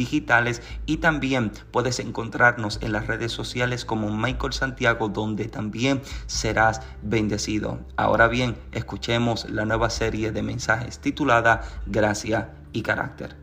digitales 0.00 0.62
y 0.86 0.96
también 0.96 1.52
puedes 1.72 1.98
encontrarnos 1.98 2.78
en 2.80 2.92
las 2.92 3.06
redes 3.06 3.32
sociales 3.32 3.84
como 3.84 4.10
Michael 4.10 4.54
Santiago 4.54 5.10
donde 5.10 5.44
también 5.44 6.00
serás 6.26 6.80
bendecido. 7.02 7.80
Ahora 7.96 8.26
bien, 8.26 8.56
escuchemos 8.72 9.50
la 9.50 9.66
nueva 9.66 9.90
serie 9.90 10.32
de 10.32 10.42
mensajes 10.42 11.00
titulada 11.00 11.60
Gracia 11.84 12.48
y 12.72 12.80
Carácter. 12.80 13.36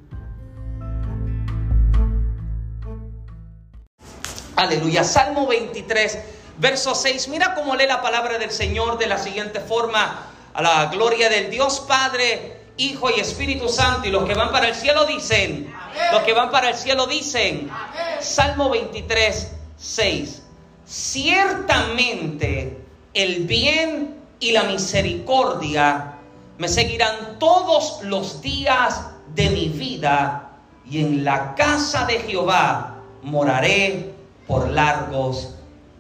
Aleluya. 4.56 5.04
Salmo 5.04 5.46
23, 5.46 6.18
verso 6.58 6.96
6. 6.96 7.28
Mira 7.28 7.54
cómo 7.54 7.76
lee 7.76 7.86
la 7.86 8.02
palabra 8.02 8.40
del 8.40 8.50
Señor 8.50 8.98
de 8.98 9.06
la 9.06 9.20
siguiente 9.20 9.60
forma. 9.60 10.24
A 10.56 10.62
la 10.64 10.88
gloria 10.88 11.30
del 11.30 11.52
Dios 11.52 11.82
Padre, 11.82 12.57
Hijo 12.78 13.10
y 13.16 13.20
Espíritu 13.20 13.70
Santo. 13.70 14.08
Y 14.08 14.12
los 14.12 14.26
que 14.26 14.34
van 14.34 14.52
para 14.52 14.68
el 14.68 14.76
cielo 14.76 15.06
dicen, 15.06 15.74
los 16.12 16.22
que 16.24 16.34
van 16.34 16.52
para 16.52 16.70
el 16.70 16.76
cielo 16.76 17.08
dicen, 17.08 17.70
Salmo 18.20 18.70
23, 18.70 19.52
6. 19.78 20.44
Ciertamente 20.86 22.78
el 23.14 23.46
bien 23.46 24.16
y 24.40 24.52
la 24.52 24.64
misericordia 24.64 26.14
me 26.58 26.68
seguirán 26.68 27.40
todos 27.40 28.00
los 28.04 28.42
días 28.42 29.02
de 29.36 29.50
mi 29.50 29.70
vida 29.70 30.52
y 30.90 31.02
en 31.02 31.24
la 31.24 31.56
casa 31.56 32.06
de 32.06 32.20
Jehová 32.20 32.96
moraré 33.22 34.14
por 34.48 34.70
largos 34.70 35.56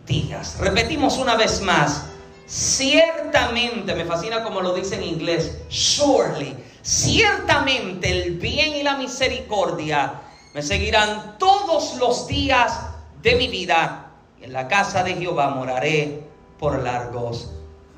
días. 0.05 0.57
Repetimos 0.59 1.17
una 1.17 1.35
vez 1.35 1.61
más. 1.61 2.05
Ciertamente, 2.47 3.93
me 3.93 4.05
fascina 4.05 4.41
como 4.41 4.61
lo 4.61 4.73
dice 4.73 4.95
en 4.95 5.03
inglés, 5.03 5.57
surely, 5.67 6.55
ciertamente 6.81 8.09
el 8.09 8.37
bien 8.37 8.73
y 8.73 8.83
la 8.83 8.95
misericordia 8.95 10.21
me 10.53 10.63
seguirán 10.63 11.35
todos 11.37 11.97
los 11.97 12.25
días 12.25 12.79
de 13.21 13.35
mi 13.35 13.49
vida. 13.49 14.11
Y 14.39 14.45
en 14.45 14.53
la 14.53 14.69
casa 14.69 15.03
de 15.03 15.15
Jehová 15.15 15.49
moraré 15.49 16.23
por 16.57 16.81
largos 16.81 17.51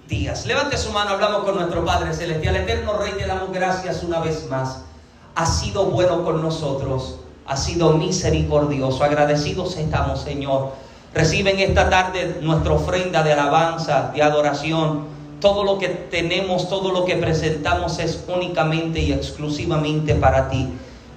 días. 0.07 0.47
Levante 0.47 0.77
su 0.77 0.91
mano, 0.91 1.11
hablamos 1.11 1.43
con 1.43 1.55
nuestro 1.55 1.85
Padre 1.85 2.11
Celestial, 2.13 2.55
eterno 2.55 2.97
Rey, 2.97 3.13
te 3.19 3.27
damos 3.27 3.51
gracias 3.51 4.03
una 4.03 4.19
vez 4.19 4.49
más. 4.49 4.81
Ha 5.35 5.45
sido 5.45 5.85
bueno 5.85 6.25
con 6.25 6.41
nosotros, 6.41 7.19
ha 7.45 7.55
sido 7.55 7.93
misericordioso. 7.93 9.03
Agradecidos 9.03 9.77
estamos, 9.77 10.21
Señor. 10.21 10.73
Reciben 11.13 11.59
esta 11.59 11.89
tarde 11.89 12.37
nuestra 12.41 12.73
ofrenda 12.73 13.23
de 13.23 13.33
alabanza, 13.33 14.11
de 14.13 14.21
adoración 14.21 15.19
todo 15.39 15.63
lo 15.63 15.77
que 15.77 15.87
tenemos, 15.87 16.69
todo 16.69 16.91
lo 16.91 17.05
que 17.05 17.15
presentamos 17.15 17.99
es 17.99 18.23
únicamente 18.27 18.99
y 18.99 19.13
exclusivamente 19.13 20.15
para 20.15 20.49
ti. 20.49 20.67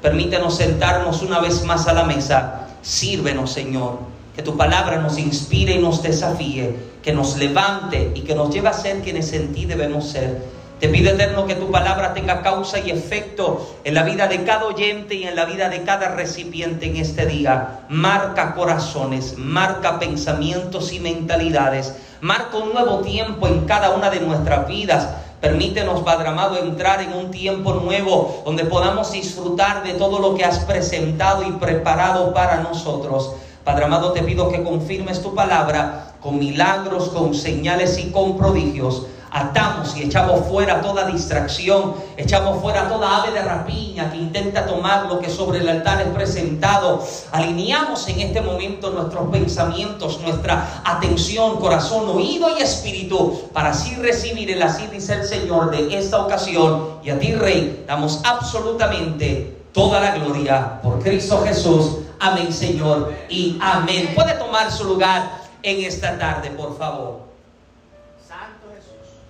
Permítenos 0.00 0.56
sentarnos 0.56 1.22
una 1.22 1.40
vez 1.40 1.64
más 1.64 1.86
a 1.88 1.92
la 1.92 2.04
mesa. 2.04 2.68
Sírvenos, 2.82 3.52
Señor. 3.52 3.98
Que 4.36 4.42
tu 4.42 4.56
palabra 4.56 4.98
nos 4.98 5.18
inspire 5.18 5.74
y 5.74 5.78
nos 5.78 6.02
desafíe, 6.02 6.74
que 7.02 7.12
nos 7.12 7.36
levante 7.36 8.12
y 8.14 8.20
que 8.20 8.34
nos 8.34 8.50
lleve 8.50 8.68
a 8.68 8.72
ser 8.72 9.00
quienes 9.00 9.32
en 9.32 9.52
ti 9.52 9.66
debemos 9.66 10.08
ser. 10.08 10.42
Te 10.82 10.88
pido, 10.88 11.12
Eterno, 11.12 11.46
que 11.46 11.54
tu 11.54 11.70
palabra 11.70 12.12
tenga 12.12 12.42
causa 12.42 12.80
y 12.80 12.90
efecto 12.90 13.76
en 13.84 13.94
la 13.94 14.02
vida 14.02 14.26
de 14.26 14.42
cada 14.42 14.64
oyente 14.64 15.14
y 15.14 15.22
en 15.22 15.36
la 15.36 15.44
vida 15.44 15.68
de 15.68 15.84
cada 15.84 16.08
recipiente 16.08 16.86
en 16.86 16.96
este 16.96 17.24
día. 17.24 17.82
Marca 17.88 18.52
corazones, 18.56 19.38
marca 19.38 20.00
pensamientos 20.00 20.92
y 20.92 20.98
mentalidades 20.98 21.94
Marca 22.20 22.56
un 22.56 22.72
nuevo 22.72 22.98
tiempo 22.98 23.46
en 23.46 23.64
cada 23.64 23.90
una 23.90 24.10
de 24.10 24.18
nuestras 24.18 24.66
vidas. 24.66 25.08
Permítenos, 25.40 26.00
Padre 26.00 26.30
amado, 26.30 26.58
entrar 26.58 27.00
en 27.00 27.12
un 27.12 27.30
tiempo 27.30 27.74
nuevo 27.74 28.42
donde 28.44 28.64
podamos 28.64 29.12
disfrutar 29.12 29.84
de 29.84 29.94
todo 29.94 30.18
lo 30.18 30.34
que 30.34 30.44
has 30.44 30.58
presentado 30.64 31.44
y 31.44 31.52
preparado 31.52 32.34
para 32.34 32.56
nosotros. 32.56 33.36
Padre 33.62 33.84
amado, 33.84 34.10
te 34.10 34.24
pido 34.24 34.48
que 34.48 34.64
confirmes 34.64 35.22
tu 35.22 35.32
palabra 35.32 36.14
con 36.20 36.40
milagros, 36.40 37.10
con 37.10 37.34
señales 37.34 37.98
y 37.98 38.10
con 38.10 38.36
prodigios 38.36 39.06
atamos 39.32 39.96
y 39.96 40.02
echamos 40.02 40.46
fuera 40.46 40.82
toda 40.82 41.06
distracción, 41.06 41.94
echamos 42.16 42.60
fuera 42.60 42.88
toda 42.88 43.22
ave 43.22 43.32
de 43.32 43.42
rapiña 43.42 44.10
que 44.10 44.18
intenta 44.18 44.66
tomar 44.66 45.06
lo 45.06 45.18
que 45.18 45.30
sobre 45.30 45.60
el 45.60 45.68
altar 45.68 46.02
es 46.02 46.08
presentado. 46.08 47.02
Alineamos 47.32 48.06
en 48.08 48.20
este 48.20 48.42
momento 48.42 48.90
nuestros 48.90 49.30
pensamientos, 49.30 50.20
nuestra 50.20 50.82
atención, 50.84 51.56
corazón, 51.56 52.08
oído 52.10 52.48
y 52.58 52.62
espíritu 52.62 53.48
para 53.52 53.70
así 53.70 53.94
recibir 53.96 54.50
el 54.50 54.62
así 54.62 54.86
dice 54.88 55.14
el 55.14 55.24
Señor 55.24 55.70
de 55.70 55.98
esta 55.98 56.22
ocasión. 56.22 56.98
Y 57.02 57.10
a 57.10 57.18
ti, 57.18 57.34
Rey, 57.34 57.84
damos 57.86 58.20
absolutamente 58.24 59.62
toda 59.72 60.00
la 60.00 60.14
gloria 60.16 60.80
por 60.82 61.02
Cristo 61.02 61.42
Jesús. 61.42 61.98
Amén, 62.20 62.52
Señor, 62.52 63.12
y 63.30 63.58
amén. 63.60 64.12
Puede 64.14 64.34
tomar 64.34 64.70
su 64.70 64.84
lugar 64.84 65.40
en 65.62 65.84
esta 65.84 66.18
tarde, 66.18 66.50
por 66.50 66.76
favor 66.76 67.21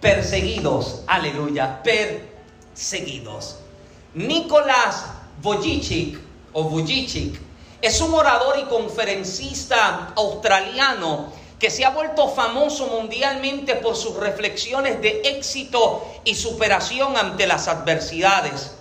perseguidos, 0.03 1.03
aleluya, 1.07 1.81
perseguidos. 1.83 3.57
Nicolás 4.15 5.07
Vujicic 5.41 6.19
o 6.53 6.65
Vujicic 6.65 7.41
es 7.81 8.01
un 8.01 8.13
orador 8.13 8.59
y 8.59 8.65
conferencista 8.65 10.13
australiano 10.15 11.33
que 11.59 11.71
se 11.71 11.85
ha 11.85 11.91
vuelto 11.91 12.29
famoso 12.29 12.89
mundialmente 12.89 13.77
por 13.77 13.97
sus 13.97 14.17
reflexiones 14.17 15.01
de 15.01 15.23
éxito 15.25 16.05
y 16.25 16.35
superación 16.35 17.17
ante 17.17 17.47
las 17.47 17.69
adversidades. 17.69 18.73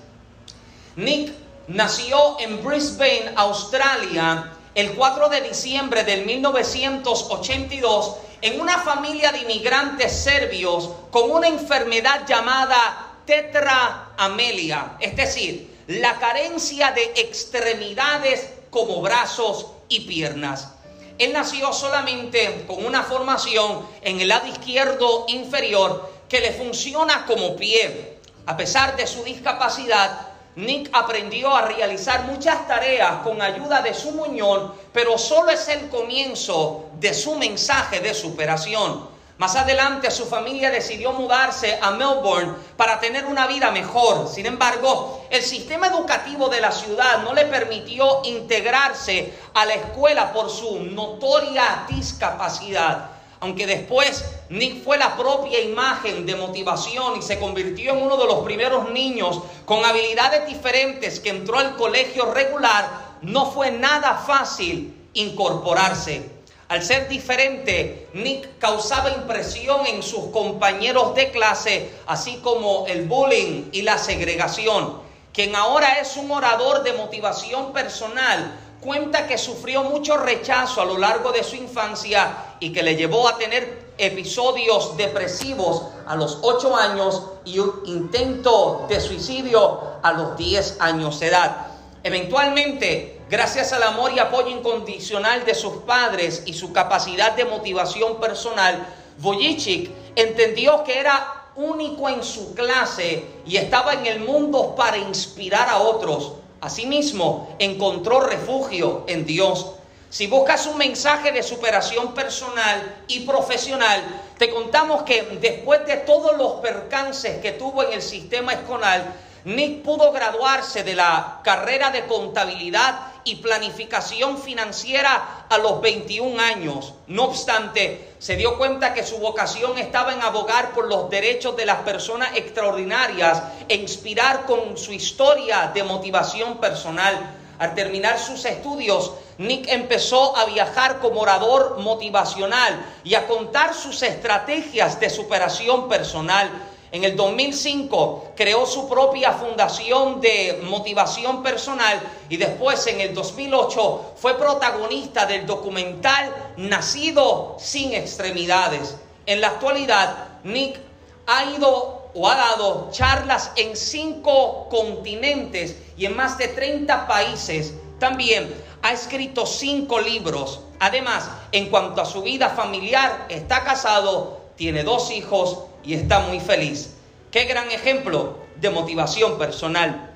Nick 0.95 1.33
nació 1.67 2.39
en 2.39 2.63
Brisbane, 2.65 3.31
Australia, 3.35 4.51
el 4.75 4.93
4 4.93 5.29
de 5.29 5.41
diciembre 5.41 6.03
del 6.03 6.25
1982 6.25 8.15
en 8.41 8.59
una 8.59 8.79
familia 8.79 9.31
de 9.31 9.39
inmigrantes 9.39 10.11
serbios 10.11 10.89
con 11.11 11.29
una 11.29 11.47
enfermedad 11.47 12.25
llamada 12.27 13.15
tetraamelia, 13.25 14.97
es 14.99 15.15
decir, 15.15 15.83
la 15.87 16.17
carencia 16.19 16.91
de 16.91 17.03
extremidades 17.17 18.49
como 18.69 19.01
brazos 19.01 19.67
y 19.89 20.01
piernas. 20.01 20.69
Él 21.17 21.33
nació 21.33 21.71
solamente 21.73 22.63
con 22.65 22.85
una 22.85 23.03
formación 23.03 23.85
en 24.01 24.21
el 24.21 24.29
lado 24.29 24.47
izquierdo 24.47 25.25
inferior 25.27 26.11
que 26.27 26.39
le 26.39 26.51
funciona 26.53 27.25
como 27.25 27.55
pie. 27.57 28.17
A 28.47 28.57
pesar 28.57 28.95
de 28.95 29.05
su 29.05 29.23
discapacidad, 29.23 30.30
Nick 30.55 30.89
aprendió 30.91 31.55
a 31.55 31.61
realizar 31.61 32.23
muchas 32.23 32.67
tareas 32.67 33.21
con 33.23 33.41
ayuda 33.41 33.81
de 33.81 33.93
su 33.93 34.11
muñón, 34.11 34.73
pero 34.91 35.17
solo 35.17 35.51
es 35.51 35.67
el 35.69 35.89
comienzo 35.89 36.89
de 36.99 37.13
su 37.13 37.35
mensaje 37.35 38.01
de 38.01 38.13
superación. 38.13 39.09
Más 39.37 39.55
adelante 39.55 40.11
su 40.11 40.27
familia 40.27 40.69
decidió 40.69 41.13
mudarse 41.13 41.79
a 41.81 41.89
Melbourne 41.91 42.53
para 42.77 42.99
tener 42.99 43.25
una 43.25 43.47
vida 43.47 43.71
mejor. 43.71 44.27
Sin 44.27 44.45
embargo, 44.45 45.25
el 45.31 45.41
sistema 45.41 45.87
educativo 45.87 46.47
de 46.47 46.61
la 46.61 46.71
ciudad 46.71 47.23
no 47.23 47.33
le 47.33 47.45
permitió 47.45 48.21
integrarse 48.25 49.33
a 49.55 49.65
la 49.65 49.73
escuela 49.73 50.31
por 50.31 50.49
su 50.49 50.81
notoria 50.83 51.85
discapacidad. 51.89 53.09
Aunque 53.39 53.65
después 53.65 54.23
Nick 54.51 54.83
fue 54.83 54.97
la 54.97 55.15
propia 55.15 55.61
imagen 55.61 56.25
de 56.25 56.35
motivación 56.35 57.17
y 57.17 57.21
se 57.21 57.39
convirtió 57.39 57.93
en 57.93 58.03
uno 58.03 58.17
de 58.17 58.25
los 58.25 58.43
primeros 58.43 58.89
niños 58.89 59.39
con 59.63 59.85
habilidades 59.85 60.45
diferentes 60.45 61.21
que 61.21 61.29
entró 61.29 61.57
al 61.57 61.77
colegio 61.77 62.33
regular, 62.33 63.15
no 63.21 63.49
fue 63.49 63.71
nada 63.71 64.15
fácil 64.15 65.07
incorporarse. 65.13 66.29
Al 66.67 66.83
ser 66.83 67.07
diferente, 67.07 68.09
Nick 68.13 68.57
causaba 68.59 69.11
impresión 69.11 69.85
en 69.87 70.03
sus 70.03 70.25
compañeros 70.31 71.15
de 71.15 71.31
clase, 71.31 71.89
así 72.05 72.41
como 72.43 72.85
el 72.87 73.03
bullying 73.03 73.69
y 73.71 73.83
la 73.83 73.97
segregación. 73.97 74.99
Quien 75.31 75.55
ahora 75.55 76.01
es 76.01 76.17
un 76.17 76.29
orador 76.29 76.83
de 76.83 76.91
motivación 76.91 77.71
personal, 77.71 78.59
cuenta 78.81 79.27
que 79.27 79.37
sufrió 79.37 79.83
mucho 79.83 80.17
rechazo 80.17 80.81
a 80.81 80.85
lo 80.85 80.97
largo 80.97 81.31
de 81.31 81.45
su 81.45 81.55
infancia 81.55 82.55
y 82.59 82.73
que 82.73 82.83
le 82.83 82.97
llevó 82.97 83.29
a 83.29 83.37
tener 83.37 83.90
episodios 84.01 84.97
depresivos 84.97 85.83
a 86.07 86.15
los 86.15 86.39
8 86.41 86.75
años 86.75 87.23
y 87.45 87.59
un 87.59 87.83
intento 87.85 88.85
de 88.89 88.99
suicidio 88.99 89.79
a 90.01 90.11
los 90.11 90.35
10 90.35 90.77
años 90.79 91.19
de 91.19 91.27
edad. 91.27 91.67
Eventualmente, 92.03 93.21
gracias 93.29 93.73
al 93.73 93.83
amor 93.83 94.11
y 94.13 94.19
apoyo 94.19 94.49
incondicional 94.49 95.45
de 95.45 95.53
sus 95.53 95.77
padres 95.83 96.43
y 96.47 96.53
su 96.53 96.73
capacidad 96.73 97.33
de 97.35 97.45
motivación 97.45 98.19
personal, 98.19 98.87
Vujicic 99.19 99.91
entendió 100.15 100.83
que 100.83 100.99
era 100.99 101.45
único 101.55 102.09
en 102.09 102.23
su 102.23 102.55
clase 102.55 103.25
y 103.45 103.57
estaba 103.57 103.93
en 103.93 104.07
el 104.07 104.21
mundo 104.21 104.73
para 104.75 104.97
inspirar 104.97 105.69
a 105.69 105.79
otros. 105.79 106.33
Asimismo, 106.59 107.55
encontró 107.59 108.21
refugio 108.21 109.03
en 109.07 109.25
Dios. 109.25 109.67
Si 110.11 110.27
buscas 110.27 110.65
un 110.65 110.77
mensaje 110.77 111.31
de 111.31 111.41
superación 111.41 112.13
personal 112.13 113.03
y 113.07 113.21
profesional, 113.21 114.03
te 114.37 114.49
contamos 114.49 115.03
que 115.03 115.23
después 115.39 115.85
de 115.85 115.95
todos 115.95 116.37
los 116.37 116.55
percances 116.55 117.41
que 117.41 117.53
tuvo 117.53 117.81
en 117.83 117.93
el 117.93 118.01
sistema 118.01 118.51
escolar, 118.51 119.05
Nick 119.45 119.83
pudo 119.83 120.11
graduarse 120.11 120.83
de 120.83 120.95
la 120.95 121.39
carrera 121.45 121.91
de 121.91 122.07
contabilidad 122.07 123.07
y 123.23 123.37
planificación 123.37 124.37
financiera 124.37 125.45
a 125.47 125.57
los 125.59 125.79
21 125.79 126.41
años. 126.41 126.93
No 127.07 127.23
obstante, 127.23 128.13
se 128.19 128.35
dio 128.35 128.57
cuenta 128.57 128.93
que 128.93 129.05
su 129.05 129.17
vocación 129.17 129.77
estaba 129.77 130.11
en 130.11 130.21
abogar 130.23 130.73
por 130.73 130.89
los 130.89 131.09
derechos 131.09 131.55
de 131.55 131.65
las 131.65 131.83
personas 131.83 132.35
extraordinarias 132.35 133.41
e 133.69 133.77
inspirar 133.77 134.45
con 134.45 134.77
su 134.77 134.91
historia 134.91 135.71
de 135.73 135.83
motivación 135.83 136.57
personal. 136.57 137.37
Al 137.61 137.75
terminar 137.75 138.17
sus 138.17 138.43
estudios, 138.45 139.11
Nick 139.37 139.67
empezó 139.69 140.35
a 140.35 140.45
viajar 140.45 140.97
como 140.97 141.21
orador 141.21 141.77
motivacional 141.77 142.83
y 143.03 143.13
a 143.13 143.27
contar 143.27 143.75
sus 143.75 144.01
estrategias 144.01 144.99
de 144.99 145.11
superación 145.11 145.87
personal. 145.87 146.49
En 146.91 147.03
el 147.03 147.15
2005 147.15 148.31
creó 148.35 148.65
su 148.65 148.89
propia 148.89 149.33
fundación 149.33 150.19
de 150.21 150.59
motivación 150.63 151.43
personal 151.43 152.01
y 152.29 152.37
después 152.37 152.87
en 152.87 152.99
el 152.99 153.13
2008 153.13 154.13
fue 154.15 154.39
protagonista 154.39 155.27
del 155.27 155.45
documental 155.45 156.33
Nacido 156.57 157.57
sin 157.59 157.93
extremidades. 157.93 158.95
En 159.27 159.39
la 159.39 159.49
actualidad, 159.49 160.39
Nick 160.43 160.79
ha 161.27 161.45
ido 161.45 162.00
o 162.13 162.27
ha 162.27 162.35
dado 162.35 162.89
charlas 162.91 163.51
en 163.55 163.75
cinco 163.75 164.67
continentes 164.69 165.75
y 165.97 166.05
en 166.05 166.15
más 166.15 166.37
de 166.37 166.47
30 166.47 167.07
países. 167.07 167.73
También 167.99 168.53
ha 168.81 168.91
escrito 168.91 169.45
cinco 169.45 169.99
libros. 169.99 170.61
Además, 170.79 171.29
en 171.51 171.69
cuanto 171.69 172.01
a 172.01 172.05
su 172.05 172.21
vida 172.23 172.49
familiar, 172.49 173.27
está 173.29 173.63
casado, 173.63 174.41
tiene 174.55 174.83
dos 174.83 175.11
hijos 175.11 175.59
y 175.83 175.93
está 175.93 176.19
muy 176.21 176.39
feliz. 176.39 176.95
Qué 177.29 177.45
gran 177.45 177.69
ejemplo 177.71 178.37
de 178.55 178.69
motivación 178.69 179.37
personal. 179.37 180.11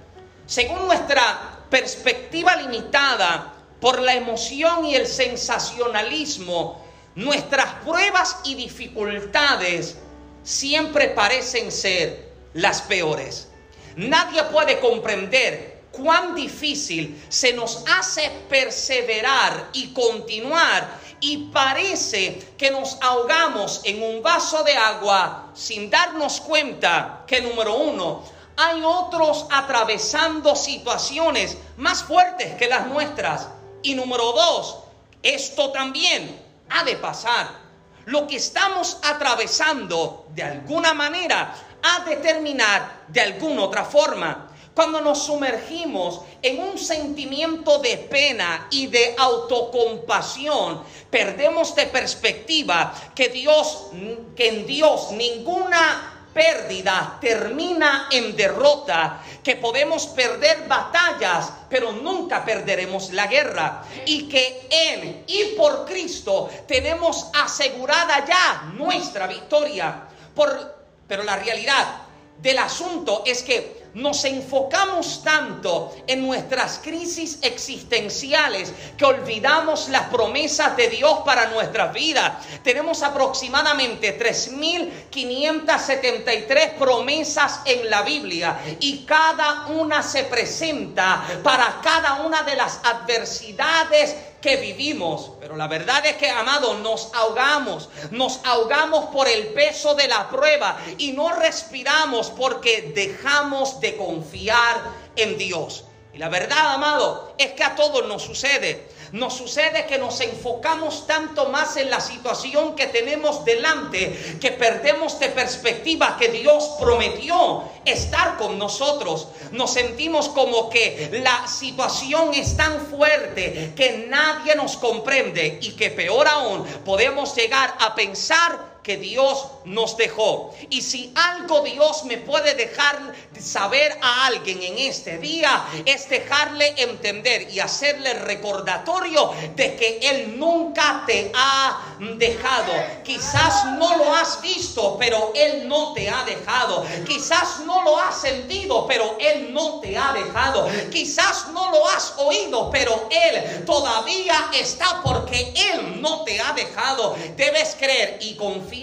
Según 0.45 0.85
nuestra 0.85 1.59
perspectiva 1.69 2.55
limitada 2.55 3.53
por 3.79 4.01
la 4.01 4.15
emoción 4.15 4.85
y 4.85 4.95
el 4.95 5.07
sensacionalismo, 5.07 6.83
nuestras 7.15 7.65
pruebas 7.85 8.39
y 8.43 8.55
dificultades 8.55 9.97
siempre 10.45 11.09
parecen 11.09 11.71
ser 11.71 12.31
las 12.53 12.81
peores. 12.83 13.49
Nadie 13.97 14.43
puede 14.45 14.79
comprender 14.79 15.83
cuán 15.91 16.35
difícil 16.35 17.21
se 17.29 17.53
nos 17.53 17.83
hace 17.87 18.29
perseverar 18.49 19.69
y 19.73 19.93
continuar 19.93 20.99
y 21.19 21.49
parece 21.51 22.39
que 22.57 22.71
nos 22.71 22.97
ahogamos 23.01 23.81
en 23.83 24.03
un 24.03 24.21
vaso 24.21 24.63
de 24.63 24.73
agua 24.73 25.51
sin 25.53 25.89
darnos 25.89 26.41
cuenta 26.41 27.23
que 27.25 27.41
número 27.41 27.75
uno, 27.75 28.23
hay 28.57 28.81
otros 28.83 29.45
atravesando 29.51 30.55
situaciones 30.55 31.57
más 31.77 32.03
fuertes 32.03 32.55
que 32.55 32.67
las 32.67 32.87
nuestras. 32.87 33.47
Y 33.81 33.95
número 33.95 34.31
dos, 34.31 34.77
esto 35.23 35.71
también 35.71 36.39
ha 36.69 36.83
de 36.83 36.95
pasar. 36.95 37.64
Lo 38.05 38.27
que 38.27 38.37
estamos 38.37 38.97
atravesando 39.03 40.27
de 40.35 40.43
alguna 40.43 40.93
manera 40.93 41.55
ha 41.81 42.05
de 42.05 42.17
terminar 42.17 43.05
de 43.07 43.21
alguna 43.21 43.63
otra 43.63 43.83
forma. 43.83 44.51
Cuando 44.75 44.99
nos 44.99 45.23
sumergimos 45.23 46.21
en 46.41 46.59
un 46.59 46.77
sentimiento 46.77 47.79
de 47.79 47.97
pena 47.97 48.67
y 48.69 48.87
de 48.87 49.15
autocompasión, 49.17 50.83
perdemos 51.09 51.73
de 51.75 51.87
perspectiva 51.87 52.93
que 53.15 53.29
Dios, 53.29 53.87
que 54.35 54.49
en 54.49 54.67
Dios 54.67 55.11
ninguna 55.11 56.14
pérdida 56.35 57.17
termina 57.21 58.09
en 58.11 58.35
derrota, 58.35 59.23
que 59.41 59.55
podemos 59.55 60.07
perder 60.07 60.67
batallas, 60.67 61.49
pero 61.69 61.93
nunca 61.93 62.43
perderemos 62.43 63.13
la 63.13 63.27
guerra, 63.27 63.85
y 64.05 64.27
que 64.27 64.67
en 64.69 65.23
y 65.27 65.55
por 65.55 65.85
Cristo 65.85 66.49
tenemos 66.67 67.29
asegurada 67.33 68.25
ya 68.25 68.73
nuestra 68.73 69.27
victoria. 69.27 70.09
Por, 70.35 70.75
pero 71.07 71.23
la 71.23 71.37
realidad 71.37 72.01
del 72.37 72.57
asunto 72.57 73.23
es 73.25 73.41
que 73.41 73.84
nos 73.95 74.23
enfocamos 74.25 75.23
tanto 75.23 75.95
en 76.05 76.23
nuestras 76.25 76.79
crisis 76.83 77.39
existenciales 77.41 78.73
que 78.97 79.05
olvidamos 79.05 79.87
las 79.89 80.09
promesas 80.09 80.75
de 80.75 80.89
Dios 80.89 81.19
para 81.25 81.45
nuestra 81.47 81.87
vida. 81.87 82.41
Tenemos 82.61 83.01
aproximadamente 83.03 84.19
3.573 84.19 86.73
promesas 86.73 87.61
en 87.65 87.89
la 87.89 88.01
Biblia 88.01 88.59
y 88.81 89.05
cada 89.05 89.67
una 89.67 90.03
se 90.03 90.25
presenta 90.25 91.23
para 91.41 91.79
cada 91.81 92.15
una 92.25 92.43
de 92.43 92.57
las 92.57 92.81
adversidades 92.83 94.13
que 94.41 94.57
vivimos. 94.57 95.31
Pero 95.39 95.55
la 95.55 95.67
verdad 95.67 96.05
es 96.05 96.15
que, 96.15 96.29
amado, 96.29 96.75
nos 96.79 97.13
ahogamos, 97.13 97.89
nos 98.11 98.39
ahogamos 98.43 99.05
por 99.05 99.27
el 99.27 99.47
peso 99.47 99.95
de 99.95 100.07
la 100.07 100.29
prueba 100.29 100.77
y 100.97 101.11
no 101.11 101.31
respiramos 101.33 102.29
porque 102.31 102.93
dejamos 102.95 103.79
de 103.79 103.97
confiar 103.97 104.81
en 105.15 105.37
Dios. 105.37 105.85
Y 106.13 106.17
la 106.17 106.29
verdad, 106.29 106.73
amado, 106.73 107.33
es 107.37 107.51
que 107.51 107.63
a 107.63 107.75
todos 107.75 108.07
nos 108.07 108.23
sucede. 108.23 108.87
Nos 109.11 109.35
sucede 109.35 109.85
que 109.85 109.97
nos 109.97 110.19
enfocamos 110.21 111.07
tanto 111.07 111.49
más 111.49 111.77
en 111.77 111.89
la 111.89 111.99
situación 111.99 112.75
que 112.75 112.87
tenemos 112.87 113.45
delante 113.45 114.37
que 114.41 114.51
perdemos 114.51 115.19
de 115.19 115.29
perspectiva 115.29 116.17
que 116.19 116.29
Dios 116.29 116.71
prometió 116.79 117.63
estar 117.85 118.37
con 118.37 118.57
nosotros. 118.57 119.27
Nos 119.51 119.71
sentimos 119.71 120.29
como 120.29 120.69
que 120.69 121.21
la 121.23 121.47
situación 121.47 122.33
es 122.33 122.57
tan 122.57 122.87
fuerte 122.87 123.73
que 123.75 124.05
nadie 124.09 124.55
nos 124.55 124.77
comprende 124.77 125.59
y 125.61 125.73
que 125.73 125.91
peor 125.91 126.27
aún 126.27 126.63
podemos 126.83 127.35
llegar 127.35 127.75
a 127.79 127.95
pensar 127.95 128.74
que 128.85 128.97
Dios 128.97 129.47
nos 129.63 129.97
dejó. 129.97 130.53
Y 130.69 130.83
si 130.83 131.11
algo 131.15 131.61
Dios 131.61 132.05
me 132.05 132.17
puede 132.17 132.53
dejar 132.53 133.15
saber 133.39 133.97
a 133.99 134.27
alguien 134.27 134.61
en 134.61 134.77
este 134.77 135.17
día, 135.17 135.65
es 135.85 136.07
dejarle 136.07 136.75
entender 136.77 137.49
y 137.51 137.59
hacerle 137.59 138.13
recordatorio 138.13 139.31
de 139.55 139.75
que 139.75 139.97
Él 140.03 140.37
nunca 140.37 141.03
te 141.07 141.31
ha 141.33 141.95
dejado. 142.15 142.73
Quizás 143.03 143.65
no 143.79 143.97
lo 143.97 144.13
has 144.13 144.39
visto, 144.41 144.97
pero 144.99 145.31
Él 145.33 145.67
no 145.67 145.93
te 145.93 146.07
ha 146.07 146.23
dejado. 146.23 146.85
Quizás 147.07 147.61
no 147.61 147.81
lo 147.83 147.99
has 147.99 148.21
sentido, 148.21 148.85
pero 148.85 149.17
Él 149.19 149.51
no 149.51 149.79
te 149.79 149.97
ha 149.97 150.13
dejado. 150.13 150.69
Quizás 150.91 151.47
no 151.47 151.71
lo 151.71 151.89
has 151.89 152.13
oído, 152.17 152.69
pero 152.69 153.09
Él 153.09 153.65
todavía 153.65 154.51
está 154.53 155.01
porque 155.03 155.53
Él 155.55 155.99
no 156.03 156.23
te 156.23 156.39
ha 156.39 156.53
dejado. 156.53 157.15
Debes 157.35 157.75
creer 157.79 158.19
y 158.21 158.35
confiar 158.35 158.74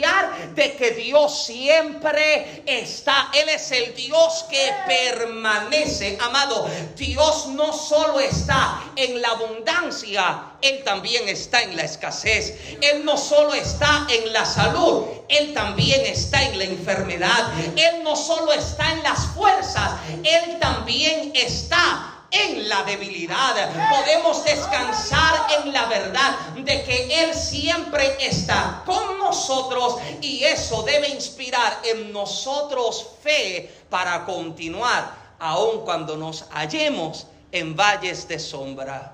de 0.54 0.74
que 0.74 0.92
Dios 0.92 1.44
siempre 1.46 2.62
está. 2.66 3.30
Él 3.34 3.48
es 3.48 3.70
el 3.72 3.94
Dios 3.94 4.46
que 4.48 4.70
permanece. 4.86 6.18
Amado, 6.20 6.68
Dios 6.96 7.48
no 7.48 7.72
solo 7.72 8.20
está 8.20 8.82
en 8.96 9.20
la 9.20 9.28
abundancia, 9.28 10.52
Él 10.60 10.82
también 10.84 11.28
está 11.28 11.62
en 11.62 11.76
la 11.76 11.82
escasez. 11.82 12.58
Él 12.80 13.04
no 13.04 13.16
solo 13.16 13.54
está 13.54 14.06
en 14.08 14.32
la 14.32 14.44
salud, 14.44 15.06
Él 15.28 15.52
también 15.54 16.04
está 16.06 16.42
en 16.42 16.58
la 16.58 16.64
enfermedad. 16.64 17.52
Él 17.76 18.02
no 18.02 18.16
solo 18.16 18.52
está 18.52 18.92
en 18.92 19.02
las 19.02 19.26
fuerzas, 19.34 19.92
Él 20.22 20.58
también 20.60 21.32
está 21.34 22.11
en 22.32 22.68
la 22.68 22.82
debilidad. 22.82 23.54
Podemos 23.90 24.42
descansar 24.44 25.46
en 25.58 25.72
la 25.72 25.86
verdad 25.86 26.38
de 26.56 26.82
que 26.82 27.22
Él 27.22 27.34
siempre 27.34 28.16
está 28.20 28.82
con 28.84 29.18
nosotros 29.18 29.96
y 30.20 30.42
eso 30.42 30.82
debe 30.82 31.08
inspirar 31.08 31.80
en 31.84 32.12
nosotros 32.12 33.10
fe 33.22 33.70
para 33.88 34.24
continuar, 34.24 35.14
aun 35.38 35.84
cuando 35.84 36.16
nos 36.16 36.46
hallemos 36.50 37.26
en 37.52 37.76
valles 37.76 38.26
de 38.26 38.38
sombra 38.38 39.12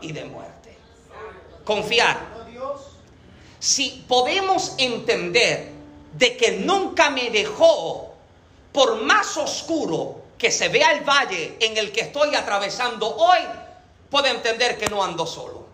y 0.00 0.12
de 0.12 0.24
muerte. 0.24 0.76
Confiar. 1.64 2.38
Si 3.58 4.04
podemos 4.06 4.74
entender 4.78 5.72
de 6.12 6.36
que 6.36 6.52
nunca 6.52 7.10
me 7.10 7.30
dejó, 7.30 8.14
por 8.72 9.02
más 9.02 9.36
oscuro 9.36 10.27
que 10.38 10.50
se 10.52 10.68
vea 10.68 10.92
el 10.92 11.04
valle 11.04 11.56
en 11.60 11.76
el 11.76 11.90
que 11.90 12.02
estoy 12.02 12.34
atravesando 12.34 13.14
hoy, 13.16 13.40
puedo 14.08 14.26
entender 14.26 14.78
que 14.78 14.88
no 14.88 15.02
ando 15.02 15.26
solo. 15.26 15.66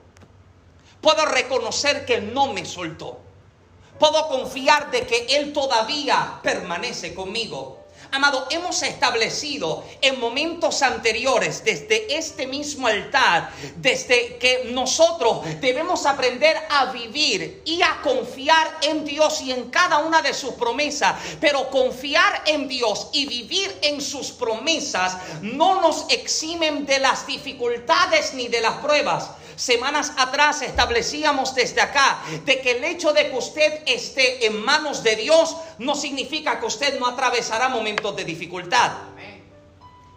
Puedo 1.00 1.26
reconocer 1.26 2.06
que 2.06 2.22
no 2.22 2.52
me 2.52 2.64
soltó. 2.64 3.20
Puedo 3.98 4.26
confiar 4.28 4.90
de 4.90 5.06
que 5.06 5.26
Él 5.36 5.52
todavía 5.52 6.40
permanece 6.42 7.14
conmigo. 7.14 7.83
Amado, 8.14 8.46
hemos 8.48 8.80
establecido 8.84 9.82
en 10.00 10.20
momentos 10.20 10.82
anteriores, 10.82 11.64
desde 11.64 12.16
este 12.16 12.46
mismo 12.46 12.86
altar, 12.86 13.50
desde 13.74 14.36
que 14.36 14.70
nosotros 14.70 15.40
debemos 15.60 16.06
aprender 16.06 16.56
a 16.70 16.92
vivir 16.92 17.62
y 17.64 17.82
a 17.82 18.00
confiar 18.04 18.78
en 18.82 19.04
Dios 19.04 19.40
y 19.40 19.50
en 19.50 19.68
cada 19.68 19.98
una 19.98 20.22
de 20.22 20.32
sus 20.32 20.52
promesas. 20.54 21.16
Pero 21.40 21.68
confiar 21.70 22.44
en 22.46 22.68
Dios 22.68 23.08
y 23.12 23.26
vivir 23.26 23.76
en 23.82 24.00
sus 24.00 24.30
promesas 24.30 25.16
no 25.42 25.80
nos 25.80 26.08
eximen 26.08 26.86
de 26.86 27.00
las 27.00 27.26
dificultades 27.26 28.32
ni 28.34 28.46
de 28.46 28.60
las 28.60 28.74
pruebas. 28.74 29.28
Semanas 29.56 30.12
atrás 30.16 30.62
establecíamos 30.62 31.54
desde 31.54 31.80
acá 31.80 32.18
de 32.44 32.60
que 32.60 32.72
el 32.72 32.84
hecho 32.84 33.12
de 33.12 33.30
que 33.30 33.36
usted 33.36 33.82
esté 33.86 34.46
en 34.46 34.64
manos 34.64 35.02
de 35.02 35.16
Dios 35.16 35.56
no 35.78 35.94
significa 35.94 36.58
que 36.58 36.66
usted 36.66 36.98
no 36.98 37.06
atravesará 37.06 37.68
momentos 37.68 38.16
de 38.16 38.24
dificultad. 38.24 38.92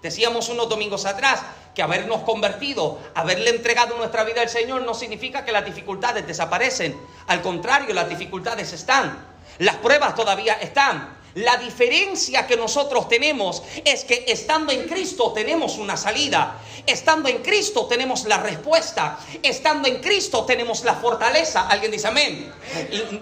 Decíamos 0.02 0.50
unos 0.50 0.70
domingos 0.70 1.06
atrás 1.06 1.42
que 1.74 1.82
habernos 1.82 2.22
convertido, 2.22 3.00
haberle 3.14 3.52
entregado 3.52 3.98
nuestra 3.98 4.24
vida 4.24 4.42
al 4.42 4.50
Señor 4.50 4.82
no 4.82 4.94
significa 4.94 5.46
que 5.46 5.52
las 5.52 5.66
dificultades 5.66 6.26
desaparecen. 6.26 7.00
Al 7.28 7.42
contrario, 7.42 7.94
las 7.94 8.10
dificultades 8.10 8.74
están. 8.74 9.26
Las 9.60 9.76
pruebas 9.78 10.16
todavía 10.16 10.54
están. 10.54 11.17
La 11.36 11.58
diferencia 11.58 12.48
que 12.48 12.58
nosotros 12.58 13.08
tenemos 13.08 13.62
es 13.86 14.04
que 14.04 14.26
estando 14.28 14.72
en 14.72 14.88
Cristo 14.88 15.32
tenemos 15.34 15.78
una 15.78 15.96
salida. 15.96 16.60
Estando 16.86 17.30
en 17.30 17.40
Cristo 17.44 17.86
tenemos 17.86 18.26
la 18.26 18.38
respuesta. 18.38 19.20
Estando 19.44 19.88
en 19.88 20.02
Cristo 20.02 20.46
tenemos 20.46 20.84
la 20.84 20.96
fortaleza. 20.96 21.68
Alguien 21.68 21.92
dice 21.92 22.08
amén. 22.08 22.52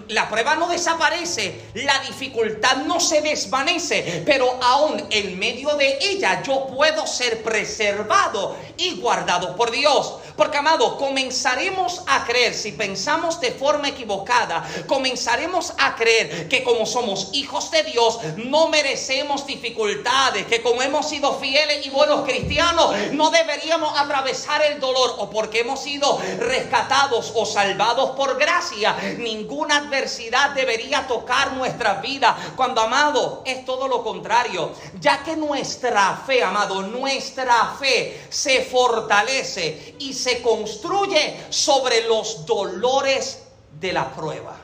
La 0.08 0.28
prueba 0.28 0.54
no 0.54 0.68
desaparece. 0.68 1.66
La 1.74 1.98
dificultad 2.00 2.76
no 2.86 3.00
se 3.00 3.20
desvanece. 3.20 4.22
Pero 4.24 4.58
aún 4.62 5.06
en 5.10 5.38
medio 5.38 5.76
de 5.76 5.98
ella 6.00 6.42
yo 6.42 6.66
puedo 6.68 7.06
ser 7.06 7.42
preservado 7.42 8.56
y 8.76 9.00
guardado 9.00 9.56
por 9.56 9.70
Dios. 9.70 10.14
Porque 10.36 10.58
amado, 10.58 10.98
comenzaremos 10.98 12.02
a 12.06 12.24
creer, 12.24 12.52
si 12.52 12.72
pensamos 12.72 13.40
de 13.40 13.52
forma 13.52 13.88
equivocada, 13.88 14.68
comenzaremos 14.86 15.72
a 15.78 15.96
creer 15.96 16.48
que 16.48 16.62
como 16.62 16.84
somos 16.84 17.30
hijos 17.32 17.70
de 17.70 17.82
Dios, 17.84 18.18
no 18.36 18.68
merecemos 18.68 19.46
dificultades, 19.46 20.46
que 20.46 20.60
como 20.60 20.82
hemos 20.82 21.08
sido 21.08 21.38
fieles 21.38 21.86
y 21.86 21.90
buenos 21.90 22.26
cristianos, 22.26 22.94
no 23.12 23.30
deberíamos 23.30 23.98
atravesar 23.98 24.60
el 24.62 24.78
dolor 24.78 25.14
o 25.18 25.30
porque 25.30 25.60
hemos 25.60 25.80
sido 25.80 26.20
rescatados 26.38 27.32
o 27.34 27.46
salvados 27.46 28.10
por 28.10 28.38
gracia, 28.38 28.94
ninguna 29.18 29.78
adversidad 29.78 30.50
debería 30.50 31.06
tocar 31.06 31.52
nuestra 31.52 31.94
vida. 31.94 32.36
Cuando, 32.56 32.82
amado, 32.82 33.42
es 33.46 33.64
todo 33.64 33.88
lo 33.88 34.04
contrario, 34.04 34.72
ya 35.00 35.22
que 35.22 35.34
nuestra 35.34 36.22
fe, 36.26 36.42
amado, 36.42 36.82
nuestra 36.82 37.74
fe 37.78 38.26
se 38.28 38.65
fortalece 38.70 39.96
y 39.98 40.12
se 40.12 40.42
construye 40.42 41.46
sobre 41.50 42.06
los 42.06 42.44
dolores 42.46 43.42
de 43.80 43.92
la 43.92 44.14
prueba. 44.14 44.56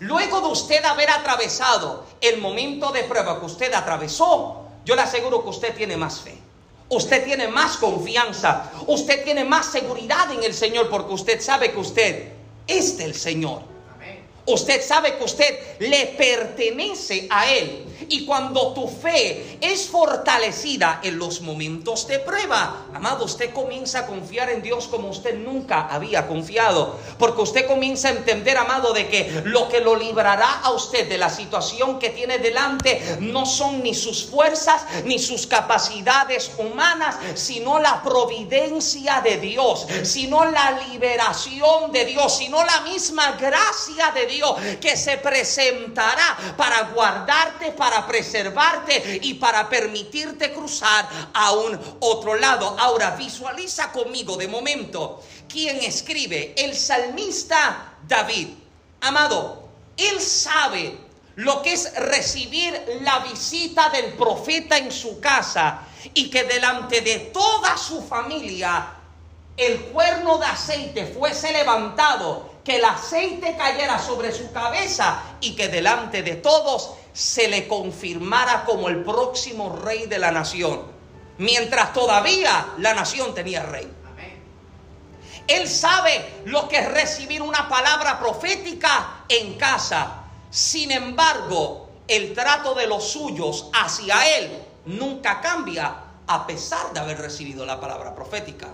Luego 0.00 0.40
de 0.40 0.46
usted 0.48 0.84
haber 0.84 1.10
atravesado 1.10 2.04
el 2.20 2.38
momento 2.38 2.92
de 2.92 3.04
prueba 3.04 3.40
que 3.40 3.46
usted 3.46 3.72
atravesó, 3.72 4.62
yo 4.84 4.94
le 4.94 5.02
aseguro 5.02 5.42
que 5.42 5.50
usted 5.50 5.74
tiene 5.74 5.96
más 5.96 6.20
fe. 6.20 6.38
Usted 6.88 7.24
tiene 7.24 7.48
más 7.48 7.78
confianza. 7.78 8.70
Usted 8.86 9.24
tiene 9.24 9.44
más 9.44 9.66
seguridad 9.66 10.30
en 10.30 10.44
el 10.44 10.54
Señor 10.54 10.88
porque 10.88 11.14
usted 11.14 11.40
sabe 11.40 11.72
que 11.72 11.80
usted 11.80 12.32
es 12.66 12.96
del 12.96 13.14
Señor. 13.14 13.62
Usted 14.46 14.80
sabe 14.80 15.16
que 15.16 15.24
usted 15.24 15.58
le 15.80 16.06
pertenece 16.06 17.26
a 17.28 17.50
Él. 17.50 17.84
Y 18.08 18.24
cuando 18.24 18.72
tu 18.74 18.86
fe 18.86 19.58
es 19.60 19.88
fortalecida 19.88 21.00
en 21.02 21.18
los 21.18 21.40
momentos 21.40 22.06
de 22.06 22.20
prueba, 22.20 22.86
amado, 22.94 23.24
usted 23.24 23.52
comienza 23.52 24.00
a 24.00 24.06
confiar 24.06 24.50
en 24.50 24.62
Dios 24.62 24.86
como 24.86 25.08
usted 25.08 25.34
nunca 25.34 25.88
había 25.88 26.28
confiado. 26.28 26.96
Porque 27.18 27.42
usted 27.42 27.66
comienza 27.66 28.08
a 28.08 28.12
entender, 28.12 28.56
amado, 28.56 28.92
de 28.92 29.08
que 29.08 29.42
lo 29.46 29.68
que 29.68 29.80
lo 29.80 29.96
librará 29.96 30.60
a 30.60 30.70
usted 30.70 31.08
de 31.08 31.18
la 31.18 31.28
situación 31.28 31.98
que 31.98 32.10
tiene 32.10 32.38
delante 32.38 33.02
no 33.18 33.46
son 33.46 33.82
ni 33.82 33.94
sus 33.94 34.26
fuerzas 34.26 34.82
ni 35.04 35.18
sus 35.18 35.48
capacidades 35.48 36.52
humanas, 36.58 37.16
sino 37.34 37.80
la 37.80 38.00
providencia 38.02 39.20
de 39.22 39.38
Dios, 39.38 39.86
sino 40.04 40.44
la 40.44 40.82
liberación 40.88 41.90
de 41.90 42.04
Dios, 42.04 42.36
sino 42.36 42.64
la 42.64 42.82
misma 42.82 43.32
gracia 43.32 44.12
de 44.14 44.26
Dios 44.26 44.35
que 44.80 44.96
se 44.96 45.18
presentará 45.18 46.54
para 46.56 46.82
guardarte, 46.94 47.72
para 47.72 48.06
preservarte 48.06 49.20
y 49.22 49.34
para 49.34 49.68
permitirte 49.68 50.52
cruzar 50.52 51.08
a 51.32 51.52
un 51.52 51.78
otro 52.00 52.36
lado. 52.36 52.76
Ahora 52.78 53.10
visualiza 53.16 53.92
conmigo 53.92 54.36
de 54.36 54.48
momento 54.48 55.22
quién 55.48 55.78
escribe, 55.78 56.54
el 56.56 56.74
salmista 56.74 57.94
David. 58.06 58.48
Amado, 59.00 59.68
él 59.96 60.20
sabe 60.20 60.98
lo 61.36 61.62
que 61.62 61.72
es 61.72 61.94
recibir 61.94 63.00
la 63.02 63.20
visita 63.20 63.90
del 63.90 64.14
profeta 64.14 64.78
en 64.78 64.90
su 64.90 65.20
casa 65.20 65.82
y 66.14 66.30
que 66.30 66.44
delante 66.44 67.00
de 67.02 67.18
toda 67.32 67.76
su 67.76 68.02
familia 68.02 68.94
el 69.56 69.80
cuerno 69.86 70.38
de 70.38 70.46
aceite 70.46 71.06
fuese 71.06 71.52
levantado 71.52 72.55
que 72.66 72.76
el 72.78 72.84
aceite 72.84 73.56
cayera 73.56 73.96
sobre 73.96 74.32
su 74.32 74.50
cabeza 74.50 75.22
y 75.40 75.54
que 75.54 75.68
delante 75.68 76.24
de 76.24 76.34
todos 76.34 76.94
se 77.12 77.46
le 77.46 77.68
confirmara 77.68 78.64
como 78.64 78.88
el 78.88 79.04
próximo 79.04 79.76
rey 79.76 80.06
de 80.06 80.18
la 80.18 80.32
nación, 80.32 80.82
mientras 81.38 81.92
todavía 81.92 82.74
la 82.78 82.92
nación 82.92 83.32
tenía 83.36 83.62
rey. 83.62 83.88
Él 85.46 85.68
sabe 85.68 86.40
lo 86.46 86.68
que 86.68 86.78
es 86.78 86.90
recibir 86.90 87.40
una 87.40 87.68
palabra 87.68 88.18
profética 88.18 89.24
en 89.28 89.54
casa. 89.54 90.24
Sin 90.50 90.90
embargo, 90.90 91.88
el 92.08 92.34
trato 92.34 92.74
de 92.74 92.88
los 92.88 93.04
suyos 93.12 93.70
hacia 93.74 94.38
él 94.38 94.60
nunca 94.86 95.40
cambia 95.40 95.94
a 96.26 96.44
pesar 96.44 96.92
de 96.92 96.98
haber 96.98 97.18
recibido 97.18 97.64
la 97.64 97.78
palabra 97.78 98.12
profética. 98.12 98.70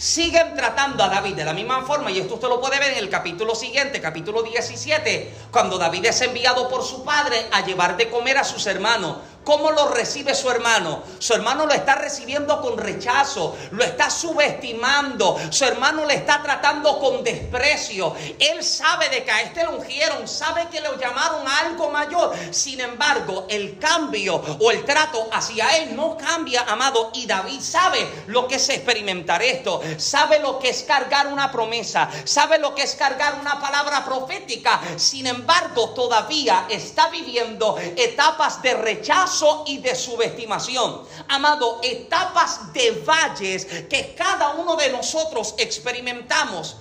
Siguen 0.00 0.54
tratando 0.54 1.04
a 1.04 1.08
David 1.08 1.34
de 1.34 1.44
la 1.44 1.52
misma 1.52 1.82
forma, 1.82 2.10
y 2.10 2.18
esto 2.18 2.34
usted 2.34 2.48
lo 2.48 2.58
puede 2.58 2.78
ver 2.78 2.92
en 2.92 2.98
el 2.98 3.10
capítulo 3.10 3.54
siguiente, 3.54 4.00
capítulo 4.00 4.42
17, 4.42 5.34
cuando 5.50 5.76
David 5.76 6.06
es 6.06 6.22
enviado 6.22 6.70
por 6.70 6.82
su 6.82 7.04
padre 7.04 7.46
a 7.52 7.66
llevar 7.66 7.98
de 7.98 8.08
comer 8.08 8.38
a 8.38 8.44
sus 8.44 8.66
hermanos. 8.66 9.18
¿Cómo 9.44 9.70
lo 9.70 9.88
recibe 9.88 10.34
su 10.34 10.50
hermano? 10.50 11.02
Su 11.18 11.32
hermano 11.32 11.64
lo 11.64 11.72
está 11.72 11.94
recibiendo 11.94 12.60
con 12.60 12.76
rechazo, 12.76 13.56
lo 13.70 13.82
está 13.82 14.10
subestimando, 14.10 15.40
su 15.48 15.64
hermano 15.64 16.04
le 16.04 16.14
está 16.14 16.42
tratando 16.42 16.98
con 16.98 17.24
desprecio. 17.24 18.14
Él 18.38 18.62
sabe 18.62 19.08
de 19.08 19.24
que 19.24 19.30
a 19.30 19.40
este 19.40 19.64
lo 19.64 19.78
ungieron, 19.78 20.28
sabe 20.28 20.68
que 20.70 20.82
lo 20.82 20.98
llamaron 20.98 21.48
a 21.48 21.58
algo 21.60 21.90
mayor. 21.90 22.34
Sin 22.50 22.80
embargo, 22.80 23.46
el 23.48 23.78
cambio 23.78 24.36
o 24.60 24.70
el 24.70 24.84
trato 24.84 25.30
hacia 25.32 25.78
él 25.78 25.96
no 25.96 26.18
cambia, 26.18 26.62
amado. 26.68 27.10
Y 27.14 27.24
David 27.24 27.60
sabe 27.62 28.06
lo 28.26 28.46
que 28.46 28.56
es 28.56 28.68
experimentar 28.68 29.42
esto, 29.42 29.80
sabe 29.96 30.38
lo 30.40 30.58
que 30.58 30.68
es 30.68 30.82
cargar 30.82 31.28
una 31.28 31.50
promesa, 31.50 32.10
sabe 32.24 32.58
lo 32.58 32.74
que 32.74 32.82
es 32.82 32.94
cargar 32.94 33.38
una 33.40 33.58
palabra 33.58 34.04
profética. 34.04 34.80
Sin 34.96 35.26
embargo, 35.26 35.90
todavía 35.90 36.66
está 36.68 37.08
viviendo 37.08 37.78
etapas 37.96 38.60
de 38.60 38.74
rechazo 38.74 39.29
y 39.66 39.78
de 39.78 39.94
subestimación. 39.94 41.02
Amado, 41.28 41.80
etapas 41.82 42.72
de 42.72 43.02
valles 43.06 43.64
que 43.88 44.14
cada 44.16 44.50
uno 44.54 44.76
de 44.76 44.90
nosotros 44.90 45.54
experimentamos. 45.58 46.76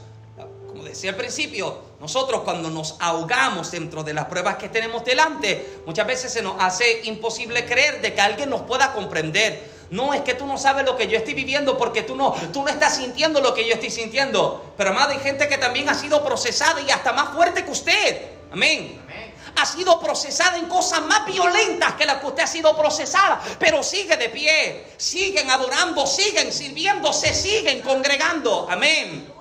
Como 0.68 0.84
decía 0.84 1.12
al 1.12 1.16
principio, 1.16 1.80
nosotros 2.00 2.42
cuando 2.44 2.70
nos 2.70 2.96
ahogamos 3.00 3.70
dentro 3.72 4.04
de 4.04 4.14
las 4.14 4.26
pruebas 4.26 4.58
que 4.58 4.70
tenemos 4.70 5.06
delante, 5.06 5.82
muchas 5.86 6.08
veces 6.08 6.34
se 6.34 6.42
nos 6.42 6.56
hace 6.60 7.02
imposible 7.04 7.66
creer 7.66 8.02
de 8.02 8.14
que 8.14 8.22
alguien 8.22 8.50
nos 8.50 8.62
pueda 8.62 8.94
comprender. 8.94 9.78
No 9.92 10.14
es 10.14 10.22
que 10.22 10.34
tú 10.34 10.46
no 10.46 10.58
sabes 10.58 10.86
lo 10.86 10.96
que 10.98 11.08
yo 11.08 11.18
estoy 11.18 11.34
viviendo 11.34 11.78
porque 11.78 12.04
tú 12.04 12.16
no, 12.16 12.34
tú 12.54 12.64
no 12.64 12.70
estás 12.70 12.98
sintiendo 12.98 13.42
lo 13.42 13.54
que 13.54 13.68
yo 13.68 13.74
estoy 13.74 13.90
sintiendo. 13.90 14.74
Pero 14.76 14.90
amado, 14.92 15.12
hay 15.12 15.20
gente 15.20 15.48
que 15.48 15.58
también 15.58 15.90
ha 15.90 15.94
sido 15.94 16.24
procesada 16.24 16.82
y 16.82 16.90
hasta 16.90 17.14
más 17.14 17.34
fuerte 17.36 17.64
que 17.64 17.72
usted. 17.72 18.22
Amén 18.52 19.09
ha 19.56 19.66
sido 19.66 20.00
procesada 20.00 20.58
en 20.58 20.66
cosas 20.68 21.02
más 21.02 21.26
violentas 21.26 21.94
que 21.96 22.06
las 22.06 22.18
que 22.18 22.28
usted 22.28 22.44
ha 22.44 22.48
sido 22.48 22.76
procesada, 22.76 23.42
pero 23.60 23.84
sigue 23.84 24.18
de 24.18 24.30
pie, 24.30 24.94
siguen 24.98 25.50
adorando, 25.50 26.06
siguen 26.06 26.52
sirviendo, 26.52 27.14
se 27.14 27.34
siguen 27.34 27.82
congregando. 27.82 28.68
Amén. 28.70 29.34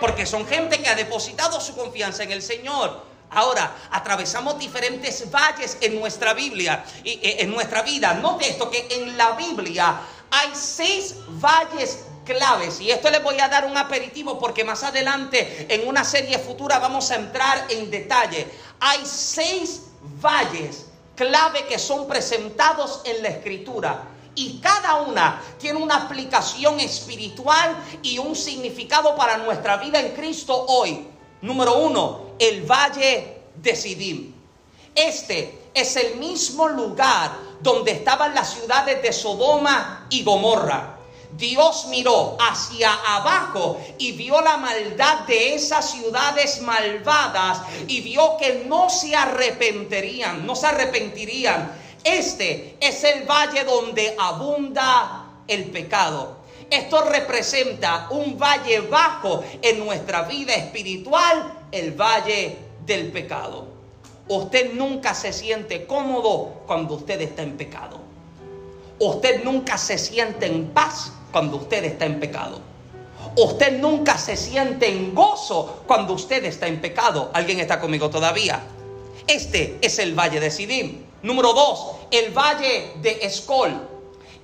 Porque 0.00 0.26
son 0.26 0.46
gente 0.46 0.80
que 0.82 0.88
ha 0.88 0.94
depositado 0.94 1.60
su 1.60 1.76
confianza 1.76 2.24
en 2.24 2.32
el 2.32 2.42
Señor. 2.42 3.12
Ahora, 3.30 3.74
atravesamos 3.90 4.58
diferentes 4.58 5.30
valles 5.30 5.78
en 5.80 5.98
nuestra 5.98 6.34
Biblia 6.34 6.84
y 7.02 7.12
eh, 7.12 7.36
en 7.40 7.50
nuestra 7.50 7.82
vida. 7.82 8.12
Note 8.14 8.48
esto 8.48 8.70
que 8.70 8.86
en 8.90 9.16
la 9.16 9.32
Biblia 9.32 10.00
hay 10.30 10.50
seis 10.54 11.14
valles 11.28 12.00
claves. 12.24 12.80
Y 12.80 12.90
esto 12.90 13.10
les 13.10 13.22
voy 13.22 13.38
a 13.40 13.48
dar 13.48 13.64
un 13.64 13.76
aperitivo 13.76 14.38
porque 14.38 14.64
más 14.64 14.82
adelante 14.82 15.66
en 15.68 15.86
una 15.88 16.04
serie 16.04 16.38
futura 16.38 16.78
vamos 16.78 17.10
a 17.10 17.16
entrar 17.16 17.66
en 17.70 17.90
detalle. 17.90 18.46
Hay 18.80 19.00
seis 19.04 19.82
valles 20.20 20.86
clave 21.14 21.66
que 21.66 21.78
son 21.78 22.06
presentados 22.06 23.02
en 23.04 23.22
la 23.22 23.28
escritura. 23.28 24.08
Y 24.34 24.60
cada 24.60 24.96
una 25.02 25.42
tiene 25.58 25.78
una 25.78 25.96
aplicación 25.96 26.80
espiritual 26.80 27.76
y 28.02 28.18
un 28.18 28.34
significado 28.34 29.14
para 29.14 29.36
nuestra 29.36 29.76
vida 29.76 30.00
en 30.00 30.14
Cristo 30.14 30.54
hoy. 30.68 31.06
Número 31.42 31.76
uno, 31.76 32.32
el 32.38 32.62
valle 32.62 33.42
de 33.56 33.76
Sidim. 33.76 34.32
Este 34.94 35.68
es 35.74 35.96
el 35.96 36.16
mismo 36.16 36.68
lugar 36.68 37.32
donde 37.60 37.92
estaban 37.92 38.34
las 38.34 38.54
ciudades 38.54 39.02
de 39.02 39.12
Sodoma 39.12 40.06
y 40.08 40.22
Gomorra. 40.22 40.98
Dios 41.36 41.86
miró 41.88 42.36
hacia 42.38 42.92
abajo 42.92 43.80
y 43.98 44.12
vio 44.12 44.40
la 44.40 44.58
maldad 44.58 45.20
de 45.20 45.54
esas 45.54 45.90
ciudades 45.90 46.60
malvadas 46.60 47.62
y 47.88 48.00
vio 48.02 48.36
que 48.36 48.64
no 48.66 48.90
se 48.90 49.16
arrepentirían, 49.16 50.46
no 50.46 50.54
se 50.54 50.66
arrepentirían. 50.66 51.72
Este 52.04 52.76
es 52.80 53.04
el 53.04 53.24
valle 53.24 53.64
donde 53.64 54.14
abunda 54.18 55.26
el 55.48 55.64
pecado. 55.70 56.36
Esto 56.68 57.04
representa 57.04 58.08
un 58.10 58.38
valle 58.38 58.80
bajo 58.80 59.42
en 59.60 59.84
nuestra 59.84 60.22
vida 60.22 60.54
espiritual, 60.54 61.66
el 61.70 61.92
valle 61.92 62.56
del 62.84 63.10
pecado. 63.12 63.66
Usted 64.28 64.72
nunca 64.74 65.14
se 65.14 65.32
siente 65.32 65.86
cómodo 65.86 66.62
cuando 66.66 66.94
usted 66.94 67.20
está 67.20 67.42
en 67.42 67.56
pecado. 67.56 68.00
Usted 68.98 69.42
nunca 69.44 69.76
se 69.76 69.98
siente 69.98 70.46
en 70.46 70.68
paz 70.70 71.12
cuando 71.32 71.56
usted 71.56 71.84
está 71.84 72.04
en 72.04 72.20
pecado. 72.20 72.60
Usted 73.36 73.80
nunca 73.80 74.18
se 74.18 74.36
siente 74.36 74.88
en 74.88 75.14
gozo 75.14 75.82
cuando 75.86 76.12
usted 76.12 76.44
está 76.44 76.66
en 76.66 76.80
pecado. 76.80 77.30
¿Alguien 77.32 77.60
está 77.60 77.80
conmigo 77.80 78.10
todavía? 78.10 78.62
Este 79.26 79.78
es 79.80 79.98
el 79.98 80.14
valle 80.14 80.38
de 80.38 80.50
Sidim. 80.50 81.04
Número 81.22 81.52
dos, 81.52 81.92
el 82.10 82.32
valle 82.32 82.92
de 83.00 83.20
Escol. 83.22 83.91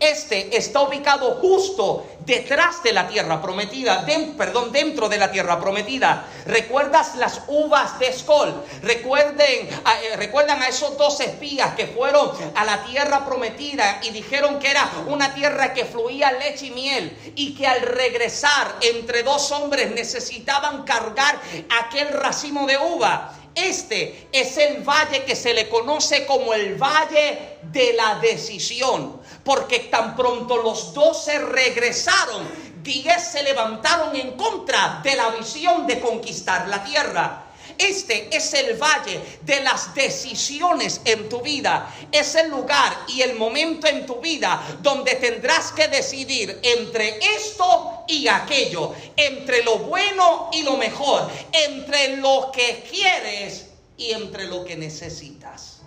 Este 0.00 0.56
está 0.56 0.82
ubicado 0.82 1.37
justo 1.40 2.06
detrás 2.20 2.82
de 2.84 2.92
la 2.92 3.08
tierra 3.08 3.42
prometida, 3.42 4.06
perdón, 4.37 4.70
dentro 4.70 5.08
de 5.08 5.18
la 5.18 5.32
tierra 5.32 5.58
prometida. 5.58 6.24
¿Recuerdas 6.46 7.16
las 7.16 7.42
uvas 7.48 7.98
de 7.98 8.08
Escol? 8.08 8.54
Recuerden, 8.82 9.68
eh, 9.68 10.16
recuerdan 10.16 10.62
a 10.62 10.68
esos 10.68 10.96
dos 10.98 11.18
espías 11.20 11.74
que 11.74 11.87
fueron 11.87 12.30
a 12.54 12.64
la 12.64 12.84
tierra 12.84 13.24
prometida 13.24 14.00
y 14.02 14.11
dijeron 14.11 14.61
que 14.61 14.70
era 14.70 14.88
una 15.06 15.34
tierra 15.34 15.74
que 15.74 15.84
fluía 15.84 16.30
leche 16.30 16.66
y 16.66 16.70
miel 16.70 17.32
y 17.34 17.54
que 17.54 17.66
al 17.66 17.80
regresar 17.80 18.76
entre 18.80 19.24
dos 19.24 19.50
hombres 19.50 19.90
necesitaban 19.90 20.84
cargar 20.84 21.40
aquel 21.80 22.08
racimo 22.11 22.66
de 22.66 22.78
uva. 22.78 23.34
Este 23.64 24.28
es 24.30 24.56
el 24.56 24.82
valle 24.84 25.24
que 25.24 25.34
se 25.34 25.52
le 25.52 25.68
conoce 25.68 26.24
como 26.26 26.54
el 26.54 26.76
valle 26.76 27.58
de 27.62 27.92
la 27.94 28.20
decisión, 28.20 29.20
porque 29.42 29.80
tan 29.80 30.14
pronto 30.14 30.58
los 30.58 30.94
dos 30.94 31.24
se 31.24 31.40
regresaron, 31.40 32.48
diez 32.82 33.32
se 33.32 33.42
levantaron 33.42 34.14
en 34.14 34.32
contra 34.36 35.00
de 35.02 35.16
la 35.16 35.30
visión 35.30 35.86
de 35.88 35.98
conquistar 35.98 36.68
la 36.68 36.84
tierra. 36.84 37.47
Este 37.78 38.28
es 38.36 38.52
el 38.54 38.76
valle 38.76 39.20
de 39.42 39.60
las 39.60 39.94
decisiones 39.94 41.00
en 41.04 41.28
tu 41.28 41.40
vida. 41.40 41.94
Es 42.10 42.34
el 42.34 42.50
lugar 42.50 43.04
y 43.06 43.22
el 43.22 43.36
momento 43.36 43.86
en 43.86 44.04
tu 44.04 44.20
vida 44.20 44.78
donde 44.82 45.14
tendrás 45.14 45.70
que 45.70 45.86
decidir 45.86 46.58
entre 46.62 47.20
esto 47.36 48.04
y 48.08 48.26
aquello, 48.26 48.94
entre 49.16 49.62
lo 49.62 49.78
bueno 49.78 50.50
y 50.52 50.62
lo 50.62 50.76
mejor, 50.76 51.30
entre 51.52 52.16
lo 52.16 52.50
que 52.52 52.84
quieres 52.90 53.66
y 53.96 54.10
entre 54.10 54.48
lo 54.48 54.64
que 54.64 54.76
necesitas. 54.76 55.82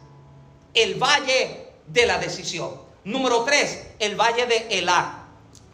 El 0.73 0.95
valle 0.95 1.71
de 1.87 2.05
la 2.05 2.17
decisión. 2.17 2.89
Número 3.03 3.43
tres, 3.43 3.79
el 3.99 4.15
valle 4.15 4.45
de 4.45 4.67
Elá. 4.69 5.17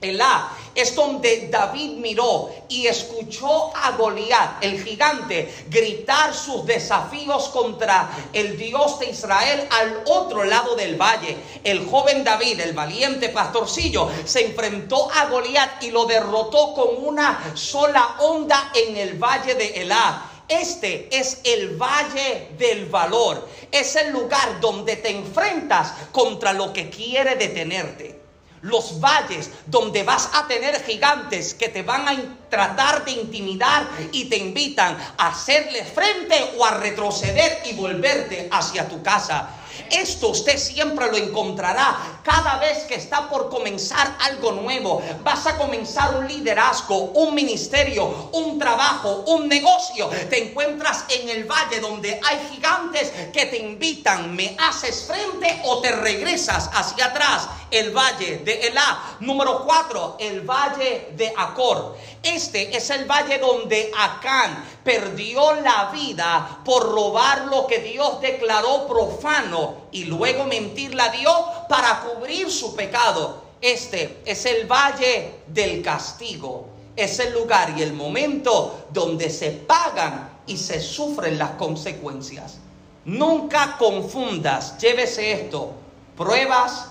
Elá 0.01 0.51
es 0.77 0.93
donde 0.93 1.47
David 1.49 1.93
miró 1.93 2.51
y 2.69 2.85
escuchó 2.85 3.75
a 3.75 3.93
Goliat, 3.97 4.63
el 4.63 4.83
gigante, 4.83 5.51
gritar 5.67 6.35
sus 6.35 6.67
desafíos 6.67 7.49
contra 7.49 8.07
el 8.31 8.55
Dios 8.59 8.99
de 8.99 9.09
Israel 9.09 9.67
al 9.71 10.03
otro 10.05 10.43
lado 10.43 10.75
del 10.75 10.95
valle. 10.95 11.35
El 11.63 11.83
joven 11.87 12.23
David, 12.23 12.59
el 12.59 12.73
valiente 12.73 13.29
pastorcillo, 13.29 14.07
se 14.23 14.45
enfrentó 14.45 15.09
a 15.11 15.25
Goliat 15.25 15.81
y 15.81 15.89
lo 15.89 16.05
derrotó 16.05 16.75
con 16.75 17.03
una 17.03 17.55
sola 17.55 18.17
onda 18.19 18.71
en 18.75 18.97
el 18.97 19.17
valle 19.17 19.55
de 19.55 19.81
Elá. 19.81 20.29
Este 20.47 21.09
es 21.11 21.41
el 21.43 21.75
valle 21.75 22.49
del 22.55 22.85
valor. 22.85 23.49
Es 23.71 23.95
el 23.95 24.11
lugar 24.11 24.59
donde 24.61 24.97
te 24.97 25.09
enfrentas 25.09 25.91
contra 26.11 26.53
lo 26.53 26.71
que 26.71 26.91
quiere 26.91 27.35
detenerte 27.35 28.16
los 28.61 28.99
valles 28.99 29.49
donde 29.65 30.03
vas 30.03 30.29
a 30.33 30.47
tener 30.47 30.83
gigantes 30.83 31.53
que 31.53 31.69
te 31.69 31.83
van 31.83 32.07
a 32.07 32.15
tratar 32.49 33.05
de 33.05 33.11
intimidar 33.11 33.87
y 34.11 34.25
te 34.25 34.37
invitan 34.37 34.97
a 35.17 35.27
hacerle 35.27 35.83
frente 35.83 36.53
o 36.57 36.65
a 36.65 36.71
retroceder 36.71 37.61
y 37.65 37.73
volverte 37.73 38.47
hacia 38.51 38.87
tu 38.87 39.01
casa. 39.03 39.49
Esto 39.91 40.29
usted 40.29 40.57
siempre 40.57 41.07
lo 41.07 41.17
encontrará 41.17 42.19
cada 42.23 42.57
vez 42.57 42.85
que 42.85 42.95
está 42.95 43.29
por 43.29 43.49
comenzar 43.49 44.17
algo 44.21 44.51
nuevo. 44.51 45.01
Vas 45.23 45.47
a 45.47 45.57
comenzar 45.57 46.15
un 46.15 46.27
liderazgo, 46.27 46.97
un 46.97 47.33
ministerio, 47.33 48.29
un 48.33 48.59
trabajo, 48.59 49.23
un 49.27 49.47
negocio. 49.47 50.09
Te 50.29 50.49
encuentras 50.49 51.05
en 51.09 51.29
el 51.29 51.45
valle 51.45 51.79
donde 51.79 52.19
hay 52.23 52.39
gigantes 52.51 53.11
que 53.31 53.45
te 53.45 53.57
invitan, 53.57 54.35
me 54.35 54.55
haces 54.59 55.05
frente 55.05 55.61
o 55.65 55.79
te 55.79 55.91
regresas 55.91 56.69
hacia 56.73 57.05
atrás. 57.07 57.47
El 57.69 57.91
valle 57.91 58.37
de 58.37 58.67
Elá. 58.67 59.17
Número 59.19 59.65
cuatro, 59.65 60.15
el 60.19 60.41
valle 60.41 61.09
de 61.15 61.33
Acor. 61.35 61.97
Este 62.33 62.75
es 62.75 62.89
el 62.89 63.05
valle 63.05 63.39
donde 63.39 63.89
Acán 63.97 64.61
perdió 64.83 65.53
la 65.61 65.91
vida 65.93 66.59
por 66.65 66.83
robar 66.83 67.45
lo 67.45 67.65
que 67.65 67.79
Dios 67.79 68.19
declaró 68.19 68.85
profano 68.85 69.87
y 69.93 70.03
luego 70.03 70.43
mentirle 70.43 71.03
a 71.03 71.09
Dios 71.09 71.37
para 71.69 72.01
cubrir 72.01 72.51
su 72.51 72.75
pecado. 72.75 73.43
Este 73.61 74.21
es 74.25 74.45
el 74.45 74.67
valle 74.67 75.39
del 75.47 75.81
castigo. 75.81 76.69
es 76.97 77.19
el 77.19 77.31
lugar 77.31 77.75
y 77.77 77.83
el 77.83 77.93
momento 77.93 78.87
donde 78.89 79.29
se 79.29 79.51
pagan 79.51 80.41
y 80.47 80.57
se 80.57 80.81
sufren 80.81 81.37
las 81.37 81.51
consecuencias. 81.51 82.57
Nunca 83.05 83.77
confundas, 83.77 84.79
llévese 84.79 85.31
esto, 85.31 85.73
pruebas 86.17 86.87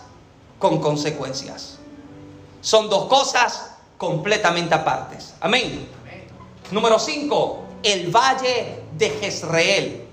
con 0.60 0.80
consecuencias. 0.80 1.78
Son 2.62 2.88
dos 2.88 3.06
cosas 3.06 3.75
completamente 3.96 4.74
apartes. 4.74 5.34
Amén. 5.40 5.88
Número 6.70 6.98
5, 6.98 7.64
el 7.82 8.10
valle 8.10 8.82
de 8.96 9.10
Jezreel. 9.10 10.05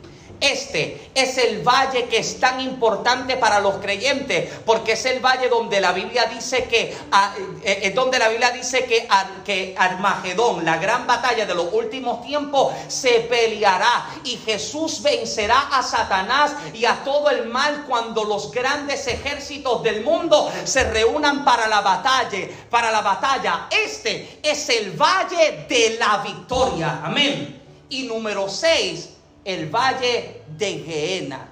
Este 0.43 1.10
es 1.15 1.38
el 1.38 1.62
valle 1.62 2.10
que 2.10 2.17
es 2.17 2.38
tan 2.38 2.60
importante 2.60 3.38
para 3.38 3.62
los 3.62 3.75
creyentes, 3.75 4.51
porque 4.65 4.91
es 4.91 5.06
el 5.06 5.21
valle 5.21 5.47
donde 5.47 5.79
la 5.79 5.93
Biblia 5.93 6.25
dice 6.25 6.65
que, 6.65 6.93
ah, 7.13 7.34
eh, 7.63 7.79
es 7.84 7.95
donde 7.95 8.19
la 8.19 8.27
Biblia 8.27 8.51
dice 8.51 8.84
que, 8.84 9.08
que 9.45 9.73
Armagedón, 9.77 10.65
la 10.65 10.79
gran 10.79 11.08
batalla 11.08 11.45
de 11.45 11.56
los 11.56 11.71
últimos 11.71 12.25
tiempos, 12.25 12.73
se 12.89 13.21
peleará 13.21 14.06
y 14.25 14.36
Jesús 14.36 15.01
vencerá 15.01 15.69
a 15.71 15.82
Satanás 15.82 16.51
y 16.73 16.84
a 16.84 17.06
todo 17.06 17.29
el 17.29 17.45
mal 17.45 17.86
cuando 17.88 18.25
los 18.25 18.51
grandes 18.51 19.08
ejércitos 19.08 19.82
del 19.82 20.03
mundo 20.03 20.51
se 20.65 20.84
reúnan 20.84 21.45
para 21.45 21.69
la 21.69 21.79
batalla, 21.79 22.49
para 22.69 22.91
la 22.91 22.99
batalla. 22.99 23.67
Este 23.71 24.39
es 24.43 24.67
el 24.67 24.91
valle 24.91 25.67
de 25.69 25.95
la 25.97 26.17
victoria. 26.17 26.99
Amén. 27.01 27.62
Y 27.88 28.03
número 28.03 28.49
6 28.49 29.12
el 29.45 29.69
valle 29.69 30.41
de 30.58 30.79
Geena. 30.79 31.47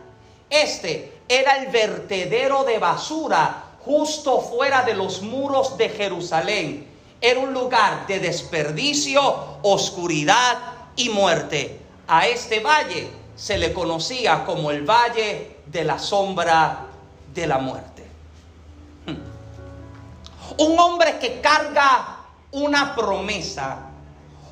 Este 0.50 1.22
era 1.28 1.58
el 1.58 1.72
vertedero 1.72 2.64
de 2.64 2.78
basura 2.78 3.64
justo 3.84 4.42
fuera 4.42 4.84
de 4.84 4.94
los 4.94 5.22
muros 5.22 5.78
de 5.78 5.90
Jerusalén. 5.90 6.88
Era 7.20 7.40
un 7.40 7.54
lugar 7.54 8.08
de 8.08 8.20
desperdicio, 8.20 9.22
oscuridad 9.62 10.58
y 10.96 11.10
muerte. 11.10 11.80
A 12.08 12.28
este 12.28 12.60
valle 12.60 13.10
se 13.36 13.58
le 13.58 13.74
conocía 13.74 14.44
como 14.44 14.72
el 14.72 14.84
valle 14.84 15.58
de 15.66 15.84
la 15.84 15.98
sombra 16.00 16.86
de 17.34 17.48
la 17.48 17.58
muerte. 17.60 18.06
Hmm. 19.06 20.62
Un 20.62 20.80
hombre 20.80 21.18
que 21.20 21.40
carga 21.40 22.18
una 22.52 22.94
promesa 22.96 23.91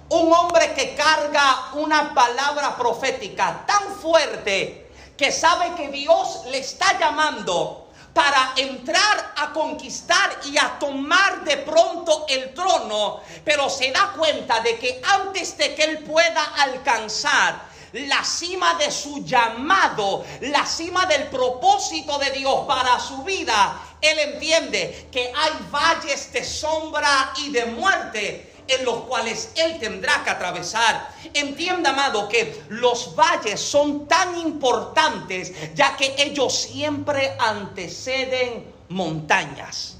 un 0.10 0.34
hombre 0.34 0.74
que 0.74 0.95
carga 0.95 1.72
una 1.74 2.13
palabra 2.13 2.76
profética 2.76 3.63
tan 3.65 3.95
fuerte 3.95 4.89
que 5.15 5.32
sabe 5.32 5.76
que 5.76 5.89
Dios 5.89 6.45
le 6.45 6.60
está 6.60 6.98
llamando 6.98 7.89
para 8.13 8.54
entrar 8.58 9.34
a 9.38 9.54
conquistar 9.54 10.39
y 10.45 10.58
a 10.58 10.80
tomar 10.80 11.43
de 11.43 11.58
pronto 11.58 12.26
el 12.28 12.54
trono, 12.54 13.22
pero 13.45 13.69
se 13.69 13.91
da 13.91 14.13
cuenta 14.17 14.62
de 14.62 14.80
que 14.80 15.02
antes 15.04 15.58
de 15.58 15.76
que 15.76 15.84
él 15.84 16.00
pueda 16.00 16.43
alcanzar 16.58 17.69
la 17.93 18.24
cima 18.24 18.76
de 18.76 18.91
su 18.91 19.24
llamado, 19.24 20.26
la 20.41 20.65
cima 20.65 21.06
del 21.06 21.28
propósito 21.28 22.17
de 22.17 22.32
Dios 22.32 22.65
para 22.67 23.00
su 23.00 23.24
vida, 23.24 23.80
él 24.02 24.17
entiende 24.19 25.08
que 25.12 25.32
hay 25.36 25.52
valles 25.72 26.32
de 26.32 26.43
sombra 26.43 27.34
y 27.38 27.52
de 27.52 27.65
muerte 27.65 28.49
en 28.70 28.86
los 28.86 29.02
cuales 29.02 29.52
Él 29.56 29.80
tendrá 29.80 30.24
que 30.24 30.30
atravesar. 30.30 31.10
Entienda, 31.34 31.90
amado, 31.90 32.30
que 32.30 32.64
los 32.70 33.16
valles 33.16 33.60
son 33.60 34.08
tan 34.08 34.38
importantes 34.38 35.54
ya 35.76 35.96
que 35.98 36.16
ellos 36.18 36.54
siempre 36.54 37.36
anteceden 37.40 38.72
montañas. 38.90 39.96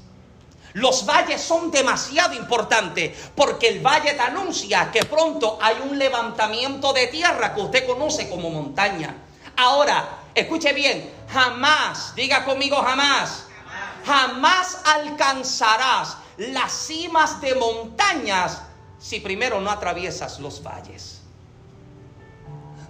Los 0.74 1.04
valles 1.04 1.40
son 1.40 1.70
demasiado 1.70 2.34
importantes 2.34 3.16
porque 3.34 3.68
el 3.68 3.80
valle 3.80 4.14
te 4.14 4.20
anuncia 4.20 4.90
que 4.92 5.04
pronto 5.04 5.58
hay 5.60 5.76
un 5.82 5.98
levantamiento 5.98 6.92
de 6.92 7.08
tierra 7.08 7.54
que 7.54 7.60
usted 7.60 7.86
conoce 7.86 8.30
como 8.30 8.50
montaña. 8.50 9.16
Ahora, 9.56 10.20
escuche 10.32 10.72
bien, 10.72 11.12
jamás, 11.28 12.14
diga 12.14 12.44
conmigo 12.44 12.76
jamás, 12.76 13.46
jamás 14.06 14.78
alcanzarás 14.84 16.16
las 16.40 16.72
cimas 16.72 17.40
de 17.42 17.54
montañas 17.54 18.62
si 18.98 19.20
primero 19.20 19.60
no 19.60 19.70
atraviesas 19.70 20.40
los 20.40 20.62
valles. 20.62 21.20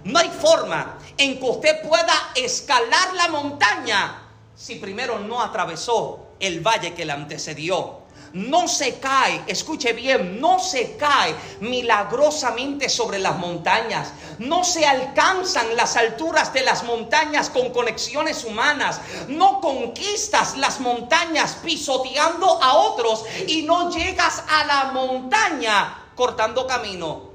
No 0.05 0.17
hay 0.17 0.29
forma 0.29 0.97
en 1.17 1.37
que 1.37 1.45
usted 1.45 1.81
pueda 1.87 2.13
escalar 2.35 3.13
la 3.13 3.27
montaña 3.27 4.23
si 4.55 4.75
primero 4.75 5.19
no 5.19 5.41
atravesó 5.41 6.27
el 6.39 6.61
valle 6.61 6.93
que 6.93 7.03
le 7.03 7.11
antecedió 7.11 8.00
no 8.33 8.67
se 8.67 8.99
cae, 8.99 9.43
escuche 9.47 9.93
bien, 9.93 10.39
no 10.39 10.59
se 10.59 10.95
cae 10.95 11.35
milagrosamente 11.59 12.89
sobre 12.89 13.19
las 13.19 13.37
montañas, 13.37 14.13
no 14.39 14.63
se 14.63 14.85
alcanzan 14.85 15.75
las 15.75 15.95
alturas 15.97 16.53
de 16.53 16.61
las 16.61 16.83
montañas 16.83 17.49
con 17.49 17.71
conexiones 17.71 18.43
humanas, 18.43 19.01
no 19.27 19.59
conquistas 19.59 20.57
las 20.57 20.79
montañas 20.79 21.57
pisoteando 21.63 22.61
a 22.61 22.75
otros 22.75 23.25
y 23.47 23.63
no 23.63 23.91
llegas 23.91 24.43
a 24.49 24.65
la 24.65 24.85
montaña 24.91 26.11
cortando 26.15 26.65
camino. 26.67 27.31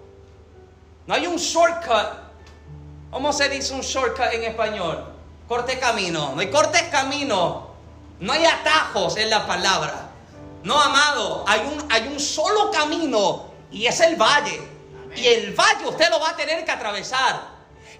No 1.07 1.15
hay 1.15 1.27
un 1.27 1.37
shortcut. 1.37 2.27
¿Cómo 3.11 3.33
se 3.33 3.49
dice 3.49 3.73
un 3.73 3.81
shortcut 3.81 4.33
en 4.33 4.45
español? 4.45 5.05
Corte 5.47 5.79
camino. 5.79 6.33
No 6.35 6.41
hay 6.41 6.51
corte 6.51 6.89
camino. 6.91 7.69
No 8.19 8.33
hay 8.33 8.45
atajos 8.45 9.17
en 9.17 9.31
la 9.31 9.47
palabra. 9.47 10.06
No, 10.66 10.81
amado, 10.81 11.44
hay 11.46 11.61
un, 11.61 11.92
hay 11.92 12.09
un 12.09 12.18
solo 12.18 12.72
camino 12.72 13.52
y 13.70 13.87
es 13.87 14.00
el 14.00 14.16
valle. 14.16 14.61
Y 15.14 15.24
el 15.29 15.55
valle 15.55 15.87
usted 15.87 16.11
lo 16.11 16.18
va 16.18 16.31
a 16.31 16.37
tener 16.37 16.64
que 16.64 16.72
atravesar. 16.72 17.40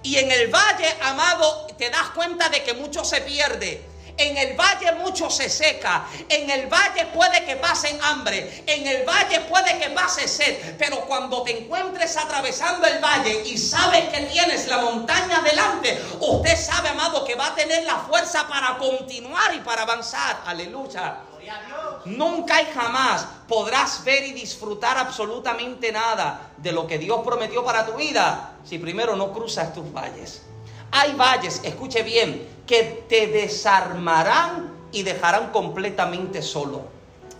Y 0.03 0.17
en 0.17 0.33
el 0.33 0.49
valle, 0.49 0.97
amado, 1.01 1.69
te 1.79 1.89
das 1.91 2.11
cuenta 2.11 2.49
de 2.49 2.65
que 2.65 2.75
mucho 2.75 3.05
se 3.05 3.21
pierde. 3.21 3.89
En 4.19 4.37
el 4.37 4.57
valle 4.57 4.93
mucho 4.93 5.29
se 5.31 5.49
seca. 5.49 6.07
En 6.29 6.49
el 6.49 6.67
valle 6.69 7.07
puede 7.07 7.45
que 7.45 7.57
pase 7.57 7.99
hambre. 8.03 8.65
En 8.67 8.87
el 8.87 9.05
valle 9.05 9.41
puede 9.41 9.79
que 9.79 9.91
pase 9.91 10.27
sed. 10.27 10.77
Pero 10.79 11.01
cuando 11.07 11.43
te 11.43 11.59
encuentres 11.59 12.17
atravesando 12.17 12.87
el 12.87 13.03
valle 13.03 13.43
y 13.45 13.59
sabes 13.59 14.09
que 14.09 14.23
tienes 14.23 14.67
la 14.69 14.79
montaña 14.79 15.41
delante, 15.43 16.03
usted 16.21 16.57
sabe, 16.57 16.89
amado, 16.89 17.25
que 17.25 17.35
va 17.35 17.49
a 17.49 17.55
tener 17.55 17.85
la 17.85 17.97
fuerza 17.97 18.47
para 18.49 18.79
continuar 18.79 19.55
y 19.55 19.61
para 19.61 19.83
avanzar. 19.83 20.43
Aleluya. 20.47 21.19
Nunca 22.05 22.63
y 22.63 22.67
jamás 22.67 23.27
podrás 23.49 24.03
ver 24.05 24.25
y 24.25 24.33
disfrutar 24.33 24.99
absolutamente 24.99 25.93
nada 25.93 26.53
de 26.57 26.73
lo 26.73 26.87
que 26.87 26.99
Dios 26.99 27.21
prometió 27.25 27.65
para 27.65 27.87
tu 27.87 27.95
vida 27.95 28.55
si 28.65 28.79
primero 28.79 29.17
no 29.17 29.33
cruzas 29.33 29.73
tus 29.73 29.93
valles. 29.93 30.43
Hay 30.93 31.13
valles, 31.15 31.61
escuche 31.65 32.03
bien, 32.03 32.56
que 32.67 33.05
te 33.09 33.29
desarmarán 33.29 34.75
y 34.93 35.03
dejarán 35.03 35.51
completamente 35.51 36.43
solo. 36.43 36.97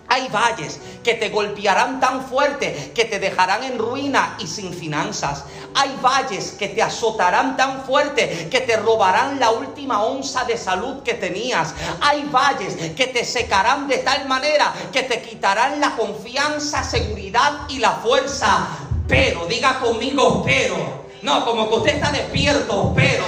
Hay 0.09 0.29
valles 0.29 0.79
que 1.03 1.15
te 1.15 1.31
golpearán 1.31 1.99
tan 1.99 2.25
fuerte 2.27 2.93
que 2.95 3.07
te 3.07 3.19
dejarán 3.19 3.65
en 3.65 3.79
ruina 3.79 4.37
y 4.39 4.47
sin 4.47 4.73
finanzas. 4.73 5.45
Hay 5.75 5.99
valles 6.01 6.53
que 6.53 6.69
te 6.69 6.83
azotarán 6.83 7.57
tan 7.57 7.83
fuerte 7.83 8.49
que 8.49 8.61
te 8.61 8.77
robarán 8.77 9.41
la 9.41 9.51
última 9.51 10.05
onza 10.05 10.45
de 10.45 10.57
salud 10.57 11.03
que 11.03 11.15
tenías. 11.15 11.75
Hay 12.01 12.23
valles 12.31 12.77
que 12.95 13.09
te 13.09 13.25
secarán 13.25 13.89
de 13.89 13.99
tal 13.99 14.29
manera 14.29 14.73
que 14.93 15.03
te 15.03 15.21
quitarán 15.23 15.81
la 15.81 15.97
confianza, 15.97 16.85
seguridad 16.85 17.63
y 17.69 17.79
la 17.79 17.93
fuerza. 17.93 18.69
Pero, 19.09 19.47
diga 19.47 19.81
conmigo, 19.81 20.43
pero. 20.45 21.05
No, 21.23 21.45
como 21.45 21.69
que 21.69 21.75
usted 21.77 21.95
está 21.97 22.13
despierto, 22.13 22.93
pero 22.95 23.25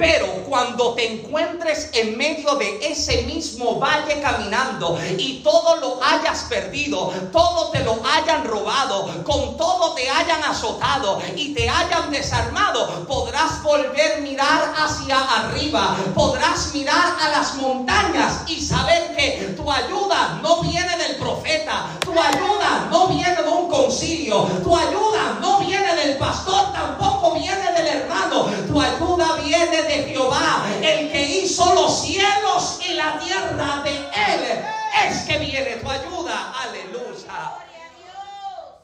pero 0.00 0.26
cuando 0.48 0.94
te 0.94 1.12
encuentres 1.12 1.90
en 1.92 2.16
medio 2.16 2.54
de 2.54 2.78
ese 2.90 3.22
mismo 3.24 3.78
valle 3.78 4.18
caminando 4.22 4.98
y 5.18 5.42
todo 5.44 5.76
lo 5.76 6.02
hayas 6.02 6.44
perdido, 6.48 7.12
todo 7.30 7.70
te 7.70 7.84
lo 7.84 8.00
hayan 8.02 8.44
robado, 8.44 9.22
con 9.24 9.58
todo 9.58 9.92
te 9.92 10.08
hayan 10.08 10.42
azotado 10.42 11.20
y 11.36 11.52
te 11.52 11.68
hayan 11.68 12.10
desarmado, 12.10 13.06
podrás 13.06 13.62
volver 13.62 14.16
a 14.16 14.20
mirar 14.22 14.72
hacia 14.74 15.20
arriba, 15.20 15.94
podrás 16.14 16.72
mirar 16.72 17.16
a 17.20 17.28
las 17.28 17.56
montañas 17.56 18.40
y 18.46 18.58
saber 18.58 19.14
que 19.14 19.54
tu 19.54 19.70
ayuda 19.70 20.40
no 20.42 20.62
viene 20.62 20.96
del 20.96 21.16
profeta, 21.16 21.90
tu 22.00 22.12
ayuda 22.12 22.88
no 22.90 23.08
viene 23.08 23.42
de 23.42 23.50
un 23.50 23.68
concilio, 23.68 24.44
tu 24.62 24.74
ayuda 24.74 25.36
no 25.42 25.58
viene 25.58 25.94
del 25.94 26.16
pastor, 26.16 26.72
tampoco 26.72 27.34
viene 27.34 27.70
del 27.72 27.86
hermano, 27.86 28.46
tu 28.66 28.80
ayuda 28.80 29.36
viene 29.44 29.82
de 29.82 29.89
Jehová, 29.90 30.66
el 30.82 31.10
que 31.10 31.22
hizo 31.22 31.74
los 31.74 32.02
cielos 32.02 32.80
y 32.88 32.94
la 32.94 33.18
tierra 33.18 33.82
de 33.84 33.96
Él, 33.96 34.64
es 35.06 35.22
que 35.22 35.38
viene 35.38 35.76
tu 35.76 35.90
ayuda. 35.90 36.54
Aleluya. 36.62 37.52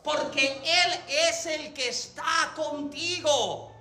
Porque 0.03 0.61
Él 0.63 1.01
es 1.29 1.47
el 1.47 1.73
que 1.73 1.89
está 1.89 2.53
contigo. 2.55 3.73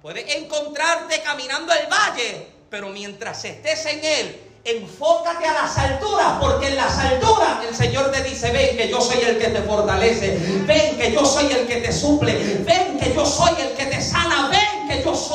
Puede 0.00 0.38
encontrarte 0.38 1.22
caminando 1.22 1.72
el 1.72 1.86
valle, 1.86 2.46
pero 2.70 2.88
mientras 2.88 3.44
estés 3.44 3.86
en 3.86 4.04
Él, 4.04 4.44
Enfócate 4.66 5.44
a 5.44 5.52
las 5.52 5.76
alturas, 5.76 6.38
porque 6.40 6.68
en 6.68 6.76
las 6.76 6.96
alturas 6.96 7.62
el 7.68 7.76
Señor 7.76 8.10
te 8.10 8.22
dice, 8.22 8.50
ven 8.50 8.78
que 8.78 8.88
yo 8.88 8.98
soy 8.98 9.20
el 9.20 9.38
que 9.38 9.48
te 9.48 9.60
fortalece, 9.60 10.38
ven 10.66 10.96
que 10.96 11.12
yo 11.12 11.22
soy 11.26 11.52
el 11.52 11.66
que 11.66 11.76
te 11.82 11.92
suple, 11.92 12.32
ven 12.64 12.98
que 12.98 13.12
yo 13.14 13.26
soy 13.26 13.52
el 13.60 13.74
que 13.74 13.84
te 13.84 14.00
sana, 14.00 14.48
ven 14.48 14.88
que 14.88 15.04
yo 15.04 15.14
soy 15.14 15.33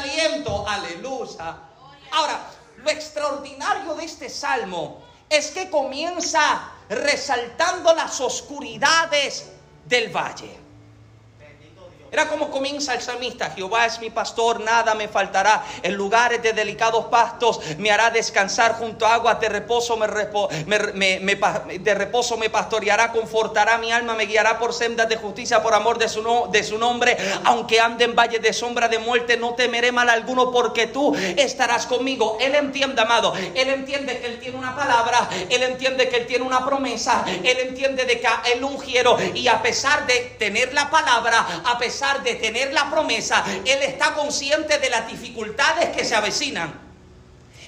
aliento. 0.00 0.66
Aleluya. 0.66 1.56
Ahora, 2.12 2.40
lo 2.76 2.90
extraordinario 2.90 3.94
de 3.94 4.04
este 4.04 4.28
salmo 4.28 5.02
es 5.28 5.50
que 5.50 5.70
comienza 5.70 6.72
resaltando 6.88 7.94
las 7.94 8.20
oscuridades 8.20 9.50
del 9.86 10.14
valle. 10.14 10.69
Era 12.12 12.26
como 12.26 12.50
comienza 12.50 12.94
el 12.94 13.00
salmista, 13.00 13.50
Jehová 13.50 13.86
es 13.86 14.00
mi 14.00 14.10
pastor, 14.10 14.60
nada 14.60 14.96
me 14.96 15.06
faltará. 15.06 15.64
En 15.82 15.94
lugares 15.94 16.42
de 16.42 16.52
delicados 16.52 17.04
pastos 17.04 17.60
me 17.78 17.92
hará 17.92 18.10
descansar 18.10 18.74
junto 18.74 19.06
a 19.06 19.14
aguas 19.14 19.38
de 19.40 19.48
reposo, 19.48 19.96
me, 19.96 20.08
de 21.78 21.94
reposo 21.94 22.36
me 22.36 22.50
pastoreará, 22.50 23.12
confortará 23.12 23.78
mi 23.78 23.92
alma, 23.92 24.14
me 24.14 24.26
guiará 24.26 24.58
por 24.58 24.72
sendas 24.72 25.08
de 25.08 25.16
justicia 25.16 25.62
por 25.62 25.72
amor 25.72 25.98
de 25.98 26.08
su, 26.08 26.48
de 26.50 26.64
su 26.64 26.78
nombre. 26.78 27.16
Aunque 27.44 27.78
ande 27.78 28.06
en 28.06 28.16
valle 28.16 28.40
de 28.40 28.52
sombra 28.52 28.88
de 28.88 28.98
muerte, 28.98 29.36
no 29.36 29.54
temeré 29.54 29.92
mal 29.92 30.08
alguno 30.08 30.50
porque 30.50 30.88
tú 30.88 31.14
estarás 31.36 31.86
conmigo. 31.86 32.38
Él 32.40 32.56
entiende, 32.56 33.00
amado, 33.02 33.34
él 33.54 33.68
entiende 33.68 34.18
que 34.18 34.26
él 34.26 34.40
tiene 34.40 34.58
una 34.58 34.74
palabra, 34.74 35.28
él 35.48 35.62
entiende 35.62 36.08
que 36.08 36.16
él 36.16 36.26
tiene 36.26 36.44
una 36.44 36.66
promesa, 36.66 37.24
él 37.44 37.58
entiende 37.60 38.04
de 38.04 38.18
que 38.18 38.28
él 38.52 38.64
ungiero 38.64 39.16
y 39.32 39.46
a 39.46 39.62
pesar 39.62 40.08
de 40.08 40.34
tener 40.38 40.74
la 40.74 40.90
palabra, 40.90 41.62
a 41.64 41.78
pesar 41.78 41.99
de 42.22 42.34
tener 42.36 42.72
la 42.72 42.90
promesa, 42.90 43.44
Él 43.64 43.82
está 43.82 44.14
consciente 44.14 44.78
de 44.78 44.90
las 44.90 45.06
dificultades 45.06 45.90
que 45.90 46.04
se 46.04 46.14
avecinan. 46.14 46.90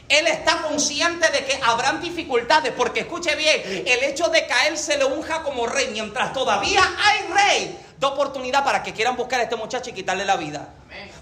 Él 0.09 0.27
está 0.27 0.61
consciente 0.62 1.31
de 1.31 1.45
que 1.45 1.59
habrán 1.64 2.01
dificultades, 2.01 2.73
porque 2.77 3.01
escuche 3.01 3.35
bien, 3.35 3.62
el 3.87 4.05
hecho 4.05 4.29
de 4.29 4.47
que 4.47 4.53
a 4.53 4.66
él 4.66 4.77
se 4.77 4.99
le 4.99 5.07
unja 5.07 5.42
como 5.42 5.66
rey, 5.66 5.88
mientras 5.92 6.35
todavía 6.35 6.83
hay 7.03 7.33
rey, 7.33 7.79
da 7.99 8.09
oportunidad 8.09 8.62
para 8.62 8.83
que 8.83 8.92
quieran 8.92 9.16
buscar 9.16 9.40
a 9.40 9.45
este 9.45 9.57
muchacho 9.57 9.88
y 9.88 9.95
quitarle 9.95 10.27
la 10.27 10.37
vida. 10.37 10.68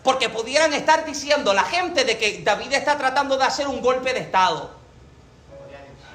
Porque 0.02 0.28
pudieran 0.28 0.72
estar 0.72 1.04
diciendo 1.04 1.52
la 1.52 1.62
gente 1.64 2.04
de 2.04 2.18
que 2.18 2.40
David 2.42 2.72
está 2.72 2.98
tratando 2.98 3.36
de 3.36 3.44
hacer 3.44 3.68
un 3.68 3.80
golpe 3.80 4.12
de 4.12 4.20
estado. 4.20 4.70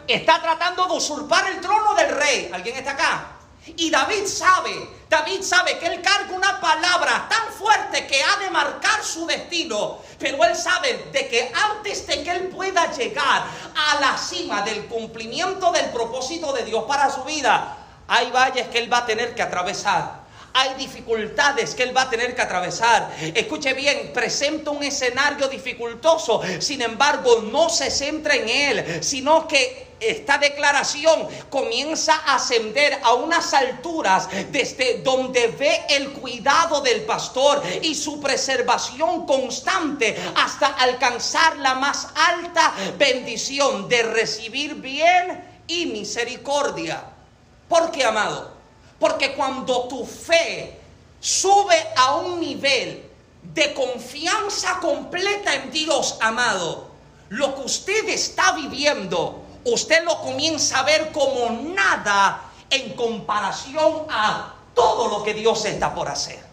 Está 0.08 0.42
tratando 0.42 0.86
de 0.88 0.94
usurpar 0.94 1.48
el 1.52 1.62
trono 1.62 1.96
del 1.96 2.10
rey. 2.16 2.50
¿Alguien 2.54 2.76
está 2.76 2.92
acá? 2.92 3.35
Y 3.78 3.90
David 3.90 4.28
sabe, 4.28 4.90
David 5.10 5.42
sabe 5.42 5.78
que 5.80 5.88
él 5.88 6.02
carga 6.02 6.34
una 6.36 6.60
palabra 6.62 7.28
tan 7.28 7.52
fuerte 7.54 8.06
que 8.06 8.22
ha 8.22 8.38
de 8.38 8.50
marcar 8.52 9.04
su 9.04 9.26
destino. 9.26 10.00
Pero 10.20 10.44
él 10.44 10.56
sabe 10.56 11.08
de 11.12 11.28
que 11.28 11.52
antes 11.54 12.06
de 12.06 12.24
que 12.24 12.32
él 12.32 12.48
pueda 12.50 12.92
llegar 12.92 13.44
a 13.76 14.00
la 14.00 14.18
cima 14.18 14.62
del 14.62 14.86
cumplimiento 14.86 15.72
del 15.72 15.90
propósito 15.90 16.54
de 16.54 16.64
Dios 16.64 16.84
para 16.84 17.10
su 17.10 17.24
vida, 17.24 17.78
hay 18.08 18.30
valles 18.30 18.68
que 18.68 18.78
él 18.78 18.92
va 18.92 19.00
a 19.00 19.06
tener 19.06 19.34
que 19.34 19.42
atravesar 19.42 20.26
hay 20.58 20.74
dificultades 20.76 21.76
que 21.76 21.84
él 21.84 21.96
va 21.96 22.04
a 22.04 22.10
tener 22.10 22.34
que 22.34 22.42
atravesar. 22.42 23.12
Escuche 23.20 23.74
bien, 23.74 24.12
presenta 24.14 24.72
un 24.72 24.82
escenario 24.84 25.50
dificultoso, 25.50 26.42
sin 26.60 26.82
embargo 26.82 27.42
no 27.52 27.70
se 27.70 27.92
centra 27.92 28.36
en 28.36 28.48
él, 28.48 29.04
sino 29.04 29.50
que 29.50 29.85
esta 30.00 30.38
declaración 30.38 31.28
comienza 31.50 32.16
a 32.16 32.36
ascender 32.36 33.00
a 33.04 33.14
unas 33.14 33.54
alturas 33.54 34.28
desde 34.52 35.02
donde 35.02 35.48
ve 35.48 35.86
el 35.90 36.12
cuidado 36.14 36.82
del 36.82 37.04
pastor 37.04 37.64
y 37.82 37.96
su 37.96 38.20
preservación 38.20 39.26
constante 39.26 40.16
hasta 40.36 40.68
alcanzar 40.68 41.58
la 41.58 41.76
más 41.76 42.10
alta 42.16 42.74
bendición 42.98 43.88
de 43.88 44.04
recibir 44.04 44.76
bien 44.76 45.64
y 45.68 45.88
misericordia. 45.88 47.04
¿Por 47.68 47.92
qué, 47.92 48.04
amado? 48.04 48.52
Porque 49.00 49.34
cuando 49.34 49.88
tu 49.88 50.06
fe 50.06 50.78
sube 51.20 51.76
a 51.96 52.16
un 52.16 52.40
nivel 52.40 53.04
de 53.54 53.74
confianza 53.74 54.80
completa 54.80 55.54
en 55.56 55.72
Dios, 55.72 56.18
amado, 56.22 56.92
lo 57.30 57.56
que 57.56 57.62
usted 57.62 58.10
está 58.10 58.54
viviendo, 58.54 59.45
usted 59.66 60.04
lo 60.04 60.20
comienza 60.22 60.80
a 60.80 60.84
ver 60.84 61.12
como 61.12 61.50
nada 61.74 62.42
en 62.70 62.94
comparación 62.94 64.06
a 64.10 64.54
todo 64.74 65.08
lo 65.08 65.24
que 65.24 65.34
Dios 65.34 65.66
está 65.66 65.94
por 65.94 66.08
hacer. 66.08 66.44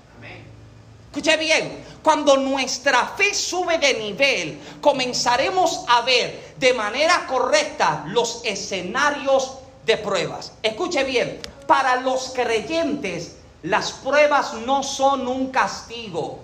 Escuche 1.10 1.36
bien, 1.36 1.84
cuando 2.02 2.38
nuestra 2.38 3.06
fe 3.08 3.34
sube 3.34 3.76
de 3.76 3.94
nivel, 3.94 4.58
comenzaremos 4.80 5.84
a 5.88 6.00
ver 6.00 6.54
de 6.56 6.72
manera 6.72 7.26
correcta 7.26 8.04
los 8.06 8.40
escenarios 8.44 9.58
de 9.84 9.98
pruebas. 9.98 10.52
Escuche 10.62 11.04
bien, 11.04 11.38
para 11.66 11.96
los 11.96 12.30
creyentes 12.34 13.36
las 13.62 13.92
pruebas 13.92 14.54
no 14.54 14.82
son 14.82 15.28
un 15.28 15.50
castigo. 15.50 16.40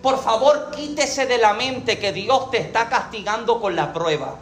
Por 0.00 0.22
favor, 0.22 0.70
quítese 0.74 1.26
de 1.26 1.38
la 1.38 1.52
mente 1.52 1.98
que 1.98 2.12
Dios 2.12 2.50
te 2.50 2.58
está 2.58 2.88
castigando 2.88 3.60
con 3.60 3.74
la 3.74 3.92
prueba. 3.92 4.36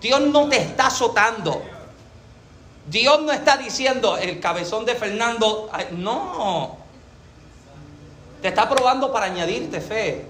Dios 0.00 0.20
no 0.20 0.48
te 0.48 0.56
está 0.56 0.86
azotando. 0.86 1.62
Dios 2.86 3.22
no 3.22 3.32
está 3.32 3.56
diciendo 3.56 4.16
el 4.16 4.40
cabezón 4.40 4.84
de 4.84 4.94
Fernando. 4.94 5.70
no. 5.92 6.78
Te 8.42 8.48
está 8.48 8.68
probando 8.68 9.12
para 9.12 9.26
añadirte 9.26 9.80
fe. 9.80 10.26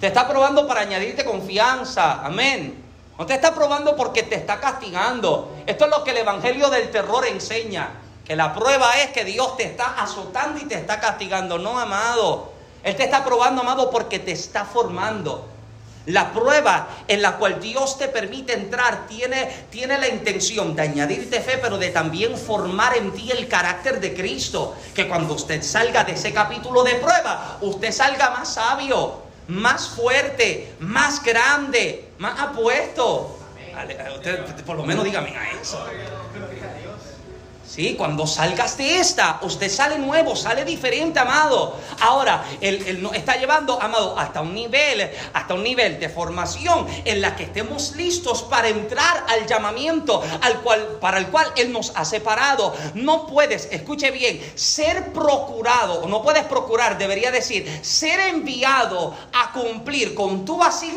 Te 0.00 0.08
está 0.08 0.26
probando 0.26 0.66
para 0.66 0.80
añadirte 0.80 1.24
confianza. 1.24 2.24
Amén. 2.24 2.82
No 3.18 3.26
te 3.26 3.34
está 3.34 3.54
probando 3.54 3.94
porque 3.94 4.22
te 4.22 4.34
está 4.34 4.58
castigando. 4.58 5.54
Esto 5.66 5.84
es 5.84 5.90
lo 5.90 6.02
que 6.02 6.10
el 6.10 6.18
Evangelio 6.18 6.68
del 6.70 6.90
terror 6.90 7.26
enseña. 7.26 7.90
Que 8.24 8.34
la 8.34 8.54
prueba 8.54 8.98
es 9.02 9.10
que 9.10 9.24
Dios 9.24 9.56
te 9.56 9.64
está 9.64 10.02
azotando 10.02 10.58
y 10.58 10.64
te 10.64 10.74
está 10.74 10.98
castigando. 10.98 11.58
No, 11.58 11.78
amado. 11.78 12.52
Él 12.82 12.96
te 12.96 13.04
está 13.04 13.24
probando, 13.24 13.62
amado, 13.62 13.90
porque 13.90 14.18
te 14.18 14.32
está 14.32 14.64
formando. 14.64 15.46
La 16.06 16.32
prueba 16.32 16.88
en 17.08 17.22
la 17.22 17.36
cual 17.36 17.60
Dios 17.60 17.98
te 17.98 18.08
permite 18.08 18.52
entrar 18.52 19.06
tiene, 19.06 19.66
tiene 19.70 19.96
la 19.98 20.08
intención 20.08 20.76
de 20.76 20.82
añadirte 20.82 21.40
fe, 21.40 21.58
pero 21.62 21.78
de 21.78 21.88
también 21.88 22.36
formar 22.36 22.96
en 22.96 23.12
ti 23.12 23.30
el 23.30 23.48
carácter 23.48 24.00
de 24.00 24.12
Cristo. 24.12 24.76
Que 24.94 25.08
cuando 25.08 25.34
usted 25.34 25.62
salga 25.62 26.04
de 26.04 26.12
ese 26.12 26.32
capítulo 26.32 26.82
de 26.82 26.96
prueba, 26.96 27.58
usted 27.62 27.90
salga 27.90 28.30
más 28.30 28.54
sabio, 28.54 29.22
más 29.48 29.88
fuerte, 29.88 30.74
más 30.80 31.22
grande, 31.22 32.04
más 32.18 32.38
apuesto. 32.38 33.38
Usted, 34.16 34.44
por 34.64 34.76
lo 34.76 34.84
menos 34.84 35.04
dígame 35.04 35.36
a 35.36 35.52
eso. 35.60 35.84
Sí, 37.66 37.94
cuando 37.96 38.26
salgas 38.26 38.76
de 38.76 38.98
esta, 38.98 39.40
usted 39.42 39.70
sale 39.70 39.98
nuevo, 39.98 40.36
sale 40.36 40.64
diferente, 40.64 41.18
amado. 41.18 41.76
Ahora, 42.00 42.44
él, 42.60 43.02
nos 43.02 43.14
está 43.14 43.36
llevando, 43.36 43.80
amado, 43.80 44.18
hasta 44.18 44.42
un 44.42 44.54
nivel, 44.54 45.10
hasta 45.32 45.54
un 45.54 45.62
nivel 45.62 45.98
de 45.98 46.08
formación 46.08 46.86
en 47.04 47.20
la 47.20 47.34
que 47.34 47.44
estemos 47.44 47.96
listos 47.96 48.42
para 48.42 48.68
entrar 48.68 49.24
al 49.28 49.46
llamamiento 49.46 50.22
al 50.42 50.60
cual, 50.60 50.98
para 51.00 51.18
el 51.18 51.28
cual 51.28 51.46
Él 51.56 51.72
nos 51.72 51.92
ha 51.96 52.04
separado. 52.04 52.74
No 52.94 53.26
puedes, 53.26 53.68
escuche 53.72 54.10
bien, 54.10 54.40
ser 54.54 55.12
procurado, 55.12 56.02
o 56.02 56.08
no 56.08 56.22
puedes 56.22 56.44
procurar, 56.44 56.98
debería 56.98 57.30
decir, 57.30 57.80
ser 57.82 58.20
enviado 58.20 59.14
a 59.32 59.52
cumplir 59.52 60.14
con 60.14 60.44
tu 60.44 60.62
asignación 60.62 60.94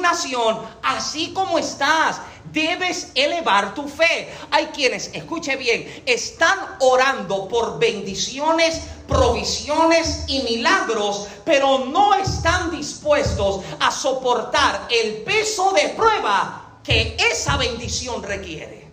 así 0.84 1.32
como 1.34 1.60
estás 1.60 2.22
debes 2.52 3.12
elevar 3.16 3.74
tu 3.74 3.88
fe. 3.88 4.34
Hay 4.52 4.68
quienes, 4.68 5.12
escuche 5.14 5.56
bien, 5.56 6.04
están 6.06 6.58
orando 6.80 7.48
por 7.48 7.80
bendiciones, 7.80 8.82
provisiones 9.08 10.26
y 10.28 10.42
milagros, 10.44 11.28
pero 11.46 11.86
no 11.86 12.14
están 12.16 12.72
dispuestos 12.72 13.64
a 13.80 13.92
soportar 13.92 14.88
el 14.90 15.24
peso 15.24 15.72
de 15.72 15.90
prueba 15.90 16.80
que 16.84 17.18
esa 17.20 17.58
bendición 17.58 18.24
requiere. 18.24 18.88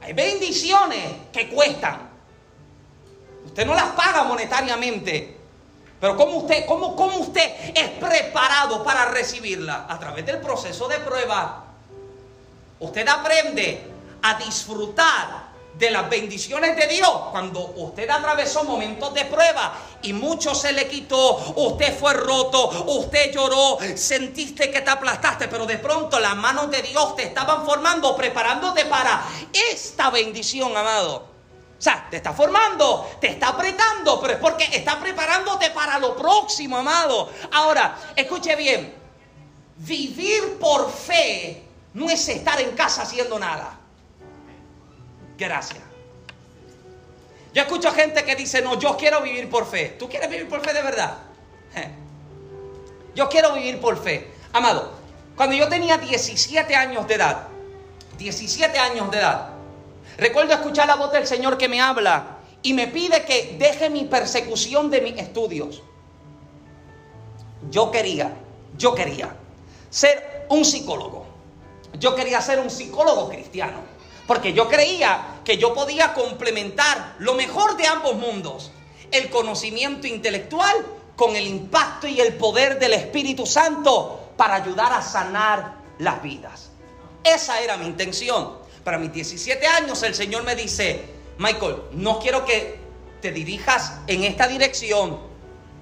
Hay 0.00 0.12
bendiciones 0.12 1.02
que 1.32 1.48
cuestan. 1.48 2.10
Usted 3.46 3.64
no 3.64 3.74
las 3.74 3.92
paga 3.92 4.24
monetariamente, 4.24 5.43
pero 6.04 6.18
¿cómo 6.18 6.36
usted, 6.36 6.66
cómo, 6.66 6.94
cómo 6.94 7.16
usted 7.16 7.50
es 7.74 7.88
preparado 7.92 8.84
para 8.84 9.06
recibirla? 9.06 9.86
A 9.88 9.98
través 9.98 10.26
del 10.26 10.36
proceso 10.36 10.86
de 10.86 10.98
prueba. 10.98 11.64
Usted 12.78 13.08
aprende 13.08 13.80
a 14.20 14.34
disfrutar 14.34 15.44
de 15.78 15.90
las 15.90 16.10
bendiciones 16.10 16.76
de 16.76 16.88
Dios 16.88 17.10
cuando 17.30 17.72
usted 17.76 18.10
atravesó 18.10 18.64
momentos 18.64 19.14
de 19.14 19.24
prueba 19.24 19.78
y 20.02 20.12
mucho 20.12 20.54
se 20.54 20.74
le 20.74 20.88
quitó, 20.88 21.36
usted 21.56 21.98
fue 21.98 22.12
roto, 22.12 22.84
usted 22.86 23.32
lloró, 23.32 23.78
sentiste 23.94 24.70
que 24.70 24.82
te 24.82 24.90
aplastaste, 24.90 25.48
pero 25.48 25.64
de 25.64 25.78
pronto 25.78 26.20
las 26.20 26.36
manos 26.36 26.70
de 26.70 26.82
Dios 26.82 27.16
te 27.16 27.22
estaban 27.22 27.64
formando, 27.64 28.14
preparándote 28.14 28.84
para 28.84 29.22
esta 29.72 30.10
bendición, 30.10 30.76
amado. 30.76 31.33
Sea, 31.84 32.06
te 32.10 32.16
está 32.16 32.32
formando, 32.32 33.18
te 33.20 33.32
está 33.32 33.48
apretando, 33.48 34.18
pero 34.18 34.32
es 34.32 34.38
porque 34.38 34.64
está 34.72 34.98
preparándote 34.98 35.68
para 35.68 35.98
lo 35.98 36.16
próximo, 36.16 36.78
amado. 36.78 37.30
Ahora, 37.52 37.94
escuche 38.16 38.56
bien, 38.56 38.94
vivir 39.76 40.56
por 40.58 40.90
fe 40.90 41.62
no 41.92 42.08
es 42.08 42.26
estar 42.26 42.58
en 42.58 42.70
casa 42.70 43.02
haciendo 43.02 43.38
nada. 43.38 43.78
Gracias. 45.36 45.82
Yo 47.52 47.60
escucho 47.60 47.92
gente 47.92 48.24
que 48.24 48.34
dice, 48.34 48.62
no, 48.62 48.78
yo 48.78 48.96
quiero 48.96 49.20
vivir 49.20 49.50
por 49.50 49.66
fe. 49.66 49.94
¿Tú 49.98 50.08
quieres 50.08 50.30
vivir 50.30 50.48
por 50.48 50.62
fe 50.62 50.72
de 50.72 50.80
verdad? 50.80 51.18
Yo 53.14 53.28
quiero 53.28 53.52
vivir 53.52 53.78
por 53.78 54.02
fe. 54.02 54.32
Amado, 54.54 54.90
cuando 55.36 55.54
yo 55.54 55.68
tenía 55.68 55.98
17 55.98 56.74
años 56.74 57.06
de 57.06 57.16
edad, 57.16 57.48
17 58.16 58.78
años 58.78 59.10
de 59.10 59.18
edad, 59.18 59.53
recuerdo 60.16 60.54
escuchar 60.54 60.86
la 60.86 60.96
voz 60.96 61.12
del 61.12 61.26
Señor 61.26 61.58
que 61.58 61.68
me 61.68 61.80
habla 61.80 62.38
y 62.62 62.72
me 62.72 62.88
pide 62.88 63.24
que 63.24 63.56
deje 63.58 63.90
mi 63.90 64.04
persecución 64.04 64.90
de 64.90 65.00
mis 65.00 65.18
estudios. 65.18 65.82
Yo 67.70 67.90
quería, 67.90 68.34
yo 68.76 68.94
quería 68.94 69.36
ser 69.90 70.46
un 70.48 70.64
psicólogo. 70.64 71.26
Yo 71.98 72.14
quería 72.14 72.40
ser 72.40 72.58
un 72.58 72.70
psicólogo 72.70 73.28
cristiano. 73.28 73.78
Porque 74.26 74.52
yo 74.52 74.68
creía 74.68 75.40
que 75.44 75.58
yo 75.58 75.74
podía 75.74 76.14
complementar 76.14 77.16
lo 77.18 77.34
mejor 77.34 77.76
de 77.76 77.86
ambos 77.86 78.16
mundos. 78.16 78.70
El 79.10 79.30
conocimiento 79.30 80.06
intelectual 80.06 80.74
con 81.16 81.36
el 81.36 81.46
impacto 81.46 82.06
y 82.06 82.20
el 82.20 82.34
poder 82.34 82.78
del 82.78 82.94
Espíritu 82.94 83.46
Santo 83.46 84.32
para 84.36 84.54
ayudar 84.54 84.92
a 84.92 85.02
sanar 85.02 85.74
las 85.98 86.22
vidas. 86.22 86.70
Esa 87.22 87.60
era 87.60 87.76
mi 87.76 87.86
intención. 87.86 88.63
Para 88.84 88.98
mis 88.98 89.12
17 89.12 89.66
años 89.66 90.02
el 90.02 90.14
Señor 90.14 90.44
me 90.44 90.54
dice, 90.54 91.04
Michael, 91.38 91.76
no 91.92 92.18
quiero 92.18 92.44
que 92.44 92.78
te 93.22 93.32
dirijas 93.32 94.00
en 94.06 94.24
esta 94.24 94.46
dirección. 94.46 95.18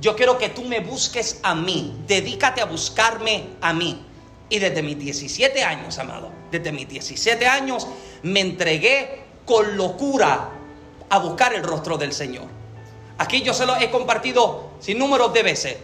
Yo 0.01 0.15
quiero 0.15 0.39
que 0.39 0.49
tú 0.49 0.63
me 0.63 0.81
busques 0.81 1.41
a 1.43 1.55
mí. 1.55 2.01
Dedícate 2.07 2.61
a 2.61 2.67
buscarme 2.67 3.49
a 3.61 3.73
mí. 3.73 4.07
Y 4.49 4.59
desde 4.61 4.83
mis 4.83 4.99
17 4.99 5.65
años, 5.65 5.99
amado, 5.99 6.31
desde 6.53 6.71
mis 6.71 6.89
17 6.89 7.45
años 7.47 7.89
me 8.23 8.41
entregué 8.41 9.25
con 9.45 9.77
locura 9.77 10.51
a 11.09 11.19
buscar 11.19 11.55
el 11.55 11.65
rostro 11.65 11.99
del 11.99 12.13
Señor. 12.13 12.45
Aquí 13.19 13.43
yo 13.43 13.53
se 13.53 13.67
lo 13.67 13.77
he 13.77 13.91
compartido 13.91 14.71
sin 14.79 14.99
números 14.99 15.33
de 15.33 15.43
veces. 15.43 15.77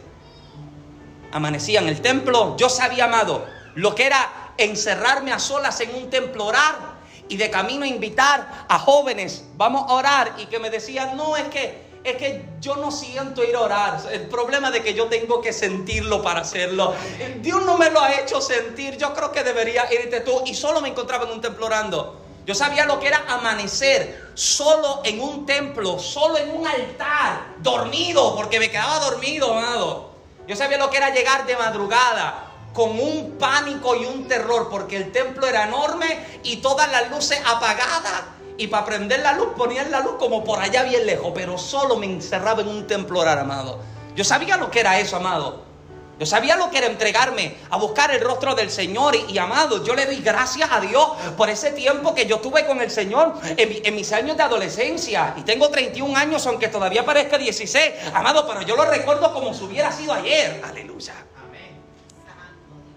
Amanecía 1.32 1.80
en 1.80 1.88
el 1.88 2.00
templo, 2.00 2.56
yo 2.56 2.68
sabía, 2.68 3.04
amado, 3.06 3.44
lo 3.74 3.94
que 3.94 4.06
era 4.06 4.52
encerrarme 4.56 5.32
a 5.32 5.38
solas 5.38 5.80
en 5.80 5.94
un 5.94 6.10
templo, 6.10 6.46
orar 6.46 6.87
y 7.28 7.36
de 7.36 7.50
camino 7.50 7.84
invitar 7.84 8.66
a 8.68 8.78
jóvenes, 8.78 9.44
vamos 9.54 9.84
a 9.88 9.94
orar, 9.94 10.34
y 10.38 10.46
que 10.46 10.58
me 10.58 10.70
decían, 10.70 11.16
no, 11.16 11.36
es 11.36 11.48
que, 11.48 11.88
es 12.04 12.16
que 12.16 12.44
yo 12.60 12.76
no 12.76 12.90
siento 12.90 13.44
ir 13.44 13.56
a 13.56 13.60
orar, 13.60 14.00
el 14.10 14.28
problema 14.28 14.70
de 14.70 14.82
que 14.82 14.94
yo 14.94 15.06
tengo 15.06 15.40
que 15.40 15.52
sentirlo 15.52 16.22
para 16.22 16.40
hacerlo, 16.40 16.94
Dios 17.40 17.64
no 17.64 17.76
me 17.76 17.90
lo 17.90 18.00
ha 18.00 18.14
hecho 18.20 18.40
sentir, 18.40 18.96
yo 18.96 19.14
creo 19.14 19.32
que 19.32 19.44
debería 19.44 19.92
irte 19.92 20.20
tú, 20.20 20.42
y 20.46 20.54
solo 20.54 20.80
me 20.80 20.88
encontraba 20.88 21.24
en 21.24 21.32
un 21.32 21.40
templo 21.40 21.66
orando. 21.66 22.24
Yo 22.46 22.54
sabía 22.54 22.86
lo 22.86 22.98
que 22.98 23.08
era 23.08 23.24
amanecer 23.28 24.30
solo 24.32 25.02
en 25.04 25.20
un 25.20 25.44
templo, 25.44 25.98
solo 25.98 26.38
en 26.38 26.50
un 26.50 26.66
altar, 26.66 27.56
dormido, 27.58 28.34
porque 28.34 28.58
me 28.58 28.70
quedaba 28.70 29.00
dormido, 29.00 29.52
amado. 29.52 30.12
Yo 30.46 30.56
sabía 30.56 30.78
lo 30.78 30.88
que 30.88 30.96
era 30.96 31.12
llegar 31.12 31.44
de 31.44 31.54
madrugada, 31.58 32.47
con 32.78 32.90
un 32.90 33.32
pánico 33.40 33.96
y 33.96 34.06
un 34.06 34.28
terror 34.28 34.68
porque 34.70 34.96
el 34.96 35.10
templo 35.10 35.48
era 35.48 35.64
enorme 35.64 36.06
y 36.44 36.58
todas 36.58 36.88
las 36.92 37.10
luces 37.10 37.42
apagadas. 37.44 38.22
Y 38.56 38.68
para 38.68 38.84
prender 38.84 39.18
la 39.18 39.32
luz 39.32 39.48
ponían 39.56 39.90
la 39.90 39.98
luz 39.98 40.12
como 40.16 40.44
por 40.44 40.60
allá 40.60 40.84
bien 40.84 41.04
lejos, 41.04 41.32
pero 41.34 41.58
solo 41.58 41.96
me 41.96 42.06
encerraba 42.06 42.62
en 42.62 42.68
un 42.68 42.86
templo 42.86 43.20
amado. 43.22 43.80
Yo 44.14 44.22
sabía 44.22 44.56
lo 44.56 44.70
que 44.70 44.78
era 44.78 45.00
eso, 45.00 45.16
amado. 45.16 45.64
Yo 46.20 46.26
sabía 46.26 46.54
lo 46.54 46.70
que 46.70 46.78
era 46.78 46.86
entregarme 46.86 47.56
a 47.68 47.78
buscar 47.78 48.12
el 48.12 48.20
rostro 48.20 48.54
del 48.54 48.70
Señor 48.70 49.16
y, 49.28 49.36
amado, 49.38 49.84
yo 49.84 49.96
le 49.96 50.06
doy 50.06 50.20
gracias 50.20 50.70
a 50.70 50.80
Dios 50.80 51.08
por 51.36 51.50
ese 51.50 51.72
tiempo 51.72 52.14
que 52.14 52.26
yo 52.26 52.38
tuve 52.38 52.64
con 52.64 52.80
el 52.80 52.92
Señor 52.92 53.34
en, 53.56 53.80
en, 53.84 53.94
mis 53.96 54.12
años 54.12 54.36
de 54.36 54.44
adolescencia. 54.44 55.34
Y 55.36 55.42
tengo 55.42 55.68
31 55.68 56.16
años, 56.16 56.46
aunque 56.46 56.68
todavía 56.68 57.04
parezca 57.04 57.38
16. 57.38 58.14
Amado, 58.14 58.46
pero 58.46 58.62
yo 58.62 58.76
lo 58.76 58.84
recuerdo 58.84 59.34
como 59.34 59.52
si 59.52 59.64
hubiera 59.64 59.90
sido 59.90 60.12
ayer. 60.12 60.62
Aleluya. 60.64 61.14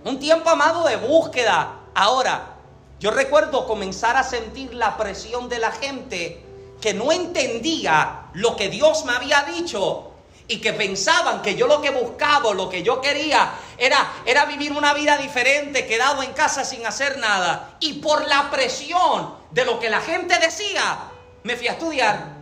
Un 0.03 0.19
tiempo 0.19 0.49
amado 0.49 0.83
de 0.85 0.95
búsqueda. 0.97 1.79
Ahora, 1.93 2.55
yo 2.99 3.11
recuerdo 3.11 3.67
comenzar 3.67 4.17
a 4.17 4.23
sentir 4.23 4.73
la 4.73 4.97
presión 4.97 5.49
de 5.49 5.59
la 5.59 5.71
gente 5.71 6.43
que 6.79 6.93
no 6.93 7.11
entendía 7.11 8.27
lo 8.33 8.55
que 8.55 8.69
Dios 8.69 9.05
me 9.05 9.13
había 9.13 9.43
dicho 9.43 10.11
y 10.47 10.59
que 10.59 10.73
pensaban 10.73 11.41
que 11.41 11.55
yo 11.55 11.67
lo 11.67 11.81
que 11.81 11.91
buscaba, 11.91 12.53
lo 12.53 12.67
que 12.67 12.83
yo 12.83 12.99
quería, 12.99 13.53
era, 13.77 14.11
era 14.25 14.45
vivir 14.45 14.73
una 14.73 14.93
vida 14.93 15.17
diferente, 15.17 15.87
quedado 15.87 16.23
en 16.23 16.33
casa 16.33 16.65
sin 16.65 16.85
hacer 16.85 17.19
nada. 17.19 17.77
Y 17.79 17.93
por 17.93 18.27
la 18.27 18.49
presión 18.51 19.33
de 19.51 19.65
lo 19.65 19.79
que 19.79 19.89
la 19.89 20.01
gente 20.01 20.37
decía, 20.39 20.97
me 21.43 21.55
fui 21.55 21.67
a 21.67 21.73
estudiar. 21.73 22.33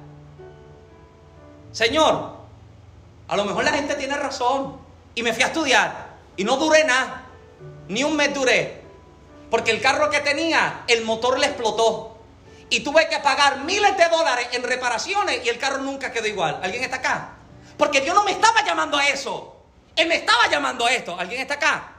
Señor, 1.72 2.34
a 3.28 3.36
lo 3.36 3.46
mejor 3.46 3.64
la 3.64 3.74
gente 3.74 3.94
tiene 3.96 4.18
razón. 4.18 4.78
Y 5.14 5.22
me 5.22 5.34
fui 5.34 5.44
a 5.44 5.48
estudiar. 5.48 6.10
Y 6.36 6.44
no 6.44 6.58
duré 6.58 6.84
nada. 6.86 7.29
Ni 7.90 8.04
un 8.04 8.16
mes 8.16 8.34
duré. 8.34 8.82
Porque 9.52 9.72
el 9.72 9.82
carro 9.82 10.10
que 10.10 10.20
tenía, 10.22 10.84
el 10.88 11.04
motor 11.04 11.38
le 11.38 11.48
explotó. 11.48 12.18
Y 12.70 12.82
tuve 12.82 13.10
que 13.10 13.20
pagar 13.20 13.64
miles 13.66 13.98
de 13.98 14.08
dólares 14.08 14.48
en 14.54 14.64
reparaciones 14.64 15.44
y 15.44 15.50
el 15.50 15.58
carro 15.58 15.80
nunca 15.80 16.12
quedó 16.12 16.28
igual. 16.28 16.60
¿Alguien 16.64 16.84
está 16.84 16.98
acá? 16.98 17.34
Porque 17.78 18.02
Dios 18.02 18.16
no 18.16 18.24
me 18.24 18.32
estaba 18.32 18.64
llamando 18.64 18.98
a 18.98 19.08
eso. 19.08 19.56
Él 19.96 20.08
me 20.08 20.16
estaba 20.16 20.48
llamando 20.50 20.86
a 20.86 20.94
esto. 20.94 21.18
¿Alguien 21.20 21.42
está 21.42 21.56
acá? 21.56 21.96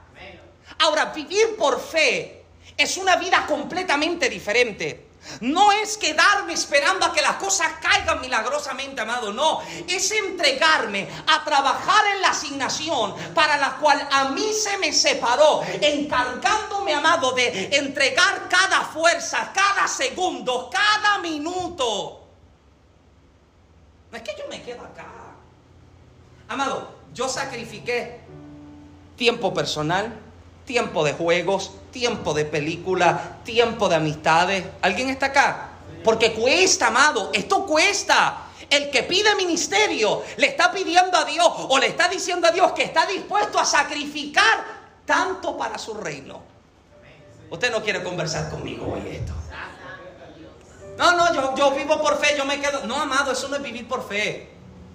Ahora, 0.79 1.05
vivir 1.05 1.57
por 1.57 1.79
fe 1.79 2.43
es 2.77 2.97
una 2.97 3.17
vida 3.17 3.45
completamente 3.45 4.29
diferente. 4.29 5.10
No 5.41 5.71
es 5.71 5.97
quedarme 5.97 6.53
esperando 6.53 7.05
a 7.05 7.13
que 7.13 7.21
las 7.21 7.35
cosas 7.35 7.73
caigan 7.81 8.21
milagrosamente, 8.21 9.01
amado. 9.01 9.31
No, 9.31 9.61
es 9.87 10.11
entregarme 10.11 11.07
a 11.27 11.43
trabajar 11.43 12.05
en 12.15 12.21
la 12.21 12.29
asignación 12.29 13.15
para 13.33 13.57
la 13.57 13.77
cual 13.77 14.07
a 14.11 14.29
mí 14.29 14.51
se 14.53 14.77
me 14.79 14.91
separó, 14.91 15.61
encargándome, 15.63 16.93
amado, 16.93 17.33
de 17.33 17.69
entregar 17.71 18.49
cada 18.49 18.81
fuerza, 18.81 19.51
cada 19.53 19.87
segundo, 19.87 20.69
cada 20.71 21.19
minuto. 21.19 22.21
No 24.11 24.17
es 24.17 24.23
que 24.23 24.35
yo 24.37 24.47
me 24.49 24.61
quedo 24.61 24.83
acá. 24.83 25.05
Amado, 26.49 26.95
yo 27.13 27.29
sacrifiqué 27.29 28.19
tiempo 29.15 29.53
personal, 29.53 30.19
tiempo 30.65 31.03
de 31.03 31.13
juegos, 31.13 31.71
tiempo 31.91 32.33
de 32.33 32.45
película, 32.45 33.39
tiempo 33.43 33.89
de 33.89 33.95
amistades. 33.95 34.65
¿Alguien 34.81 35.09
está 35.09 35.27
acá? 35.27 35.69
Porque 36.03 36.33
cuesta, 36.33 36.87
amado, 36.87 37.29
esto 37.33 37.65
cuesta. 37.65 38.47
El 38.69 38.89
que 38.89 39.03
pide 39.03 39.35
ministerio 39.35 40.23
le 40.37 40.47
está 40.47 40.71
pidiendo 40.71 41.17
a 41.17 41.25
Dios 41.25 41.47
o 41.47 41.77
le 41.77 41.87
está 41.87 42.07
diciendo 42.07 42.47
a 42.47 42.51
Dios 42.51 42.71
que 42.71 42.83
está 42.83 43.05
dispuesto 43.05 43.59
a 43.59 43.65
sacrificar 43.65 44.63
tanto 45.05 45.57
para 45.57 45.77
su 45.77 45.93
reino. 45.93 46.41
Usted 47.49 47.69
no 47.69 47.83
quiere 47.83 48.01
conversar 48.01 48.49
conmigo 48.49 48.93
hoy 48.93 49.15
esto. 49.15 49.33
No, 50.97 51.11
no, 51.13 51.33
yo, 51.33 51.55
yo 51.55 51.71
vivo 51.71 52.01
por 52.01 52.17
fe, 52.17 52.35
yo 52.37 52.45
me 52.45 52.59
quedo. 52.61 52.85
No, 52.85 53.01
amado, 53.01 53.31
eso 53.33 53.47
no 53.49 53.57
es 53.57 53.61
vivir 53.61 53.87
por 53.87 54.07
fe. 54.07 54.49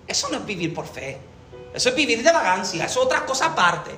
Eso 0.07 0.29
no 0.31 0.39
es 0.39 0.47
vivir 0.47 0.73
por 0.73 0.87
fe. 0.87 1.19
Eso 1.75 1.91
es 1.91 1.95
vivir 1.95 2.23
de 2.23 2.33
vagancia, 2.33 2.87
eso 2.87 3.01
es 3.01 3.07
otra 3.07 3.27
cosa 3.27 3.47
aparte. 3.47 3.91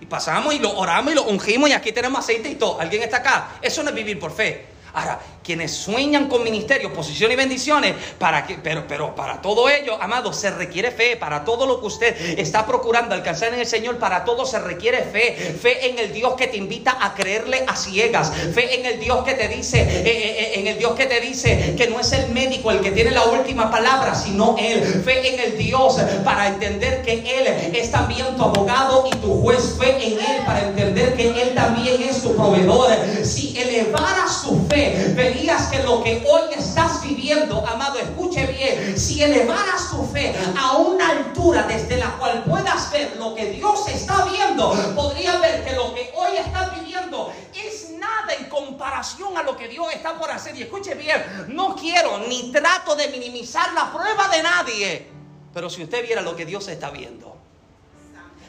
Y 0.00 0.06
pasamos 0.06 0.54
y 0.54 0.58
lo 0.58 0.76
oramos 0.76 1.12
y 1.12 1.14
lo 1.14 1.24
ungimos 1.24 1.68
y 1.70 1.72
aquí 1.72 1.92
tenemos 1.92 2.20
aceite 2.20 2.50
y 2.50 2.54
todo. 2.56 2.80
¿Alguien 2.80 3.02
está 3.02 3.18
acá? 3.18 3.48
Eso 3.62 3.82
no 3.82 3.90
es 3.90 3.94
vivir 3.94 4.18
por 4.18 4.32
fe. 4.32 4.73
Ahora, 4.94 5.18
quienes 5.44 5.72
sueñan 5.72 6.28
con 6.28 6.42
ministerio, 6.42 6.92
posición 6.92 7.30
y 7.30 7.36
bendiciones, 7.36 7.94
para 8.18 8.46
que, 8.46 8.54
pero, 8.54 8.86
pero 8.88 9.14
para 9.14 9.42
todo 9.42 9.68
ello, 9.68 10.00
amado, 10.00 10.32
se 10.32 10.50
requiere 10.50 10.90
fe. 10.90 11.16
Para 11.16 11.44
todo 11.44 11.66
lo 11.66 11.80
que 11.80 11.86
usted 11.86 12.38
está 12.38 12.64
procurando 12.64 13.14
alcanzar 13.14 13.52
en 13.52 13.60
el 13.60 13.66
Señor, 13.66 13.98
para 13.98 14.24
todo 14.24 14.46
se 14.46 14.58
requiere 14.58 15.02
fe. 15.02 15.34
Fe 15.60 15.90
en 15.90 15.98
el 15.98 16.12
Dios 16.12 16.34
que 16.34 16.46
te 16.46 16.56
invita 16.56 16.96
a 17.00 17.14
creerle 17.14 17.64
a 17.66 17.76
ciegas. 17.76 18.32
Fe 18.54 18.80
en 18.80 18.86
el 18.86 19.00
Dios 19.00 19.24
que 19.24 19.34
te 19.34 19.48
dice, 19.48 19.80
eh, 19.82 20.02
eh, 20.06 20.36
eh, 20.38 20.60
en 20.60 20.66
el 20.68 20.78
Dios 20.78 20.94
que 20.94 21.06
te 21.06 21.20
dice 21.20 21.74
que 21.76 21.88
no 21.88 22.00
es 22.00 22.12
el 22.12 22.30
médico 22.30 22.70
el 22.70 22.80
que 22.80 22.90
tiene 22.92 23.10
la 23.10 23.24
última 23.24 23.70
palabra, 23.70 24.14
sino 24.14 24.56
Él. 24.58 25.02
Fe 25.04 25.34
en 25.34 25.40
el 25.40 25.58
Dios 25.58 25.96
para 26.24 26.48
entender 26.48 27.02
que 27.02 27.12
Él 27.12 27.74
es 27.74 27.90
también 27.90 28.34
tu 28.36 28.44
abogado 28.44 29.08
y 29.12 29.16
tu 29.16 29.42
juez. 29.42 29.76
Fe 29.78 30.06
en 30.06 30.12
Él 30.12 30.42
para 30.46 30.68
entender 30.68 31.14
que 31.16 31.28
Él 31.42 31.54
también 31.54 32.00
es 32.00 32.22
tu 32.22 32.34
proveedor. 32.34 32.90
Si 33.22 33.58
elevaras 33.58 34.42
tu 34.42 34.66
fe, 34.68 34.83
verías 35.14 35.68
que 35.68 35.82
lo 35.82 36.02
que 36.02 36.24
hoy 36.28 36.54
estás 36.56 37.02
viviendo, 37.02 37.64
amado, 37.66 37.98
escuche 37.98 38.46
bien, 38.46 38.98
si 38.98 39.22
elevaras 39.22 39.90
tu 39.90 40.04
fe 40.06 40.34
a 40.58 40.76
una 40.78 41.10
altura 41.10 41.64
desde 41.64 41.96
la 41.96 42.10
cual 42.18 42.44
puedas 42.44 42.90
ver 42.92 43.16
lo 43.18 43.34
que 43.34 43.52
Dios 43.52 43.88
está 43.88 44.24
viendo, 44.24 44.72
podrías 44.94 45.40
ver 45.40 45.64
que 45.64 45.74
lo 45.74 45.94
que 45.94 46.12
hoy 46.14 46.36
estás 46.36 46.78
viviendo 46.78 47.32
es 47.54 47.90
nada 47.90 48.34
en 48.38 48.48
comparación 48.48 49.36
a 49.36 49.42
lo 49.42 49.56
que 49.56 49.68
Dios 49.68 49.86
está 49.92 50.18
por 50.18 50.30
hacer. 50.30 50.56
Y 50.56 50.62
escuche 50.62 50.94
bien, 50.94 51.22
no 51.48 51.74
quiero 51.76 52.18
ni 52.28 52.52
trato 52.52 52.96
de 52.96 53.08
minimizar 53.08 53.72
la 53.72 53.92
prueba 53.92 54.28
de 54.28 54.42
nadie, 54.42 55.06
pero 55.52 55.70
si 55.70 55.82
usted 55.82 56.04
viera 56.04 56.20
lo 56.20 56.34
que 56.34 56.44
Dios 56.44 56.66
está 56.68 56.90
viendo, 56.90 57.33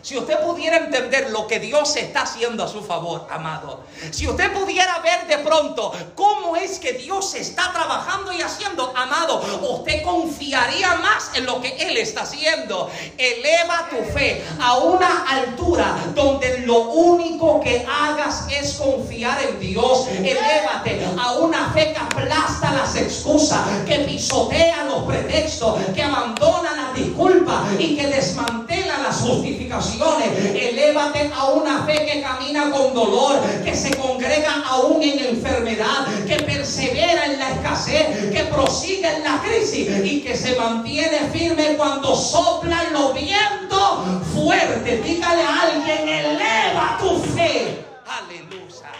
Si 0.05 0.15
usted 0.15 0.39
pudiera 0.41 0.77
entender 0.77 1.31
lo 1.31 1.47
que 1.47 1.59
Dios 1.59 1.95
está 1.95 2.21
haciendo 2.21 2.63
a 2.63 2.67
su 2.67 2.83
favor, 2.83 3.27
amado. 3.27 3.85
Si 4.11 4.27
usted 4.27 4.53
pudiera 4.53 4.99
ver 4.99 5.25
de 5.25 5.43
pronto 5.43 5.91
cómo 6.13 6.55
es 6.55 6.77
que 6.77 6.93
Dios 6.93 7.33
está 7.33 7.73
trabajando 7.73 8.31
y 8.31 8.39
haciendo, 8.39 8.93
amado, 8.95 9.41
usted 9.67 10.03
confiaría 10.03 10.93
más 10.97 11.31
en 11.33 11.47
lo 11.47 11.59
que 11.59 11.69
Él 11.77 11.97
está 11.97 12.21
haciendo. 12.21 12.91
Eleva 13.17 13.89
tu 13.89 13.95
fe 14.13 14.45
a 14.61 14.77
una 14.77 15.25
altura 15.27 15.97
donde 16.13 16.59
lo 16.59 16.81
único 16.81 17.59
que 17.61 17.83
hagas 17.89 18.45
es 18.51 18.73
confiar 18.73 19.41
en 19.41 19.59
Dios. 19.59 20.07
Elévate 20.07 21.03
a 21.19 21.31
una 21.31 21.71
fe 21.71 21.93
que 21.93 21.99
aplasta 21.99 22.73
las 22.73 22.95
excusas, 22.95 23.59
que 23.87 23.95
pisotea 24.01 24.83
los 24.83 25.01
pretextos, 25.05 25.79
que 25.95 26.03
abandona 26.03 26.75
las 26.75 26.93
disculpas 26.93 27.63
y 27.79 27.97
que 27.97 28.05
desmantela 28.05 28.84
las 29.05 29.21
justificaciones 29.21 30.55
Elévate 30.55 31.29
a 31.33 31.49
una 31.49 31.85
fe 31.85 32.05
que 32.05 32.21
camina 32.21 32.71
con 32.71 32.93
dolor, 32.93 33.39
que 33.63 33.75
se 33.75 33.95
congrega 33.95 34.63
aún 34.67 35.01
en 35.03 35.19
enfermedad, 35.19 36.07
que 36.25 36.37
persevera 36.37 37.25
en 37.25 37.39
la 37.39 37.51
escasez, 37.51 38.31
que 38.31 38.43
prosigue 38.45 39.07
en 39.07 39.23
la 39.23 39.41
crisis 39.41 39.89
y 40.03 40.21
que 40.21 40.35
se 40.35 40.55
mantiene 40.55 41.29
firme 41.31 41.75
cuando 41.75 42.15
soplan 42.15 42.93
los 42.93 43.13
vientos 43.13 44.23
fuertes. 44.33 45.03
Dígale 45.03 45.43
a 45.43 45.61
alguien, 45.61 46.07
eleva 46.07 46.97
tu 46.99 47.19
fe. 47.35 47.85
Aleluya. 48.07 48.91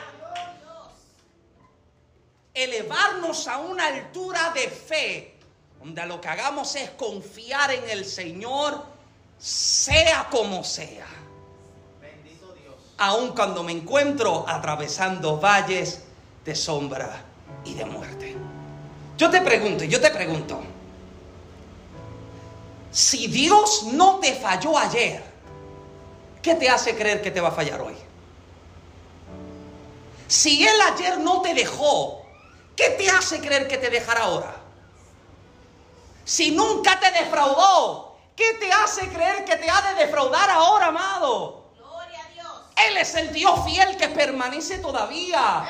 Elevarnos 2.54 3.48
a 3.48 3.58
una 3.58 3.88
altura 3.88 4.52
de 4.54 4.68
fe, 4.70 5.38
donde 5.80 6.06
lo 6.06 6.20
que 6.22 6.28
hagamos 6.28 6.76
es 6.76 6.90
confiar 6.92 7.72
en 7.72 7.90
el 7.90 8.06
Señor 8.06 8.95
sea 9.38 10.28
como 10.30 10.64
sea. 10.64 11.08
Bendito 12.02 12.54
Dios. 12.54 12.76
Aun 12.98 13.34
cuando 13.34 13.64
me 13.64 13.72
encuentro 13.72 14.46
atravesando 14.48 15.40
valles 15.40 16.02
de 16.44 16.56
sombra 16.56 17.24
y 17.64 17.74
de 17.74 17.86
muerte. 17.86 18.36
Yo 19.18 19.30
te 19.30 19.42
pregunto, 19.42 19.84
yo 19.84 20.02
te 20.02 20.10
pregunto, 20.12 20.62
si 22.92 23.28
Dios 23.28 23.84
no 23.92 24.20
te 24.20 24.34
falló 24.36 24.78
ayer, 24.78 25.24
¿qué 26.42 26.56
te 26.56 26.70
hace 26.70 26.96
creer 26.96 27.22
que 27.22 27.32
te 27.32 27.42
va 27.42 27.50
a 27.50 27.52
fallar 27.52 27.82
hoy? 27.82 27.96
Si 30.28 30.66
Él 30.66 30.76
ayer 30.94 31.20
no 31.20 31.42
te 31.42 31.54
dejó, 31.54 32.26
¿qué 32.76 32.92
te 32.92 33.10
hace 33.10 33.40
creer 33.40 33.68
que 33.68 33.78
te 33.78 33.90
dejará 33.90 34.24
ahora? 34.24 34.56
Si 36.24 36.52
nunca 36.52 37.00
te 37.00 37.12
defraudó, 37.12 38.05
¿Qué 38.36 38.54
te 38.60 38.72
hace 38.72 39.08
creer 39.08 39.46
que 39.46 39.56
te 39.56 39.70
ha 39.70 39.94
de 39.94 40.06
defraudar 40.06 40.50
ahora, 40.50 40.88
amado? 40.88 41.72
Gloria 41.78 42.20
a 42.20 42.34
Dios. 42.34 42.62
Él 42.90 42.98
es 42.98 43.16
el 43.16 43.32
Dios 43.32 43.60
fiel 43.66 43.96
que 43.96 44.10
permanece 44.10 44.80
todavía. 44.80 45.66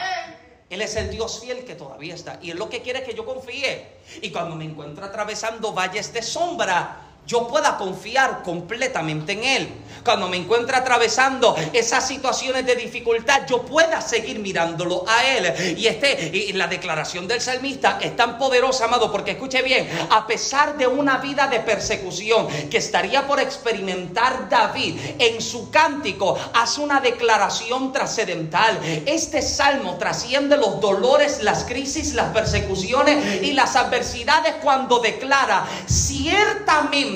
Él 0.70 0.82
es 0.82 0.95
el 0.95 1.11
Dios 1.11 1.39
fiel 1.41 1.63
que 1.63 1.76
todavía 1.76 2.16
está. 2.16 2.39
Y 2.41 2.49
es 2.49 2.55
lo 2.55 2.68
que 2.70 2.82
quiere 2.82 3.03
que 3.03 3.13
yo 3.13 3.24
confíe. 3.24 3.99
Y 4.22 4.32
cuando 4.32 4.55
me 4.55 4.66
encuentro 4.66 5.05
atravesando 5.05 5.74
valles 5.74 6.11
de 6.11 6.24
sombra, 6.24 7.05
yo 7.28 7.47
pueda 7.47 7.78
confiar 7.78 8.43
completamente 8.43 9.34
en 9.34 9.43
Él. 9.43 9.69
Cuando 10.03 10.28
me 10.28 10.38
encuentre 10.38 10.78
atravesando 10.78 11.55
esas 11.73 12.07
situaciones 12.07 12.65
de 12.65 12.76
dificultad, 12.76 13.47
yo 13.47 13.63
pueda 13.63 14.01
seguir 14.01 14.38
mirándolo 14.38 15.03
a 15.07 15.26
Él. 15.26 15.78
Y, 15.78 15.88
este, 15.88 16.30
y 16.32 16.53
la 16.53 16.67
declaración 16.67 17.28
del 17.28 17.41
salmista 17.41 17.97
es 17.99 18.15
tan 18.15 18.38
poderosa, 18.38 18.86
amado, 18.86 19.11
porque 19.11 19.32
escuche 19.32 19.63
bien, 19.63 19.89
a 20.11 20.28
pesar 20.28 20.78
de 20.78 20.86
una 20.86 21.17
vida 21.17 21.47
de 21.47 21.59
persecución 21.59 22.47
que 22.69 22.78
estaría 22.78 23.26
por 23.26 23.39
experimentar 23.39 24.47
David, 24.47 24.99
en 25.17 25.41
su 25.41 25.71
cántico 25.71 26.38
hace 26.53 26.82
una 26.82 26.99
declaración 26.99 27.91
trascendental. 27.91 28.80
Este 29.07 29.41
salmo 29.41 29.95
trasciende 29.97 30.57
los 30.57 30.80
dolores, 30.80 31.41
las 31.41 31.63
crisis, 31.63 32.13
las 32.13 32.32
persecuciones 32.32 33.41
y 33.41 33.53
las 33.53 33.76
adversidades 33.76 34.55
cuando 34.61 34.99
declara, 34.99 35.65
ciertamente, 35.88 37.14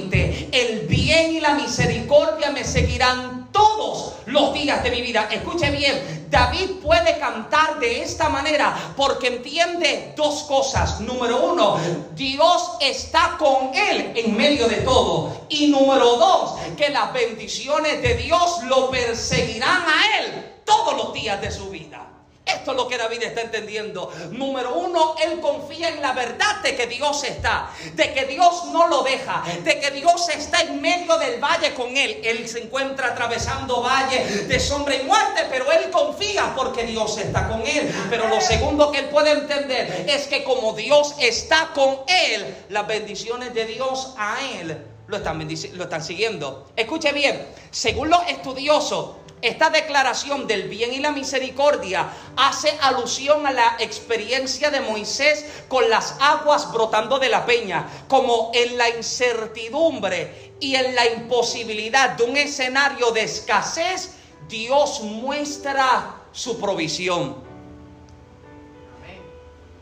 el 0.52 0.88
bien 0.88 1.36
y 1.36 1.40
la 1.40 1.56
misericordia 1.56 2.52
me 2.52 2.64
seguirán 2.64 3.50
todos 3.52 4.14
los 4.28 4.54
días 4.54 4.84
de 4.84 4.92
mi 4.92 5.02
vida. 5.02 5.28
Escuche 5.32 5.72
bien, 5.72 6.28
David 6.30 6.82
puede 6.84 7.18
cantar 7.18 7.80
de 7.80 8.02
esta 8.02 8.30
manera 8.30 8.94
porque 8.96 9.28
entiende 9.28 10.14
dos 10.16 10.44
cosas. 10.44 11.02
Número 11.02 11.52
uno, 11.52 11.78
Dios 12.16 12.78
está 12.80 13.36
con 13.38 13.72
él 13.74 14.14
en 14.16 14.38
medio 14.38 14.68
de 14.68 14.78
todo. 14.78 15.46
Y 15.50 15.68
número 15.68 16.18
dos, 16.18 16.56
que 16.78 16.90
las 16.90 17.12
bendiciones 17.14 18.02
de 18.02 18.16
Dios 18.16 18.64
lo 18.66 18.90
perseguirán 18.90 19.84
a 19.88 20.20
él 20.20 20.62
todos 20.66 20.96
los 20.96 21.14
días 21.14 21.42
de 21.42 21.52
su 21.52 21.70
vida. 21.70 22.19
Esto 22.56 22.72
es 22.72 22.78
lo 22.78 22.88
que 22.88 22.98
David 22.98 23.24
está 23.24 23.42
entendiendo. 23.42 24.12
Número 24.32 24.74
uno, 24.74 25.16
él 25.24 25.40
confía 25.40 25.90
en 25.90 26.02
la 26.02 26.14
verdad 26.14 26.62
de 26.64 26.76
que 26.76 26.88
Dios 26.88 27.24
está, 27.24 27.70
de 27.94 28.14
que 28.14 28.26
Dios 28.26 28.66
no 28.72 28.88
lo 28.88 29.04
deja, 29.04 29.44
de 29.64 29.80
que 29.80 29.92
Dios 29.92 30.30
está 30.30 30.62
en 30.62 30.82
medio 30.82 31.18
del 31.18 31.40
valle 31.40 31.74
con 31.74 31.96
él. 31.96 32.22
Él 32.24 32.48
se 32.48 32.64
encuentra 32.64 33.08
atravesando 33.10 33.82
valle 33.82 34.24
de 34.48 34.60
sombra 34.60 34.96
y 34.96 35.04
muerte, 35.04 35.46
pero 35.50 35.72
él 35.72 35.90
confía 35.92 36.54
porque 36.56 36.84
Dios 36.84 37.18
está 37.18 37.48
con 37.48 37.66
él. 37.66 37.94
Pero 38.10 38.28
lo 38.28 38.42
segundo 38.42 38.92
que 38.92 39.00
él 39.00 39.10
puede 39.10 39.32
entender 39.32 40.06
es 40.08 40.28
que 40.28 40.44
como 40.44 40.74
Dios 40.74 41.16
está 41.20 41.72
con 41.74 42.00
él, 42.08 42.66
las 42.70 42.88
bendiciones 42.88 43.54
de 43.54 43.66
Dios 43.66 44.14
a 44.18 44.38
él 44.60 44.78
lo 45.08 45.18
están, 45.18 45.40
lo 45.74 45.84
están 45.84 46.04
siguiendo. 46.04 46.70
Escuche 46.76 47.12
bien, 47.12 47.48
según 47.72 48.10
los 48.10 48.22
estudiosos, 48.28 49.16
esta 49.42 49.70
declaración 49.70 50.48
del 50.48 50.68
bien 50.68 50.94
y 50.94 51.00
la 51.00 51.12
misericordia 51.12 52.10
hace 52.36 52.78
alusión 52.82 53.46
a 53.48 53.52
la 53.52 53.78
experiencia 53.80 54.70
de 54.70 54.82
Moisés 54.82 55.46
con 55.68 55.90
las 55.90 56.16
aguas 56.20 56.72
brotando 56.72 57.20
de 57.20 57.30
la 57.30 57.46
peña, 57.46 57.88
como 58.08 58.52
en 58.54 58.78
la 58.78 58.90
incertidumbre 58.90 60.54
y 60.60 60.76
en 60.76 60.94
la 60.94 61.08
imposibilidad 61.08 62.12
de 62.12 62.24
un 62.24 62.38
escenario 62.38 63.12
de 63.12 63.24
escasez, 63.24 64.16
Dios 64.50 65.02
muestra 65.02 66.16
su 66.32 66.60
provisión. 66.60 67.36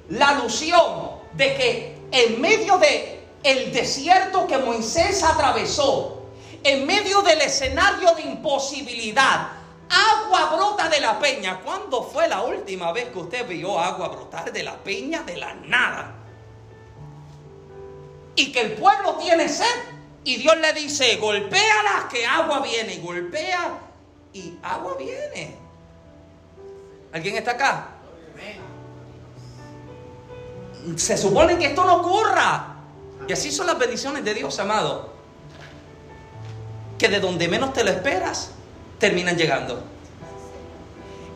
La 0.10 0.30
alusión 0.30 1.18
de 1.34 1.56
que 1.56 1.98
en 2.12 2.40
medio 2.40 2.78
de 2.78 3.18
el 3.44 3.72
desierto 3.72 4.48
que 4.48 4.58
Moisés 4.58 5.24
atravesó, 5.24 6.17
en 6.68 6.86
medio 6.86 7.22
del 7.22 7.40
escenario 7.42 8.12
de 8.12 8.24
imposibilidad, 8.24 9.48
agua 9.90 10.56
brota 10.56 10.90
de 10.90 11.00
la 11.00 11.18
peña. 11.18 11.62
¿Cuándo 11.62 12.04
fue 12.04 12.28
la 12.28 12.42
última 12.42 12.92
vez 12.92 13.10
que 13.10 13.20
usted 13.20 13.48
vio 13.48 13.80
agua 13.80 14.10
brotar 14.10 14.52
de 14.52 14.64
la 14.64 14.76
peña 14.76 15.24
de 15.24 15.38
la 15.38 15.54
nada? 15.54 16.14
Y 18.36 18.52
que 18.52 18.62
el 18.62 18.74
pueblo 18.74 19.16
tiene 19.16 19.48
sed. 19.48 19.66
Y 20.26 20.36
Dios 20.36 20.58
le 20.58 20.74
dice, 20.74 21.16
golpéala 21.16 22.10
que 22.12 22.26
agua 22.26 22.60
viene. 22.60 22.96
Y 22.96 23.02
golpea 23.02 23.80
y 24.34 24.58
agua 24.62 24.96
viene. 25.00 25.56
¿Alguien 27.14 27.38
está 27.38 27.52
acá? 27.52 27.88
Se 30.98 31.18
supone 31.18 31.58
que 31.58 31.68
esto 31.68 31.86
no 31.86 31.96
ocurra. 31.96 32.76
Y 33.26 33.32
así 33.32 33.54
son 33.54 33.68
las 33.68 33.80
bendiciones 33.80 34.24
de 34.26 34.34
Dios, 34.34 34.60
amado 34.60 35.17
que 36.98 37.10
de 37.10 37.20
donde 37.20 37.48
menos 37.48 37.74
te 37.74 37.84
lo 37.84 37.92
esperas, 37.92 38.52
terminan 39.00 39.38
llegando. 39.38 39.84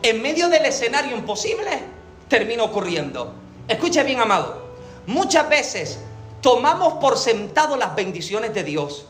En 0.04 0.22
medio 0.22 0.50
del 0.50 0.66
escenario 0.66 1.16
imposible, 1.16 1.84
termina 2.28 2.64
ocurriendo. 2.64 3.36
Escucha 3.68 4.04
bien, 4.04 4.20
amado. 4.20 4.72
Muchas 5.06 5.48
veces 5.48 6.00
tomamos 6.42 6.94
por 6.96 7.18
sentado 7.18 7.78
las 7.78 7.96
bendiciones 7.96 8.54
de 8.54 8.64
Dios. 8.64 9.06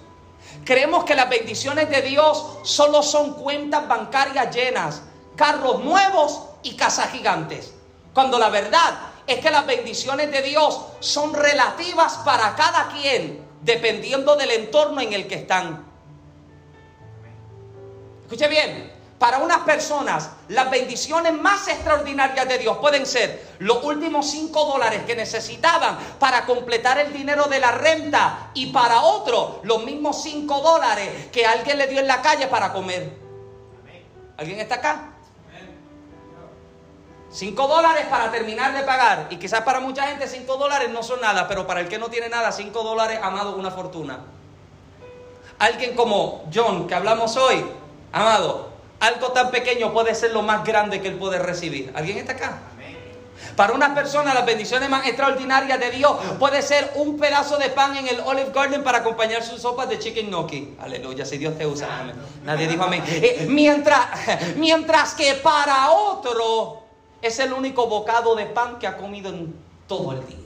Creemos 0.66 1.06
que 1.06 1.16
las 1.16 1.30
bendiciones 1.30 1.90
de 1.90 2.02
Dios 2.02 2.60
solo 2.64 3.02
son 3.04 3.34
cuentas 3.36 3.88
bancarias 3.88 4.54
llenas, 4.54 5.04
carros 5.36 5.84
nuevos 5.84 6.42
y 6.64 6.76
casas 6.76 7.12
gigantes. 7.12 7.74
Cuando 8.14 8.38
la 8.38 8.50
verdad 8.50 9.00
es 9.26 9.40
que 9.40 9.50
las 9.50 9.66
bendiciones 9.66 10.32
de 10.32 10.42
Dios 10.42 10.82
son 11.00 11.34
relativas 11.34 12.18
para 12.26 12.56
cada 12.56 12.90
quien, 12.90 13.46
dependiendo 13.62 14.36
del 14.36 14.52
entorno 14.52 15.00
en 15.00 15.14
el 15.14 15.28
que 15.28 15.36
están. 15.36 15.91
Escuche 18.32 18.48
bien, 18.48 18.90
para 19.20 19.40
unas 19.40 19.58
personas 19.64 20.30
las 20.48 20.72
bendiciones 20.72 21.34
más 21.34 21.68
extraordinarias 21.68 22.48
de 22.48 22.60
Dios 22.60 22.78
pueden 22.78 23.06
ser 23.06 23.46
los 23.60 23.84
últimos 23.84 24.32
5 24.32 24.66
dólares 24.68 25.02
que 25.06 25.18
necesitaban 25.18 25.98
para 26.18 26.46
completar 26.46 26.98
el 26.98 27.12
dinero 27.12 27.48
de 27.48 27.60
la 27.60 27.72
renta 27.72 28.52
y 28.54 28.68
para 28.68 29.02
otro 29.02 29.60
los 29.64 29.84
mismos 29.84 30.24
5 30.24 30.62
dólares 30.62 31.28
que 31.30 31.46
alguien 31.46 31.78
le 31.78 31.88
dio 31.88 32.00
en 32.00 32.08
la 32.08 32.22
calle 32.22 32.48
para 32.48 32.72
comer. 32.72 33.12
¿Alguien 34.38 34.62
está 34.62 34.76
acá? 34.76 35.10
5 37.32 37.68
dólares 37.68 38.06
para 38.10 38.32
terminar 38.32 38.74
de 38.74 38.84
pagar. 38.84 39.28
Y 39.30 39.36
quizás 39.36 39.64
para 39.64 39.82
mucha 39.82 40.08
gente 40.08 40.26
5 40.26 40.56
dólares 40.56 40.90
no 40.90 41.04
son 41.04 41.20
nada, 41.20 41.50
pero 41.50 41.68
para 41.68 41.82
el 41.82 41.90
que 41.90 42.00
no 42.00 42.08
tiene 42.08 42.30
nada, 42.30 42.54
5 42.54 42.82
dólares, 42.82 43.20
amado, 43.22 43.58
una 43.58 43.72
fortuna. 43.72 44.20
Alguien 45.60 45.98
como 45.98 46.50
John, 46.52 46.88
que 46.88 46.96
hablamos 46.96 47.36
hoy, 47.36 47.81
Amado, 48.12 48.70
algo 49.00 49.32
tan 49.32 49.52
pequeño 49.52 49.94
puede 49.94 50.14
ser 50.16 50.32
lo 50.32 50.42
más 50.42 50.64
grande 50.64 51.02
que 51.02 51.08
él 51.08 51.16
puede 51.16 51.40
recibir. 51.40 51.92
¿Alguien 51.96 52.18
está 52.18 52.34
acá? 52.34 52.60
Para 53.56 53.74
una 53.74 53.94
persona 53.94 54.34
las 54.34 54.46
bendiciones 54.46 54.90
más 54.90 55.06
extraordinarias 55.08 55.80
de 55.80 55.92
Dios 55.92 56.12
puede 56.40 56.62
ser 56.62 56.92
un 56.96 57.18
pedazo 57.18 57.58
de 57.58 57.70
pan 57.70 57.98
en 57.98 58.08
el 58.08 58.20
Olive 58.22 58.52
Garden 58.54 58.84
para 58.84 59.00
acompañar 59.00 59.44
sus 59.44 59.62
sopas 59.62 59.90
de 59.90 60.00
chicken 60.00 60.30
gnocchi. 60.30 60.76
Aleluya, 60.80 61.26
si 61.26 61.38
Dios 61.38 61.58
te 61.58 61.66
usa. 61.66 61.88
Nadie 62.44 62.68
dijo 62.68 62.84
amén. 62.84 63.04
Eh, 63.08 63.48
mientras, 63.50 64.00
mientras 64.58 65.16
que 65.16 65.34
para 65.36 65.92
otro 65.92 66.84
es 67.22 67.40
el 67.40 67.54
único 67.54 67.88
bocado 67.88 68.36
de 68.36 68.46
pan 68.46 68.80
que 68.80 68.88
ha 68.88 68.98
comido 68.98 69.30
en 69.30 69.54
todo 69.88 70.14
el 70.14 70.26
día. 70.28 70.41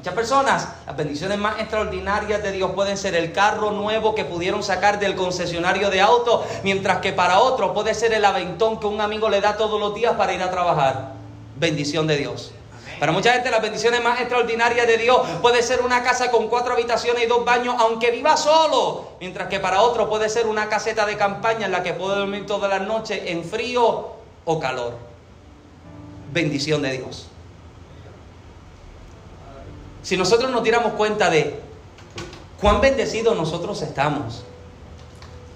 Muchas 0.00 0.14
personas, 0.14 0.66
las 0.86 0.96
bendiciones 0.96 1.36
más 1.36 1.60
extraordinarias 1.60 2.42
de 2.42 2.52
Dios 2.52 2.70
pueden 2.70 2.96
ser 2.96 3.14
el 3.14 3.32
carro 3.32 3.70
nuevo 3.70 4.14
que 4.14 4.24
pudieron 4.24 4.62
sacar 4.62 4.98
del 4.98 5.14
concesionario 5.14 5.90
de 5.90 6.00
auto, 6.00 6.42
mientras 6.62 7.02
que 7.02 7.12
para 7.12 7.40
otro 7.40 7.74
puede 7.74 7.92
ser 7.92 8.14
el 8.14 8.24
aventón 8.24 8.80
que 8.80 8.86
un 8.86 9.02
amigo 9.02 9.28
le 9.28 9.42
da 9.42 9.58
todos 9.58 9.78
los 9.78 9.94
días 9.94 10.14
para 10.14 10.32
ir 10.32 10.40
a 10.40 10.50
trabajar. 10.50 11.12
Bendición 11.56 12.06
de 12.06 12.16
Dios. 12.16 12.52
Para 12.98 13.12
mucha 13.12 13.34
gente 13.34 13.50
las 13.50 13.60
bendiciones 13.60 14.02
más 14.02 14.18
extraordinarias 14.20 14.86
de 14.86 14.96
Dios 14.96 15.20
puede 15.42 15.62
ser 15.62 15.82
una 15.82 16.02
casa 16.02 16.30
con 16.30 16.48
cuatro 16.48 16.72
habitaciones 16.72 17.24
y 17.24 17.26
dos 17.26 17.44
baños, 17.44 17.74
aunque 17.78 18.10
viva 18.10 18.38
solo. 18.38 19.08
Mientras 19.20 19.48
que 19.48 19.60
para 19.60 19.82
otro 19.82 20.08
puede 20.08 20.30
ser 20.30 20.46
una 20.46 20.70
caseta 20.70 21.04
de 21.04 21.18
campaña 21.18 21.66
en 21.66 21.72
la 21.72 21.82
que 21.82 21.92
puede 21.92 22.20
dormir 22.20 22.46
todas 22.46 22.70
las 22.70 22.88
noches 22.88 23.20
en 23.26 23.44
frío 23.44 24.12
o 24.46 24.60
calor. 24.60 24.94
Bendición 26.32 26.80
de 26.80 26.92
Dios. 26.92 27.29
Si 30.02 30.16
nosotros 30.16 30.50
nos 30.50 30.62
diéramos 30.62 30.94
cuenta 30.94 31.30
de 31.30 31.60
cuán 32.60 32.80
bendecidos 32.80 33.36
nosotros 33.36 33.82
estamos, 33.82 34.42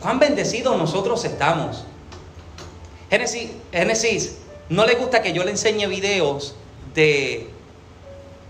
cuán 0.01 0.19
bendecidos 0.19 0.77
nosotros 0.77 1.25
estamos. 1.25 1.85
Génesis, 3.11 3.51
Génesis, 3.73 4.39
no 4.69 4.87
le 4.87 4.95
gusta 4.95 5.23
que 5.23 5.33
yo 5.33 5.45
le 5.45 5.51
enseñe 5.51 5.87
videos 5.87 6.55
de, 6.95 7.49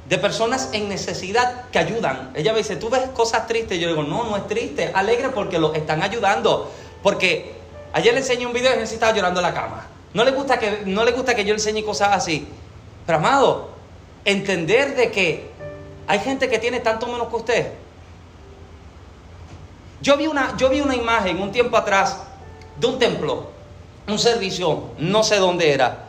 de 0.09 0.19
personas 0.19 0.71
en 0.73 0.89
necesidad 0.89 1.69
que 1.71 1.79
ayudan. 1.79 2.33
Ella 2.35 2.53
me 2.53 2.59
dice, 2.59 2.77
tú 2.77 2.91
ves 2.91 3.03
cosas 3.15 3.47
tristes. 3.47 3.79
Yo 3.79 3.89
digo, 3.89 4.03
no, 4.03 4.25
no 4.25 4.37
es 4.37 4.47
triste, 4.47 4.91
alegre 4.95 5.31
porque 5.31 5.59
lo 5.59 5.75
están 5.75 6.03
ayudando. 6.03 6.71
Porque 7.03 7.55
ayer 7.93 8.15
le 8.15 8.21
enseñé 8.21 8.47
un 8.47 8.53
video 8.53 8.73
y 8.73 8.79
él 8.79 8.83
estaba 8.83 9.13
llorando 9.15 9.41
en 9.41 9.47
la 9.47 9.55
cama. 9.55 9.87
No 10.13 10.25
le 10.25 10.31
gusta 10.31 10.59
que, 10.59 10.83
no 10.87 11.05
le 11.05 11.13
gusta 11.13 11.35
que 11.35 11.43
yo 11.43 11.49
le 11.49 11.61
enseñe 11.61 11.85
cosas 11.85 12.11
así. 12.13 12.47
Pero 13.07 13.19
amado, 13.19 13.71
entender 14.25 14.97
de 14.97 15.11
que 15.11 15.51
hay 16.07 16.19
gente 16.19 16.49
que 16.49 16.59
tiene 16.59 16.81
tanto 16.81 17.07
menos 17.07 17.29
que 17.29 17.37
usted. 17.37 17.73
Yo 20.01 20.17
vi 20.17 20.27
una, 20.27 20.57
yo 20.57 20.69
vi 20.69 20.81
una 20.81 20.95
imagen 20.95 21.41
un 21.41 21.51
tiempo 21.51 21.77
atrás 21.77 22.19
de 22.79 22.87
un 22.87 22.99
templo, 22.99 23.47
un 24.07 24.19
servicio, 24.19 24.91
no 24.99 25.23
sé 25.23 25.37
dónde 25.37 25.73
era. 25.73 26.05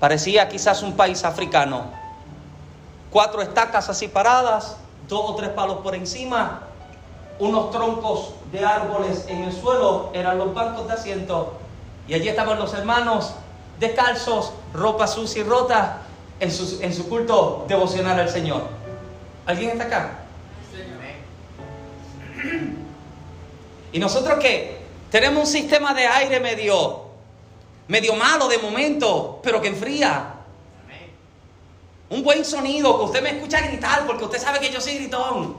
Parecía 0.00 0.48
quizás 0.48 0.82
un 0.82 0.96
país 0.96 1.24
africano. 1.24 1.84
Cuatro 3.10 3.42
estacas 3.42 3.88
así 3.88 4.08
paradas, 4.08 4.76
dos 5.08 5.30
o 5.30 5.34
tres 5.34 5.50
palos 5.50 5.78
por 5.78 5.94
encima, 5.94 6.62
unos 7.38 7.70
troncos 7.70 8.30
de 8.52 8.64
árboles 8.64 9.26
en 9.28 9.44
el 9.44 9.52
suelo, 9.52 10.10
eran 10.14 10.38
los 10.38 10.54
bancos 10.54 10.86
de 10.86 10.94
asiento. 10.94 11.54
Y 12.08 12.14
allí 12.14 12.28
estaban 12.28 12.58
los 12.58 12.72
hermanos 12.72 13.34
descalzos, 13.78 14.52
ropa 14.72 15.06
sucia 15.06 15.42
y 15.42 15.44
rota, 15.44 15.98
en 16.40 16.50
su, 16.50 16.82
en 16.82 16.94
su 16.94 17.08
culto 17.08 17.64
devocional 17.68 18.18
al 18.18 18.28
Señor. 18.28 18.62
¿Alguien 19.46 19.70
está 19.70 19.84
acá? 19.84 20.10
¿Y 23.92 23.98
nosotros 23.98 24.38
qué? 24.40 24.78
Tenemos 25.10 25.44
un 25.44 25.46
sistema 25.46 25.94
de 25.94 26.06
aire 26.06 26.40
medio, 26.40 27.04
medio 27.88 28.14
malo 28.14 28.48
de 28.48 28.58
momento, 28.58 29.40
pero 29.42 29.62
que 29.62 29.68
enfría. 29.68 30.32
Un 32.10 32.22
buen 32.22 32.44
sonido, 32.44 32.98
que 32.98 33.04
usted 33.04 33.22
me 33.22 33.30
escucha 33.30 33.60
gritar 33.60 34.06
porque 34.06 34.24
usted 34.24 34.38
sabe 34.38 34.60
que 34.60 34.70
yo 34.70 34.80
soy 34.80 34.96
gritón. 34.96 35.56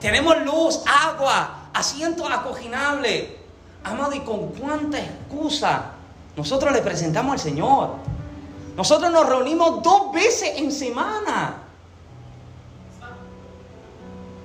Tenemos 0.00 0.42
luz, 0.42 0.80
agua, 0.86 1.70
asiento 1.72 2.26
acoginable. 2.26 3.38
Amado, 3.84 4.12
¿y 4.14 4.20
con 4.20 4.48
cuánta 4.48 4.98
excusa 4.98 5.92
nosotros 6.36 6.72
le 6.72 6.82
presentamos 6.82 7.32
al 7.32 7.38
Señor? 7.38 7.90
Nosotros 8.76 9.10
nos 9.12 9.28
reunimos 9.28 9.82
dos 9.82 10.12
veces 10.12 10.52
en 10.56 10.72
semana. 10.72 11.62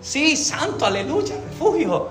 Sí, 0.08 0.38
santo, 0.38 0.86
aleluya, 0.86 1.36
refugio. 1.49 2.08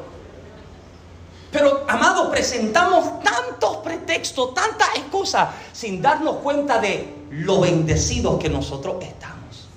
Pero, 1.50 1.86
amado, 1.88 2.30
presentamos 2.30 3.22
tantos 3.22 3.78
pretextos, 3.78 4.52
tantas 4.52 4.96
excusas, 4.96 5.48
sin 5.72 6.02
darnos 6.02 6.36
cuenta 6.36 6.78
de 6.78 7.14
lo 7.30 7.60
bendecidos 7.60 8.38
que 8.38 8.50
nosotros 8.50 8.96
estamos. 9.00 9.68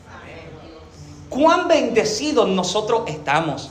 Cuán 1.29 1.69
bendecidos 1.69 2.49
nosotros 2.49 3.03
estamos. 3.07 3.69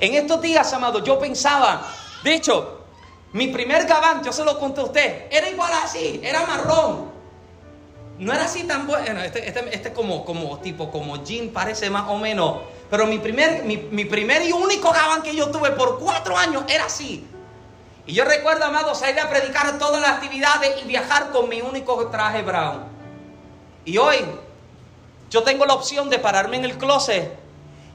En 0.00 0.14
estos 0.14 0.40
días, 0.40 0.72
amado, 0.72 1.04
yo 1.04 1.18
pensaba, 1.18 1.86
de 2.24 2.34
hecho, 2.34 2.80
mi 3.34 3.48
primer 3.48 3.86
gabán, 3.86 4.24
yo 4.24 4.32
se 4.32 4.42
lo 4.42 4.58
conté 4.58 4.80
a 4.80 4.84
usted, 4.84 5.24
era 5.30 5.50
igual 5.50 5.72
así, 5.84 6.18
era 6.24 6.46
marrón. 6.46 7.10
No 8.18 8.32
era 8.32 8.46
así 8.46 8.64
tan 8.64 8.86
bueno, 8.86 9.20
este, 9.20 9.46
este, 9.46 9.74
este 9.74 9.92
como, 9.92 10.24
como 10.24 10.60
tipo, 10.60 10.90
como 10.90 11.22
jean 11.22 11.50
parece 11.50 11.90
más 11.90 12.08
o 12.08 12.16
menos 12.16 12.60
pero 12.90 13.06
mi 13.06 13.18
primer, 13.18 13.64
mi, 13.64 14.04
primer 14.04 14.42
y 14.42 14.52
único 14.52 14.92
gabán 14.92 15.22
que 15.22 15.34
yo 15.34 15.50
tuve 15.50 15.72
por 15.72 15.98
cuatro 15.98 16.36
años 16.36 16.64
era 16.68 16.84
así. 16.84 17.26
Y 18.06 18.14
yo 18.14 18.24
recuerdo, 18.24 18.64
amado, 18.64 18.94
salir 18.94 19.18
a 19.18 19.28
predicar 19.28 19.78
todas 19.78 20.00
las 20.00 20.10
actividades 20.12 20.82
y 20.82 20.86
viajar 20.86 21.30
con 21.30 21.48
mi 21.48 21.60
único 21.60 22.06
traje 22.08 22.42
brown. 22.42 22.84
Y 23.84 23.98
hoy 23.98 24.18
yo 25.30 25.42
tengo 25.42 25.66
la 25.66 25.74
opción 25.74 26.08
de 26.08 26.18
pararme 26.18 26.58
en 26.58 26.64
el 26.64 26.78
closet 26.78 27.36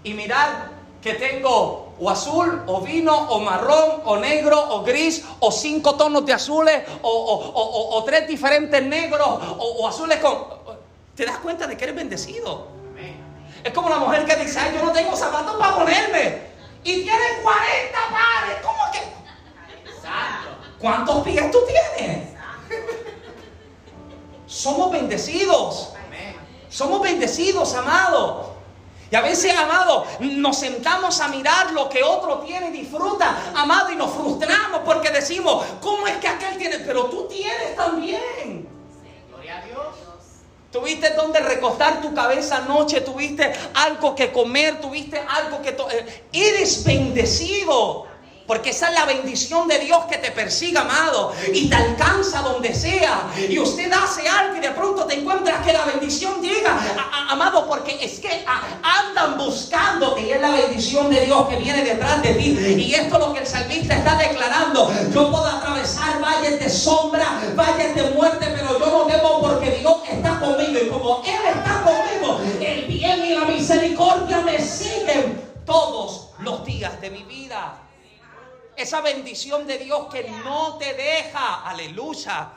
y 0.03 0.13
mirar 0.13 0.71
que 1.01 1.13
tengo 1.13 1.93
o 1.99 2.09
azul, 2.09 2.63
o 2.65 2.81
vino, 2.81 3.15
o 3.29 3.39
marrón, 3.39 4.01
o 4.05 4.17
negro, 4.17 4.57
o 4.75 4.83
gris, 4.83 5.23
o 5.39 5.51
cinco 5.51 5.95
tonos 5.95 6.25
de 6.25 6.33
azules, 6.33 6.83
o, 7.03 7.91
o 7.93 8.03
tres 8.03 8.27
diferentes 8.27 8.83
negros, 8.83 9.27
o, 9.57 9.87
azules 9.87 10.19
con... 10.19 10.35
¿Te 11.15 11.25
das 11.25 11.37
cuenta 11.37 11.67
de 11.67 11.77
que 11.77 11.83
eres 11.83 11.95
bendecido? 11.95 12.67
Es 13.63 13.73
como 13.73 13.89
la 13.89 13.97
mujer 13.97 14.25
que 14.25 14.35
dice, 14.37 14.59
Ay, 14.59 14.73
yo 14.75 14.85
no 14.85 14.91
tengo 14.91 15.15
zapatos 15.15 15.55
para 15.55 15.75
ponerme. 15.75 16.51
Y 16.83 17.03
tiene 17.03 17.25
40 17.43 17.99
pares. 18.11 18.57
¿Cómo 18.63 18.91
que? 18.91 18.99
¿Cuántos 20.79 21.23
pies 21.23 21.51
tú 21.51 21.59
tienes? 21.67 22.29
Somos 24.47 24.91
bendecidos. 24.91 25.93
Somos 26.69 27.01
bendecidos, 27.01 27.75
amados. 27.75 28.47
Y 29.11 29.15
a 29.15 29.21
veces, 29.21 29.53
amado, 29.57 30.05
nos 30.21 30.57
sentamos 30.57 31.19
a 31.19 31.27
mirar 31.27 31.73
lo 31.73 31.89
que 31.89 32.01
otro 32.01 32.39
tiene 32.39 32.69
y 32.69 32.71
disfruta, 32.71 33.51
amado, 33.53 33.91
y 33.91 33.97
nos 33.97 34.09
frustramos 34.13 34.81
porque 34.85 35.09
decimos, 35.09 35.65
¿cómo 35.81 36.07
es 36.07 36.15
que 36.17 36.29
aquel 36.29 36.57
tiene? 36.57 36.79
Pero 36.79 37.07
tú 37.07 37.27
tienes 37.27 37.75
también. 37.75 38.70
Tuviste 40.71 41.09
donde 41.15 41.39
recostar 41.41 42.01
tu 42.01 42.13
cabeza 42.13 42.57
anoche, 42.57 43.01
tuviste 43.01 43.51
algo 43.73 44.15
que 44.15 44.31
comer, 44.31 44.79
tuviste 44.79 45.17
algo 45.17 45.61
que... 45.61 45.69
Eh, 45.69 46.23
eres 46.31 46.83
bendecido. 46.85 48.10
Porque 48.47 48.71
esa 48.71 48.89
es 48.89 48.95
la 48.95 49.05
bendición 49.05 49.67
de 49.67 49.79
Dios 49.79 49.99
que 50.09 50.17
te 50.17 50.31
persigue, 50.31 50.77
amado, 50.77 51.33
y 51.53 51.69
te 51.69 51.75
alcanza 51.75 52.41
donde 52.41 52.73
sea. 52.73 53.31
Y 53.37 53.57
usted 53.59 53.91
hace 53.91 54.27
algo 54.27 54.57
y 54.57 54.59
de 54.59 54.71
pronto 54.71 55.05
te 55.05 55.19
encuentras 55.19 55.65
que 55.65 55.73
la 55.73 55.85
bendición 55.85 56.41
llega, 56.41 56.77
amado, 57.29 57.67
porque 57.67 58.03
es 58.03 58.19
que 58.19 58.43
andan 58.83 59.37
buscando 59.37 60.17
y 60.17 60.31
es 60.31 60.41
la 60.41 60.51
bendición 60.51 61.09
de 61.09 61.25
Dios 61.25 61.47
que 61.47 61.55
viene 61.57 61.83
detrás 61.83 62.21
de 62.21 62.33
ti. 62.33 62.57
Y 62.59 62.93
esto 62.93 63.15
es 63.15 63.21
lo 63.21 63.33
que 63.33 63.39
el 63.39 63.47
salmista 63.47 63.95
está 63.95 64.15
declarando. 64.17 64.91
Yo 65.13 65.31
puedo 65.31 65.45
atravesar 65.45 66.19
valles 66.21 66.59
de 66.59 66.69
sombra, 66.69 67.39
valles 67.55 67.95
de 67.95 68.03
muerte, 68.11 68.47
pero 68.53 68.79
yo 68.79 68.85
no 68.85 69.05
debo 69.05 69.41
porque 69.41 69.71
Dios 69.71 69.97
está 70.09 70.39
conmigo. 70.39 70.79
Y 70.81 70.89
como 70.89 71.23
Él 71.25 71.39
está 71.55 71.83
conmigo, 71.83 72.41
el 72.59 72.85
bien 72.85 73.25
y 73.25 73.33
la 73.35 73.45
misericordia 73.45 74.41
me 74.41 74.59
siguen 74.59 75.41
todos 75.65 76.29
los 76.39 76.65
días 76.65 76.99
de 77.01 77.09
mi 77.11 77.23
vida. 77.23 77.80
Esa 78.75 79.01
bendición 79.01 79.67
de 79.67 79.77
Dios 79.77 80.07
que 80.11 80.23
no 80.43 80.77
te 80.77 80.93
deja. 80.93 81.63
Aleluya. 81.67 82.51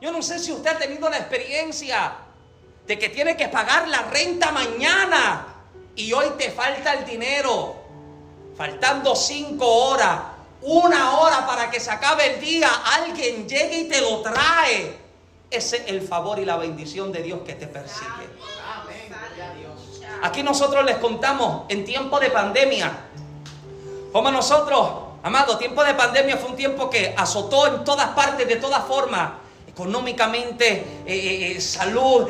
Yo 0.00 0.12
no 0.12 0.22
sé 0.22 0.38
si 0.38 0.52
usted 0.52 0.70
ha 0.70 0.78
tenido 0.78 1.08
la 1.08 1.18
experiencia 1.18 2.12
de 2.86 2.98
que 2.98 3.08
tiene 3.08 3.36
que 3.36 3.48
pagar 3.48 3.88
la 3.88 4.02
renta 4.02 4.50
mañana 4.50 5.46
y 5.96 6.12
hoy 6.12 6.30
te 6.36 6.50
falta 6.50 6.94
el 6.94 7.04
dinero. 7.04 7.76
Faltando 8.56 9.16
cinco 9.16 9.66
horas, 9.66 10.20
una 10.62 11.18
hora 11.18 11.46
para 11.46 11.70
que 11.70 11.80
se 11.80 11.90
acabe 11.90 12.34
el 12.34 12.40
día, 12.40 12.68
alguien 12.84 13.48
llegue 13.48 13.80
y 13.80 13.88
te 13.88 14.00
lo 14.00 14.20
trae. 14.22 14.98
Ese 15.50 15.76
es 15.76 15.82
el 15.86 16.02
favor 16.02 16.38
y 16.38 16.44
la 16.44 16.56
bendición 16.56 17.12
de 17.12 17.22
Dios 17.22 17.40
que 17.44 17.54
te 17.54 17.66
persigue. 17.66 18.28
Aquí 20.22 20.42
nosotros 20.42 20.84
les 20.84 20.96
contamos 20.96 21.64
en 21.68 21.84
tiempo 21.84 22.18
de 22.18 22.30
pandemia 22.30 22.92
como 24.14 24.30
nosotros 24.30 24.88
Amado, 25.24 25.56
tiempo 25.56 25.82
de 25.82 25.94
pandemia 25.94 26.36
fue 26.36 26.50
un 26.50 26.56
tiempo 26.56 26.90
que 26.90 27.14
azotó 27.16 27.66
en 27.66 27.82
todas 27.82 28.08
partes, 28.10 28.46
de 28.46 28.56
todas 28.56 28.84
formas 28.84 29.30
económicamente, 29.66 30.70
eh, 30.70 30.84
eh, 31.06 31.52
eh, 31.52 31.60
salud, 31.62 32.28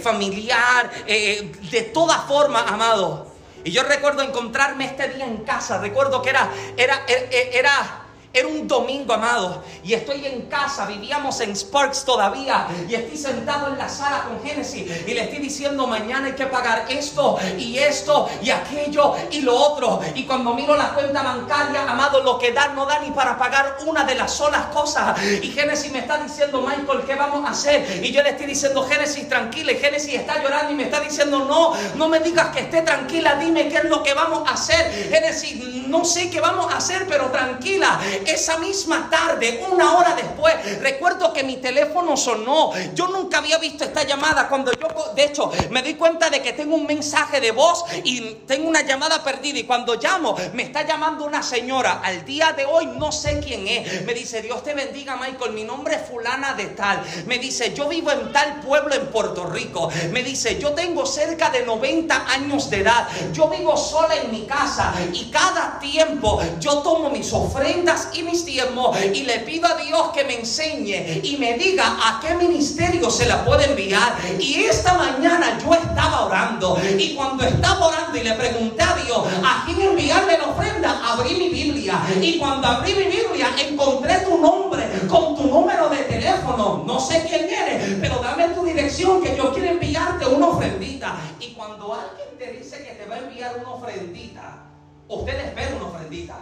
familiar, 0.00 0.88
de 1.04 1.90
todas 1.92 2.18
formas, 2.28 2.62
amado. 2.68 3.26
Y 3.64 3.72
yo 3.72 3.82
recuerdo 3.82 4.22
encontrarme 4.22 4.84
este 4.84 5.08
día 5.08 5.24
en 5.24 5.38
casa, 5.38 5.78
recuerdo 5.78 6.22
que 6.22 6.30
era, 6.30 6.48
era, 6.76 7.04
era, 7.08 7.26
era 7.32 8.05
era 8.36 8.48
un 8.48 8.68
domingo, 8.68 9.14
amado, 9.14 9.62
y 9.82 9.94
estoy 9.94 10.26
en 10.26 10.42
casa, 10.42 10.84
vivíamos 10.86 11.40
en 11.40 11.56
Sparks 11.56 12.04
todavía, 12.04 12.66
y 12.88 12.94
estoy 12.94 13.16
sentado 13.16 13.68
en 13.68 13.78
la 13.78 13.88
sala 13.88 14.24
con 14.24 14.42
Génesis, 14.44 14.84
y 15.06 15.14
le 15.14 15.22
estoy 15.22 15.38
diciendo, 15.38 15.86
mañana 15.86 16.26
hay 16.26 16.34
que 16.34 16.46
pagar 16.46 16.84
esto, 16.88 17.38
y 17.58 17.78
esto, 17.78 18.28
y 18.42 18.50
aquello, 18.50 19.14
y 19.30 19.40
lo 19.40 19.56
otro. 19.56 20.00
Y 20.14 20.24
cuando 20.24 20.52
miro 20.54 20.76
la 20.76 20.90
cuenta 20.90 21.22
bancaria, 21.22 21.90
amado, 21.90 22.22
lo 22.22 22.38
que 22.38 22.52
da 22.52 22.68
no 22.68 22.84
da 22.84 22.98
ni 22.98 23.10
para 23.10 23.38
pagar 23.38 23.78
una 23.86 24.04
de 24.04 24.14
las 24.14 24.34
solas 24.34 24.66
cosas. 24.66 25.18
Y 25.22 25.50
Génesis 25.52 25.90
me 25.92 26.00
está 26.00 26.18
diciendo, 26.18 26.60
Michael, 26.60 27.04
¿qué 27.06 27.14
vamos 27.14 27.44
a 27.46 27.52
hacer? 27.52 28.04
Y 28.04 28.12
yo 28.12 28.22
le 28.22 28.30
estoy 28.30 28.46
diciendo, 28.46 28.86
Génesis, 28.86 29.28
tranquila, 29.28 29.72
y 29.72 29.78
Génesis 29.78 30.14
está 30.14 30.42
llorando 30.42 30.72
y 30.72 30.74
me 30.74 30.84
está 30.84 31.00
diciendo, 31.00 31.38
no, 31.44 31.72
no 31.94 32.08
me 32.08 32.20
digas 32.20 32.48
que 32.48 32.60
esté 32.60 32.82
tranquila, 32.82 33.36
dime 33.36 33.68
qué 33.68 33.78
es 33.78 33.84
lo 33.84 34.02
que 34.02 34.12
vamos 34.14 34.46
a 34.46 34.52
hacer. 34.52 34.92
Génesis, 35.10 35.86
no 35.88 36.04
sé 36.04 36.28
qué 36.30 36.40
vamos 36.40 36.72
a 36.72 36.76
hacer, 36.76 37.06
pero 37.08 37.26
tranquila. 37.30 37.98
Esa 38.26 38.58
misma 38.58 39.08
tarde, 39.08 39.64
una 39.70 39.96
hora 39.96 40.14
después, 40.14 40.80
recuerdo 40.80 41.32
que 41.32 41.44
mi 41.44 41.58
teléfono 41.58 42.16
sonó. 42.16 42.72
Yo 42.94 43.08
nunca 43.08 43.38
había 43.38 43.58
visto 43.58 43.84
esta 43.84 44.02
llamada. 44.02 44.48
Cuando 44.48 44.72
yo, 44.72 44.88
de 45.14 45.24
hecho, 45.24 45.50
me 45.70 45.82
di 45.82 45.94
cuenta 45.94 46.28
de 46.28 46.42
que 46.42 46.52
tengo 46.52 46.74
un 46.74 46.86
mensaje 46.86 47.40
de 47.40 47.52
voz 47.52 47.84
y 48.04 48.20
tengo 48.46 48.68
una 48.68 48.82
llamada 48.82 49.22
perdida. 49.22 49.60
Y 49.60 49.64
cuando 49.64 49.94
llamo, 49.94 50.36
me 50.54 50.64
está 50.64 50.84
llamando 50.84 51.24
una 51.24 51.42
señora. 51.42 52.00
Al 52.02 52.24
día 52.24 52.52
de 52.52 52.64
hoy 52.64 52.86
no 52.86 53.12
sé 53.12 53.40
quién 53.40 53.68
es. 53.68 54.04
Me 54.04 54.12
dice, 54.12 54.42
Dios 54.42 54.62
te 54.64 54.74
bendiga, 54.74 55.16
Michael. 55.16 55.52
Mi 55.52 55.62
nombre 55.62 55.94
es 55.94 56.02
fulana 56.08 56.54
de 56.54 56.66
tal. 56.66 57.02
Me 57.26 57.38
dice, 57.38 57.74
yo 57.74 57.88
vivo 57.88 58.10
en 58.10 58.32
tal 58.32 58.60
pueblo 58.60 58.94
en 58.94 59.06
Puerto 59.06 59.46
Rico. 59.46 59.88
Me 60.10 60.22
dice, 60.22 60.58
yo 60.58 60.72
tengo 60.72 61.06
cerca 61.06 61.50
de 61.50 61.64
90 61.64 62.26
años 62.28 62.70
de 62.70 62.78
edad. 62.78 63.06
Yo 63.32 63.48
vivo 63.48 63.76
sola 63.76 64.16
en 64.16 64.32
mi 64.32 64.46
casa. 64.46 64.92
Y 65.12 65.30
cada 65.30 65.78
tiempo 65.78 66.40
yo 66.58 66.78
tomo 66.78 67.08
mis 67.10 67.32
ofrendas 67.32 68.08
y 68.16 68.22
mis 68.22 68.44
tiempos 68.44 68.96
y 69.02 69.22
le 69.24 69.40
pido 69.40 69.66
a 69.66 69.76
Dios 69.76 70.10
que 70.14 70.24
me 70.24 70.38
enseñe 70.38 71.20
y 71.22 71.36
me 71.38 71.54
diga 71.54 71.84
a 71.86 72.20
qué 72.20 72.34
ministerio 72.34 73.10
se 73.10 73.26
la 73.26 73.44
puede 73.44 73.66
enviar. 73.66 74.16
Y 74.38 74.64
esta 74.64 74.94
mañana 74.94 75.58
yo 75.62 75.74
estaba 75.74 76.26
orando 76.26 76.78
y 76.98 77.14
cuando 77.14 77.44
estaba 77.44 77.86
orando 77.88 78.16
y 78.18 78.22
le 78.22 78.32
pregunté 78.32 78.82
a 78.82 78.96
Dios 79.04 79.18
a 79.44 79.64
quién 79.66 79.80
enviarle 79.80 80.38
la 80.38 80.44
ofrenda, 80.46 81.00
abrí 81.12 81.34
mi 81.34 81.48
Biblia 81.48 82.00
y 82.20 82.38
cuando 82.38 82.66
abrí 82.66 82.94
mi 82.94 83.04
Biblia 83.04 83.48
encontré 83.58 84.20
tu 84.20 84.38
nombre 84.38 84.84
con 85.08 85.36
tu 85.36 85.44
número 85.48 85.88
de 85.88 85.98
teléfono. 86.04 86.84
No 86.86 87.00
sé 87.00 87.24
quién 87.28 87.48
eres, 87.50 87.98
pero 88.00 88.20
dame 88.22 88.48
tu 88.48 88.64
dirección 88.64 89.22
que 89.22 89.36
yo 89.36 89.52
quiero 89.52 89.70
enviarte 89.70 90.26
una 90.26 90.48
ofrendita. 90.48 91.16
Y 91.40 91.52
cuando 91.52 91.94
alguien 91.94 92.38
te 92.38 92.58
dice 92.58 92.84
que 92.84 92.94
te 92.94 93.08
va 93.08 93.16
a 93.16 93.18
enviar 93.18 93.56
una 93.58 93.70
ofrendita, 93.70 94.64
usted 95.08 95.38
espera 95.38 95.76
una 95.76 95.86
ofrendita. 95.86 96.36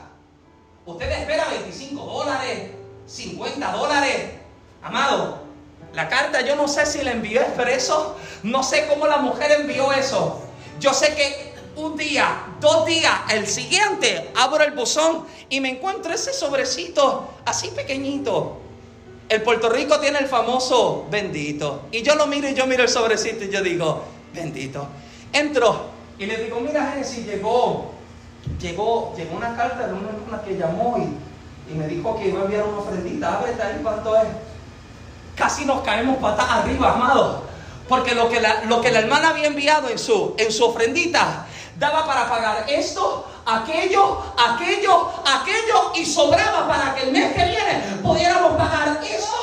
Usted 0.87 1.11
espera 1.11 1.47
25 1.49 2.05
dólares, 2.05 2.71
50 3.07 3.73
dólares. 3.73 4.31
Amado, 4.83 5.39
la 5.95 6.09
carta 6.11 6.43
yo 6.43 6.57
no 6.57 6.69
sé 6.69 6.85
si 6.85 7.03
la 7.03 7.13
envió 7.13 7.41
expreso, 7.41 8.17
no 8.43 8.63
sé 8.63 8.87
cómo 8.87 9.07
la 9.07 9.17
mujer 9.17 9.53
envió 9.53 9.93
eso. 9.93 10.43
Yo 10.81 10.93
sé 10.93 11.15
que 11.15 11.55
un 11.77 11.97
día, 11.97 12.47
dos 12.61 12.85
días, 12.85 13.15
el 13.31 13.47
siguiente, 13.47 14.31
abro 14.37 14.63
el 14.63 14.73
buzón 14.73 15.25
y 15.49 15.61
me 15.61 15.71
encuentro 15.71 16.13
ese 16.13 16.35
sobrecito 16.35 17.31
así 17.47 17.69
pequeñito. 17.69 18.59
El 19.31 19.41
Puerto 19.41 19.71
Rico 19.71 19.99
tiene 20.01 20.19
el 20.19 20.27
famoso 20.27 21.07
bendito. 21.11 21.87
Y 21.93 22.03
yo 22.03 22.15
lo 22.15 22.27
miro 22.27 22.47
y 22.47 22.55
yo 22.55 22.67
miro 22.67 22.83
el 22.83 22.91
sobrecito 22.91 23.45
y 23.45 23.51
yo 23.51 23.63
digo, 23.63 24.05
bendito. 24.35 24.87
Entro 25.33 25.87
y 26.19 26.27
le 26.27 26.45
digo, 26.45 26.61
mira 26.61 26.91
Génesis, 26.93 27.25
llegó 27.25 27.94
llegó, 28.61 29.15
llegó 29.17 29.37
una 29.37 29.57
carta 29.57 29.87
de 29.87 29.93
una 29.93 30.09
hermana 30.11 30.43
que 30.45 30.57
llamó 30.57 30.97
y, 30.99 31.73
y, 31.73 31.75
me 31.75 31.87
dijo 31.89 32.17
que 32.17 32.29
iba 32.29 32.41
a 32.41 32.45
enviar 32.45 32.65
una 32.65 32.79
ofrendita. 32.79 33.39
Ábrete 33.39 33.63
ahí 33.63 33.81
cuánto 33.83 34.17
es. 34.17 34.29
Casi 35.35 35.65
nos 35.65 35.81
caemos 35.83 36.19
patas 36.19 36.49
arriba, 36.49 36.93
amado. 36.93 37.43
Porque 37.89 38.15
lo 38.15 38.29
que, 38.29 38.41
la, 38.41 38.65
lo 38.65 38.81
que 38.81 38.91
la 38.91 39.01
hermana 39.01 39.31
había 39.31 39.47
enviado 39.47 39.89
en 39.89 39.99
su, 39.99 40.35
en 40.39 40.51
su 40.51 40.65
ofrendita 40.65 41.47
daba 41.79 42.07
para 42.07 42.29
pagar 42.29 42.65
esto, 42.69 43.27
aquello, 43.45 44.23
aquello, 44.39 45.11
aquello 45.25 45.93
y 45.95 46.07
sobraba 46.07 46.69
para 46.69 46.95
que 46.95 47.03
el 47.03 47.13
mes 47.13 47.35
que 47.35 47.45
viene 47.45 47.99
pudiéramos 48.03 48.53
pagar 48.53 49.01
eso, 49.03 49.35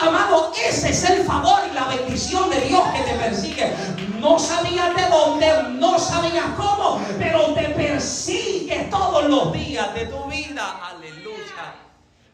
Amado, 0.00 0.50
ese 0.56 0.90
es 0.90 1.04
el 1.10 1.24
favor 1.26 1.60
y 1.70 1.74
la 1.74 1.84
bendición 1.84 2.48
de 2.48 2.58
Dios 2.62 2.82
que 2.94 3.02
te 3.02 3.18
persigue. 3.18 3.74
No 4.20 4.38
sabías 4.38 4.94
de 4.94 5.06
dónde, 5.08 5.62
no 5.70 5.98
sabías 5.98 6.44
cómo, 6.56 7.00
pero 7.18 7.54
te 7.54 7.70
persigue 7.70 8.86
todos 8.90 9.24
los 9.24 9.52
días 9.52 9.94
de 9.94 10.06
tu 10.06 10.24
vida. 10.24 10.78
Aleluya. 10.88 11.74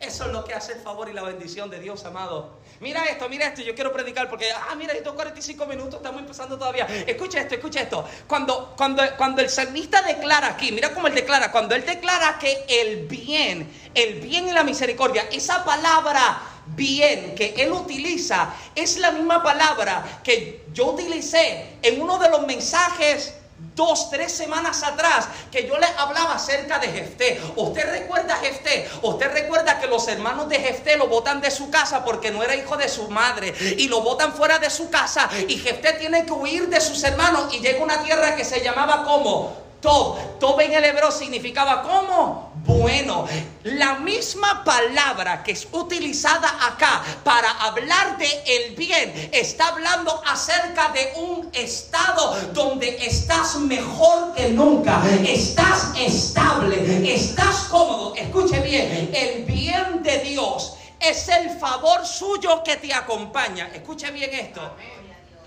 Eso 0.01 0.27
es 0.27 0.33
lo 0.33 0.45
que 0.45 0.53
hace 0.53 0.73
el 0.73 0.81
favor 0.81 1.09
y 1.09 1.13
la 1.13 1.23
bendición 1.23 1.71
de 1.71 1.79
Dios, 1.79 2.05
amado. 2.05 2.59
Mira 2.81 3.05
esto, 3.05 3.29
mira 3.29 3.47
esto, 3.47 3.63
yo 3.63 3.75
quiero 3.75 3.93
predicar 3.93 4.29
porque, 4.29 4.47
ah, 4.53 4.75
mira, 4.75 4.93
estos 4.93 5.15
45 5.15 5.65
minutos, 5.67 5.95
estamos 5.95 6.21
empezando 6.21 6.59
todavía. 6.59 6.87
Escucha 7.07 7.41
esto, 7.41 7.55
escucha 7.55 7.81
esto. 7.81 8.05
Cuando, 8.27 8.75
cuando, 8.77 9.03
cuando 9.17 9.41
el 9.41 9.49
salmista 9.49 10.03
declara 10.03 10.49
aquí, 10.49 10.73
mira 10.73 10.93
cómo 10.93 11.07
él 11.07 11.15
declara, 11.15 11.51
cuando 11.51 11.75
él 11.75 11.87
declara 11.87 12.39
que 12.39 12.67
el 12.69 13.07
bien, 13.07 13.73
el 13.95 14.21
bien 14.21 14.49
y 14.49 14.53
la 14.53 14.65
misericordia, 14.65 15.29
esa 15.31 15.65
palabra 15.65 16.56
bien 16.75 17.35
que 17.35 17.55
él 17.57 17.73
utiliza 17.73 18.53
es 18.75 18.99
la 18.99 19.13
misma 19.13 19.43
palabra 19.43 20.21
que 20.23 20.65
yo 20.73 20.87
utilicé 20.93 21.79
en 21.83 22.01
uno 22.01 22.19
de 22.19 22.29
los 22.31 22.47
mensajes 22.47 23.35
dos, 23.75 24.11
tres 24.11 24.33
semanas 24.33 24.83
atrás 24.83 25.29
que 25.51 25.67
yo 25.67 25.79
les 25.79 25.91
hablaba 25.99 26.35
acerca 26.35 26.79
de 26.79 26.89
Jefté. 26.89 27.41
¿Usted 27.57 27.91
recuerda 27.91 28.35
a 28.35 28.39
Jefté? 28.39 28.89
¿Usted 29.03 29.33
recuerda 29.33 29.79
que 29.79 29.87
los 29.87 30.07
hermanos 30.09 30.49
de 30.49 30.59
Jefté 30.59 30.97
lo 30.97 31.07
botan 31.07 31.41
de 31.41 31.51
su 31.51 31.71
casa 31.71 32.05
porque 32.05 32.31
no 32.31 32.43
era 32.43 32.57
hijo 32.57 32.77
de 32.77 32.89
su 32.89 33.09
madre 33.09 33.55
y 33.79 33.89
lo 33.89 34.03
botan 34.03 34.33
fuera 34.33 34.59
de 34.59 34.71
su 34.71 34.91
casa 34.91 35.29
y 35.49 35.59
Jefté 35.59 35.95
tiene 35.95 36.25
que 36.25 36.33
huir 36.33 36.69
de 36.69 36.81
sus 36.81 37.03
hermanos 37.05 37.55
y 37.55 37.61
llega 37.61 37.81
a 37.81 37.85
una 37.85 38.03
tierra 38.03 38.35
que 38.35 38.45
se 38.45 38.63
llamaba 38.63 39.05
como 39.05 39.57
Tob. 39.81 40.39
Tob 40.39 40.61
en 40.61 40.73
el 40.73 40.85
hebreo 40.85 41.11
significaba 41.11 41.83
como 41.83 42.46
bueno. 42.67 43.27
La 43.63 43.95
misma 43.95 44.63
palabra 44.65 45.43
que 45.43 45.53
es 45.53 45.67
utilizada 45.73 46.67
acá 46.67 47.03
para 47.25 47.51
hablar 47.51 48.19
de 48.19 48.29
el 48.47 48.77
bien 48.77 49.31
está 49.33 49.69
hablando 49.69 50.23
acerca 50.27 50.91
de 50.91 51.13
un 51.17 51.51
estado 51.53 52.37
donde 52.53 53.05
estás 53.07 53.57
mejor 53.57 54.35
que 54.35 54.51
nunca, 54.51 55.03
estás 55.27 55.93
estable, 55.99 57.13
estás 57.13 57.67
cómodo. 57.71 58.15
Escuche 58.15 58.61
bien, 58.61 59.11
el 59.15 59.45
bien 59.45 60.03
de 60.03 60.19
Dios 60.21 60.75
es 61.01 61.29
el 61.29 61.51
favor 61.59 62.07
suyo 62.07 62.63
que 62.63 62.77
te 62.77 62.93
acompaña. 62.93 63.71
Escuche 63.75 64.11
bien 64.11 64.33
esto. 64.33 64.63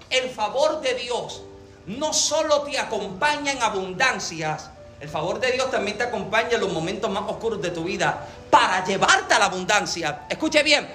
El 0.10 0.30
favor 0.30 0.82
de 0.82 0.96
Dios 0.96 1.44
no 1.86 2.14
solo 2.14 2.62
te 2.62 2.78
acompaña 2.78 3.52
en 3.52 3.62
abundancias, 3.62 4.70
el 5.00 5.08
favor 5.08 5.40
de 5.40 5.52
Dios 5.52 5.72
también 5.72 5.98
te 5.98 6.04
acompaña 6.04 6.56
en 6.56 6.62
los 6.62 6.72
momentos 6.72 7.10
más 7.10 7.24
oscuros 7.28 7.62
de 7.62 7.72
tu 7.72 7.84
vida 7.84 8.28
para 8.50 8.84
llevarte 8.84 9.34
a 9.34 9.40
la 9.40 9.46
abundancia. 9.46 10.26
Escuche 10.30 10.62
bien, 10.64 10.88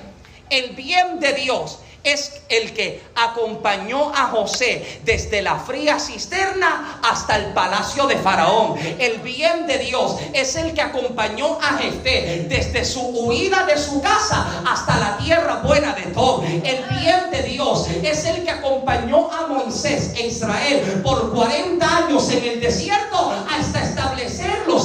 el 0.50 0.74
bien 0.74 1.18
de 1.20 1.32
Dios 1.32 1.78
es 2.04 2.42
el 2.50 2.74
que 2.74 3.02
acompañó 3.14 4.14
a 4.14 4.28
José 4.28 5.00
desde 5.04 5.40
la 5.40 5.56
fría 5.58 5.98
cisterna 5.98 7.00
hasta 7.02 7.36
el 7.36 7.54
palacio 7.54 8.06
de 8.06 8.16
Faraón. 8.16 8.76
El 8.98 9.20
bien 9.20 9.66
de 9.66 9.78
Dios 9.78 10.16
es 10.34 10.54
el 10.56 10.74
que 10.74 10.82
acompañó 10.82 11.58
a 11.60 11.78
Jefté 11.78 12.46
desde 12.48 12.84
su 12.84 13.00
huida 13.00 13.64
de 13.64 13.78
su 13.78 14.02
casa 14.02 14.62
hasta 14.70 14.98
la 14.98 15.16
tierra 15.16 15.62
buena 15.64 15.94
de 15.94 16.02
todo. 16.12 16.44
El 16.44 16.84
bien 17.00 17.30
de 17.32 17.42
Dios 17.42 17.88
es 18.02 18.26
el 18.26 18.44
que 18.44 18.50
acompañó 18.50 19.30
a 19.32 19.46
Moisés 19.46 20.12
e 20.14 20.26
Israel 20.26 21.00
por 21.02 21.32
40 21.32 21.96
años 21.96 22.30
en 22.30 22.44
el 22.44 22.60
desierto 22.60 23.32
hasta 23.50 23.82
establecerlos 23.82 24.03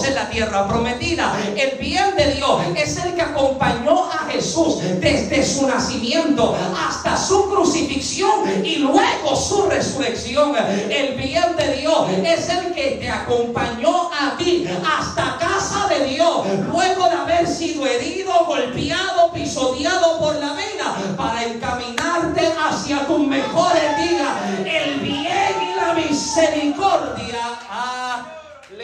en 0.10 0.16
la 0.16 0.30
tierra 0.30 0.68
prometida. 0.68 1.34
El 1.56 1.78
bien 1.78 2.16
de 2.16 2.34
Dios 2.34 2.62
es 2.76 2.98
el 2.98 3.14
que 3.14 3.22
acompañó 3.22 4.10
a 4.12 4.30
Jesús 4.32 4.80
desde 5.00 5.46
su 5.46 5.68
nacimiento 5.68 6.56
hasta 6.78 7.16
su 7.16 7.50
crucifixión 7.50 8.66
y 8.66 8.78
luego 8.78 9.36
su 9.36 9.70
resurrección. 9.70 10.56
El 10.90 11.16
bien 11.16 11.56
de 11.58 11.78
Dios 11.78 12.10
es 12.26 12.50
el 12.50 12.74
que 12.74 12.98
te 13.00 13.10
acompañó 13.10 14.10
a 14.12 14.36
ti 14.38 14.68
hasta 14.86 15.38
casa 15.38 15.88
de 15.88 16.06
Dios, 16.06 16.48
luego 16.72 17.10
de 17.10 17.16
haber 17.16 17.48
sido 17.48 17.86
herido, 17.86 18.46
golpeado, 18.46 19.32
pisoteado 19.32 20.20
por 20.20 20.36
la 20.36 20.54
vida, 20.54 21.16
para 21.16 21.46
encaminarte 21.46 22.54
hacia 22.60 23.06
tus 23.06 23.20
mejores 23.20 23.98
días. 23.98 24.30
El 24.66 25.00
bien 25.00 25.72
y 25.72 25.76
la 25.76 25.94
misericordia. 25.94 27.60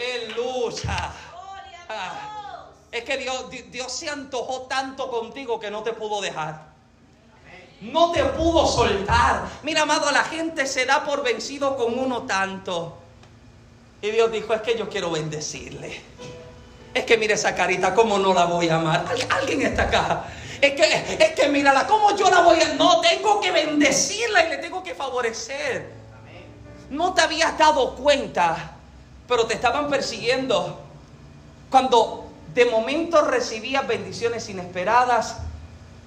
Aleluya. 0.06 1.12
Ah. 1.88 2.36
Es 2.92 3.04
que 3.04 3.18
Dios, 3.18 3.46
Dios 3.70 3.92
se 3.92 4.08
antojó 4.08 4.62
tanto 4.62 5.10
contigo 5.10 5.60
que 5.60 5.70
no 5.70 5.82
te 5.82 5.92
pudo 5.92 6.20
dejar. 6.20 6.66
No 7.80 8.10
te 8.12 8.24
pudo 8.24 8.66
soltar. 8.66 9.42
Mira, 9.62 9.82
amado, 9.82 10.10
la 10.10 10.24
gente 10.24 10.66
se 10.66 10.86
da 10.86 11.04
por 11.04 11.22
vencido 11.22 11.76
con 11.76 11.98
uno 11.98 12.22
tanto. 12.22 12.96
Y 14.00 14.10
Dios 14.10 14.32
dijo, 14.32 14.54
es 14.54 14.62
que 14.62 14.78
yo 14.78 14.88
quiero 14.88 15.10
bendecirle. 15.10 16.00
Es 16.94 17.04
que 17.04 17.18
mire 17.18 17.34
esa 17.34 17.54
carita, 17.54 17.94
¿cómo 17.94 18.18
no 18.18 18.32
la 18.32 18.46
voy 18.46 18.68
a 18.68 18.76
amar? 18.76 19.04
Alguien 19.28 19.62
está 19.62 19.82
acá. 19.82 20.24
Es 20.60 20.72
que, 20.72 21.16
es 21.22 21.32
que 21.32 21.48
mírala, 21.48 21.86
¿cómo 21.86 22.16
yo 22.16 22.30
la 22.30 22.40
voy 22.40 22.58
a... 22.60 22.74
No, 22.74 23.02
tengo 23.02 23.40
que 23.40 23.50
bendecirla 23.50 24.46
y 24.46 24.50
le 24.50 24.56
tengo 24.58 24.82
que 24.82 24.94
favorecer. 24.94 25.92
No 26.88 27.12
te 27.12 27.20
habías 27.20 27.58
dado 27.58 27.94
cuenta, 27.96 28.75
pero 29.28 29.46
te 29.46 29.54
estaban 29.54 29.88
persiguiendo. 29.88 30.80
Cuando 31.70 32.26
de 32.54 32.64
momento 32.66 33.22
recibías 33.22 33.86
bendiciones 33.86 34.48
inesperadas 34.48 35.38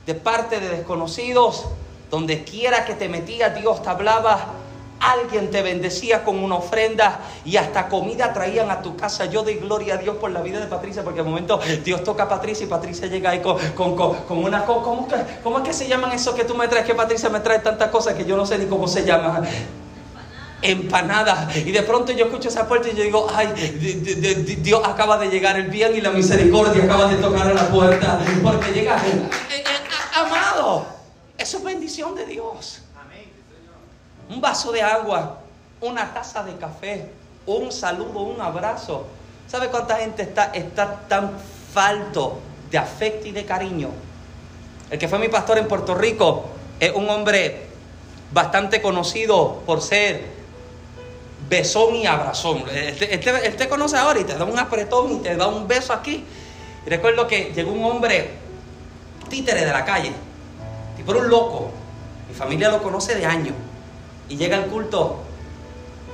de 0.06 0.16
parte 0.16 0.60
de 0.60 0.70
desconocidos, 0.70 1.66
donde 2.10 2.44
quiera 2.44 2.86
que 2.86 2.96
te 2.96 3.08
metías, 3.10 3.56
Dios 3.56 3.84
te 3.84 3.90
hablaba 3.90 4.54
Alguien 5.00 5.50
te 5.50 5.62
bendecía 5.62 6.26
con 6.26 6.44
una 6.44 6.56
ofrenda 6.56 7.20
y 7.46 7.56
hasta 7.56 7.88
comida 7.88 8.34
traían 8.34 8.70
a 8.70 8.82
tu 8.82 8.98
casa. 8.98 9.26
Yo 9.26 9.44
doy 9.44 9.56
gloria 9.56 9.94
a 9.94 9.98
Dios 9.98 10.18
por 10.18 10.30
la 10.30 10.42
vida 10.42 10.60
de 10.60 10.68
Patricia, 10.68 11.04
porque 11.04 11.22
de 11.22 11.30
momento 11.30 11.60
Dios 11.86 12.04
toca 12.04 12.24
a 12.24 12.28
Patricia 12.28 12.66
y 12.66 12.70
Patricia 12.70 13.08
llega 13.08 13.30
ahí 13.30 13.42
con, 13.42 13.58
con, 13.76 13.96
con, 13.96 14.44
una 14.44 14.66
cosa. 14.66 14.84
¿cómo, 14.84 15.08
¿Cómo 15.42 15.58
es 15.60 15.64
que 15.64 15.74
se 15.74 15.88
llaman 15.88 16.12
eso 16.12 16.36
que 16.36 16.44
tú 16.44 16.54
me 16.54 16.68
traes? 16.68 16.86
Que 16.86 16.96
Patricia 16.96 17.30
me 17.30 17.40
trae 17.40 17.60
tantas 17.60 17.90
cosas 17.90 18.14
que 18.16 18.26
yo 18.26 18.36
no 18.36 18.46
sé 18.46 18.58
ni 18.58 18.66
cómo 18.66 18.90
se 18.90 19.06
llaman 19.06 19.48
empanada. 20.62 21.50
Y 21.56 21.72
de 21.72 21.84
pronto 21.84 22.12
yo 22.12 22.26
escucho 22.26 22.50
esa 22.50 22.68
puerta 22.68 22.90
y 22.90 22.96
yo 22.96 23.04
digo, 23.04 23.28
ay, 23.34 23.48
Dios 24.62 24.82
acaba 24.86 25.18
de 25.18 25.30
llegar 25.30 25.58
el 25.58 25.68
bien 25.68 25.96
y 25.96 26.02
la 26.02 26.12
misericordia 26.12 26.84
acaba 26.84 27.08
de 27.08 27.16
tocar 27.18 27.48
a 27.48 27.54
la 27.54 27.68
puerta. 27.70 28.20
Porque 28.44 28.72
llega, 28.72 28.98
eh, 28.98 29.30
eh, 29.52 29.64
amado, 30.16 30.86
eso 31.38 31.58
es 31.58 31.64
bendición 31.64 32.16
de 32.16 32.26
Dios 32.26 32.82
un 34.30 34.40
vaso 34.40 34.72
de 34.72 34.82
agua, 34.82 35.40
una 35.82 36.14
taza 36.14 36.44
de 36.44 36.56
café, 36.56 37.10
un 37.46 37.72
saludo, 37.72 38.22
un 38.22 38.40
abrazo. 38.40 39.08
¿Sabe 39.48 39.70
cuánta 39.70 39.98
gente 39.98 40.22
está, 40.22 40.52
está 40.54 41.02
tan 41.08 41.32
falto 41.74 42.40
de 42.70 42.78
afecto 42.78 43.28
y 43.28 43.32
de 43.32 43.46
cariño? 43.46 43.90
El 44.92 45.00
que 45.00 45.08
fue 45.08 45.18
mi 45.20 45.28
pastor 45.28 45.58
en 45.58 45.68
Puerto 45.68 45.96
Rico 45.96 46.46
es 46.80 46.92
un 46.94 47.10
hombre 47.10 47.68
bastante 48.32 48.82
conocido 48.82 49.64
por 49.66 49.82
ser 49.82 50.39
besón 51.50 51.96
y 51.96 52.06
abrazón. 52.06 52.64
Él 52.72 53.56
te, 53.58 53.68
conoce 53.68 53.98
ahora 53.98 54.20
y 54.20 54.24
te 54.24 54.36
da 54.36 54.46
un 54.46 54.58
apretón 54.58 55.14
y 55.14 55.20
te 55.20 55.36
da 55.36 55.48
un 55.48 55.68
beso 55.68 55.92
aquí. 55.92 56.24
Y 56.86 56.90
recuerdo 56.90 57.28
que 57.28 57.52
llegó 57.54 57.72
un 57.72 57.84
hombre 57.84 58.30
títere 59.30 59.66
de 59.66 59.72
la 59.72 59.84
calle, 59.84 60.14
tipo 60.96 61.12
un 61.12 61.30
loco. 61.30 61.72
Mi 62.28 62.36
familia 62.36 62.70
lo 62.70 62.82
conoce 62.82 63.16
de 63.16 63.26
años 63.26 63.56
y 64.30 64.38
llega 64.38 64.58
al 64.58 64.68
culto. 64.68 65.22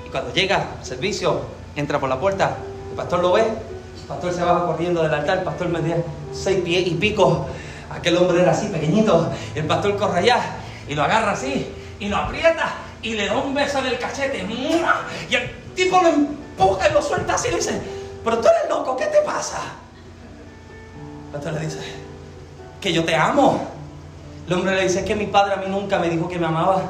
Y 0.05 0.09
cuando 0.09 0.33
llega 0.33 0.69
al 0.77 0.85
servicio, 0.85 1.41
entra 1.75 1.99
por 1.99 2.09
la 2.09 2.19
puerta, 2.19 2.57
el 2.89 2.95
pastor 2.95 3.19
lo 3.19 3.33
ve, 3.33 3.41
el 3.41 4.07
pastor 4.07 4.33
se 4.33 4.43
baja 4.43 4.65
corriendo 4.65 5.03
del 5.03 5.13
altar, 5.13 5.39
el 5.39 5.43
pastor 5.43 5.67
me 5.67 5.81
dice 5.81 6.03
seis 6.33 6.61
pies 6.63 6.87
y 6.87 6.91
pico. 6.91 7.47
Aquel 7.91 8.17
hombre 8.17 8.41
era 8.41 8.51
así, 8.51 8.67
pequeñito. 8.67 9.29
El 9.53 9.65
pastor 9.65 9.97
corre 9.97 10.19
allá 10.19 10.39
y 10.87 10.95
lo 10.95 11.03
agarra 11.03 11.33
así 11.33 11.67
y 11.99 12.07
lo 12.07 12.17
aprieta 12.17 12.84
y 13.05 13.13
le 13.13 13.27
da 13.27 13.37
un 13.37 13.53
beso 13.53 13.77
en 13.79 13.85
el 13.85 13.99
cachete. 13.99 14.45
Y 15.29 15.35
el 15.35 15.51
tipo 15.75 16.01
lo 16.01 16.09
empuja 16.09 16.89
y 16.89 16.93
lo 16.93 17.01
suelta 17.01 17.35
así 17.35 17.49
y 17.49 17.51
le 17.51 17.57
dice, 17.57 17.79
pero 18.23 18.39
tú 18.39 18.47
eres 18.47 18.67
loco, 18.67 18.97
¿qué 18.97 19.05
te 19.05 19.21
pasa? 19.21 19.59
El 21.27 21.31
pastor 21.31 21.53
le 21.53 21.59
dice, 21.59 21.79
que 22.81 22.91
yo 22.91 23.05
te 23.05 23.15
amo. 23.15 23.67
El 24.47 24.53
hombre 24.53 24.75
le 24.75 24.83
dice, 24.83 24.99
es 24.99 25.05
que 25.05 25.15
mi 25.15 25.27
padre 25.27 25.53
a 25.53 25.57
mí 25.57 25.67
nunca 25.67 25.99
me 25.99 26.09
dijo 26.09 26.27
que 26.27 26.39
me 26.39 26.47
amaba. 26.47 26.81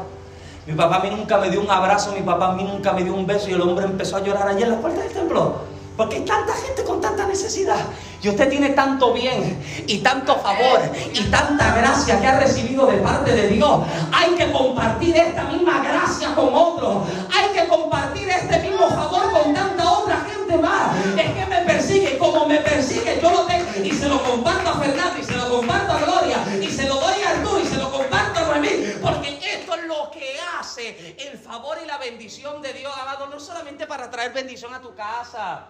Mi 0.65 0.73
papá 0.73 0.95
a 0.95 0.99
mí 0.99 1.09
nunca 1.09 1.37
me 1.37 1.49
dio 1.49 1.61
un 1.61 1.69
abrazo, 1.69 2.13
mi 2.13 2.21
papá 2.21 2.51
a 2.51 2.53
mí 2.53 2.63
nunca 2.63 2.93
me 2.93 3.03
dio 3.03 3.13
un 3.13 3.27
beso 3.27 3.49
y 3.49 3.53
el 3.53 3.61
hombre 3.61 3.85
empezó 3.85 4.15
a 4.15 4.21
llorar 4.21 4.47
allí 4.47 4.63
en 4.63 4.71
la 4.71 4.77
puerta 4.77 5.01
del 5.01 5.11
templo. 5.11 5.74
Porque 5.97 6.17
hay 6.17 6.25
tanta 6.25 6.53
gente 6.53 6.83
con 6.83 6.99
tanta 6.99 7.25
necesidad. 7.25 7.79
Y 8.21 8.29
usted 8.29 8.49
tiene 8.49 8.69
tanto 8.69 9.13
bien 9.13 9.63
y 9.87 9.99
tanto 9.99 10.35
favor 10.37 10.81
y 11.13 11.23
tanta 11.25 11.75
gracia 11.75 12.19
que 12.19 12.27
ha 12.27 12.39
recibido 12.39 12.87
de 12.87 12.97
parte 12.97 13.31
de 13.31 13.49
Dios. 13.49 13.81
Hay 14.11 14.31
que 14.31 14.51
compartir 14.51 15.15
esta 15.15 15.43
misma 15.43 15.83
gracia 15.83 16.33
con 16.33 16.49
otros. 16.53 17.03
Hay 17.33 17.49
que 17.49 17.67
compartir 17.67 18.27
este 18.29 18.59
mismo 18.59 18.89
favor 18.89 19.31
con 19.31 19.53
tanta 19.53 19.91
otra 19.91 20.25
gente 20.29 20.57
más. 20.57 20.95
Es 21.17 21.31
que 21.31 21.45
me 21.45 21.61
persigue 21.61 22.17
como 22.17 22.47
me 22.47 22.57
persigue, 22.59 23.19
yo 23.21 23.31
lo 23.31 23.45
tengo 23.45 23.65
y 23.83 23.91
se 23.91 24.09
lo 24.09 24.21
comparto 24.23 24.69
a 24.69 24.79
Fernando 24.79 25.19
y 25.19 25.23
se 25.23 25.35
lo 25.35 25.49
comparto 25.49 25.93
a 25.93 25.99
Gloria 25.99 26.37
y 26.61 26.67
se 26.67 26.87
lo 26.87 26.95
doy 26.95 27.21
a 27.21 27.29
Arturo 27.31 27.59
y 27.59 27.65
se 27.67 27.77
lo 27.77 27.91
comparto 27.91 28.39
a 28.39 28.43
Noemí. 28.43 28.93
Porque 29.01 29.39
esto 29.53 29.75
es 29.75 29.83
lo 29.85 30.09
que 30.11 30.37
hace 30.59 31.15
el 31.19 31.37
favor 31.37 31.77
y 31.83 31.85
la 31.85 31.97
bendición 31.97 32.61
de 32.61 32.73
Dios, 32.73 32.93
amado, 32.99 33.27
no 33.27 33.39
solamente 33.39 33.85
para 33.85 34.09
traer 34.09 34.33
bendición 34.33 34.73
a 34.73 34.81
tu 34.81 34.95
casa. 34.95 35.67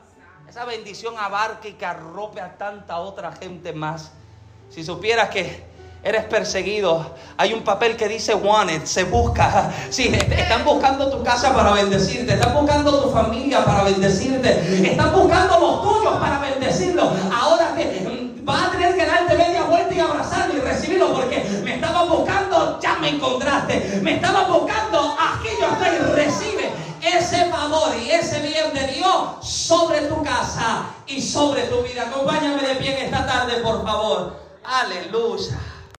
Esa 0.50 0.64
bendición 0.66 1.16
abarque 1.18 1.70
y 1.70 1.74
que 1.74 1.86
a 1.86 2.56
tanta 2.58 3.00
otra 3.00 3.32
gente 3.32 3.74
más. 3.74 4.12
Si 4.70 4.84
supieras 4.84 5.30
que 5.30 5.66
eres 6.06 6.24
perseguido. 6.26 7.16
Hay 7.36 7.52
un 7.54 7.64
papel 7.64 7.98
que 7.98 8.08
dice 8.08 8.36
wanted, 8.36 8.86
se 8.86 9.06
busca. 9.06 9.74
Sí, 9.90 10.14
están 10.14 10.64
buscando 10.64 11.10
tu 11.10 11.24
casa 11.24 11.54
para 11.54 11.74
bendecirte, 11.74 12.34
están 12.34 12.54
buscando 12.54 13.02
tu 13.02 13.10
familia 13.10 13.66
para 13.66 13.84
bendecirte, 13.84 14.92
están 14.92 15.12
buscando 15.14 15.60
los 15.60 15.82
tuyos 15.82 16.18
para 16.18 16.40
bendecirlo. 16.40 17.12
Ahora 17.34 17.74
que 17.76 18.36
va 18.48 18.68
a 18.68 18.72
tener 18.72 18.96
que 18.96 19.06
darte 19.06 19.36
media 19.36 19.64
vuelta 19.64 19.96
y 19.96 20.00
abrazarlo 20.00 20.56
y 20.56 20.60
recibirlo 20.60 21.12
porque 21.12 21.44
me 21.64 21.76
estaba 21.76 22.04
buscando, 22.04 22.80
ya 22.80 22.98
me 23.00 23.10
encontraste. 23.10 24.00
Me 24.04 24.16
estaba 24.18 24.44
buscando, 24.44 25.18
aquí 25.20 25.50
yo 25.60 25.68
estoy, 25.68 25.98
recibe 26.14 26.65
ese 27.06 27.46
favor 27.46 27.96
y 27.98 28.12
ese 28.12 28.40
bien 28.42 28.74
de 28.74 28.94
Dios 28.94 29.48
sobre 29.48 30.02
tu 30.02 30.24
casa 30.24 30.86
y 31.08 31.22
sobre 31.22 31.64
tu 31.64 31.82
vida. 31.84 32.04
Acompáñame 32.08 32.62
de 32.62 32.76
pie 32.76 32.98
en 32.98 33.06
esta 33.06 33.26
tarde, 33.26 33.62
por 33.62 33.84
favor. 33.86 34.40
Aleluya. 34.64 35.60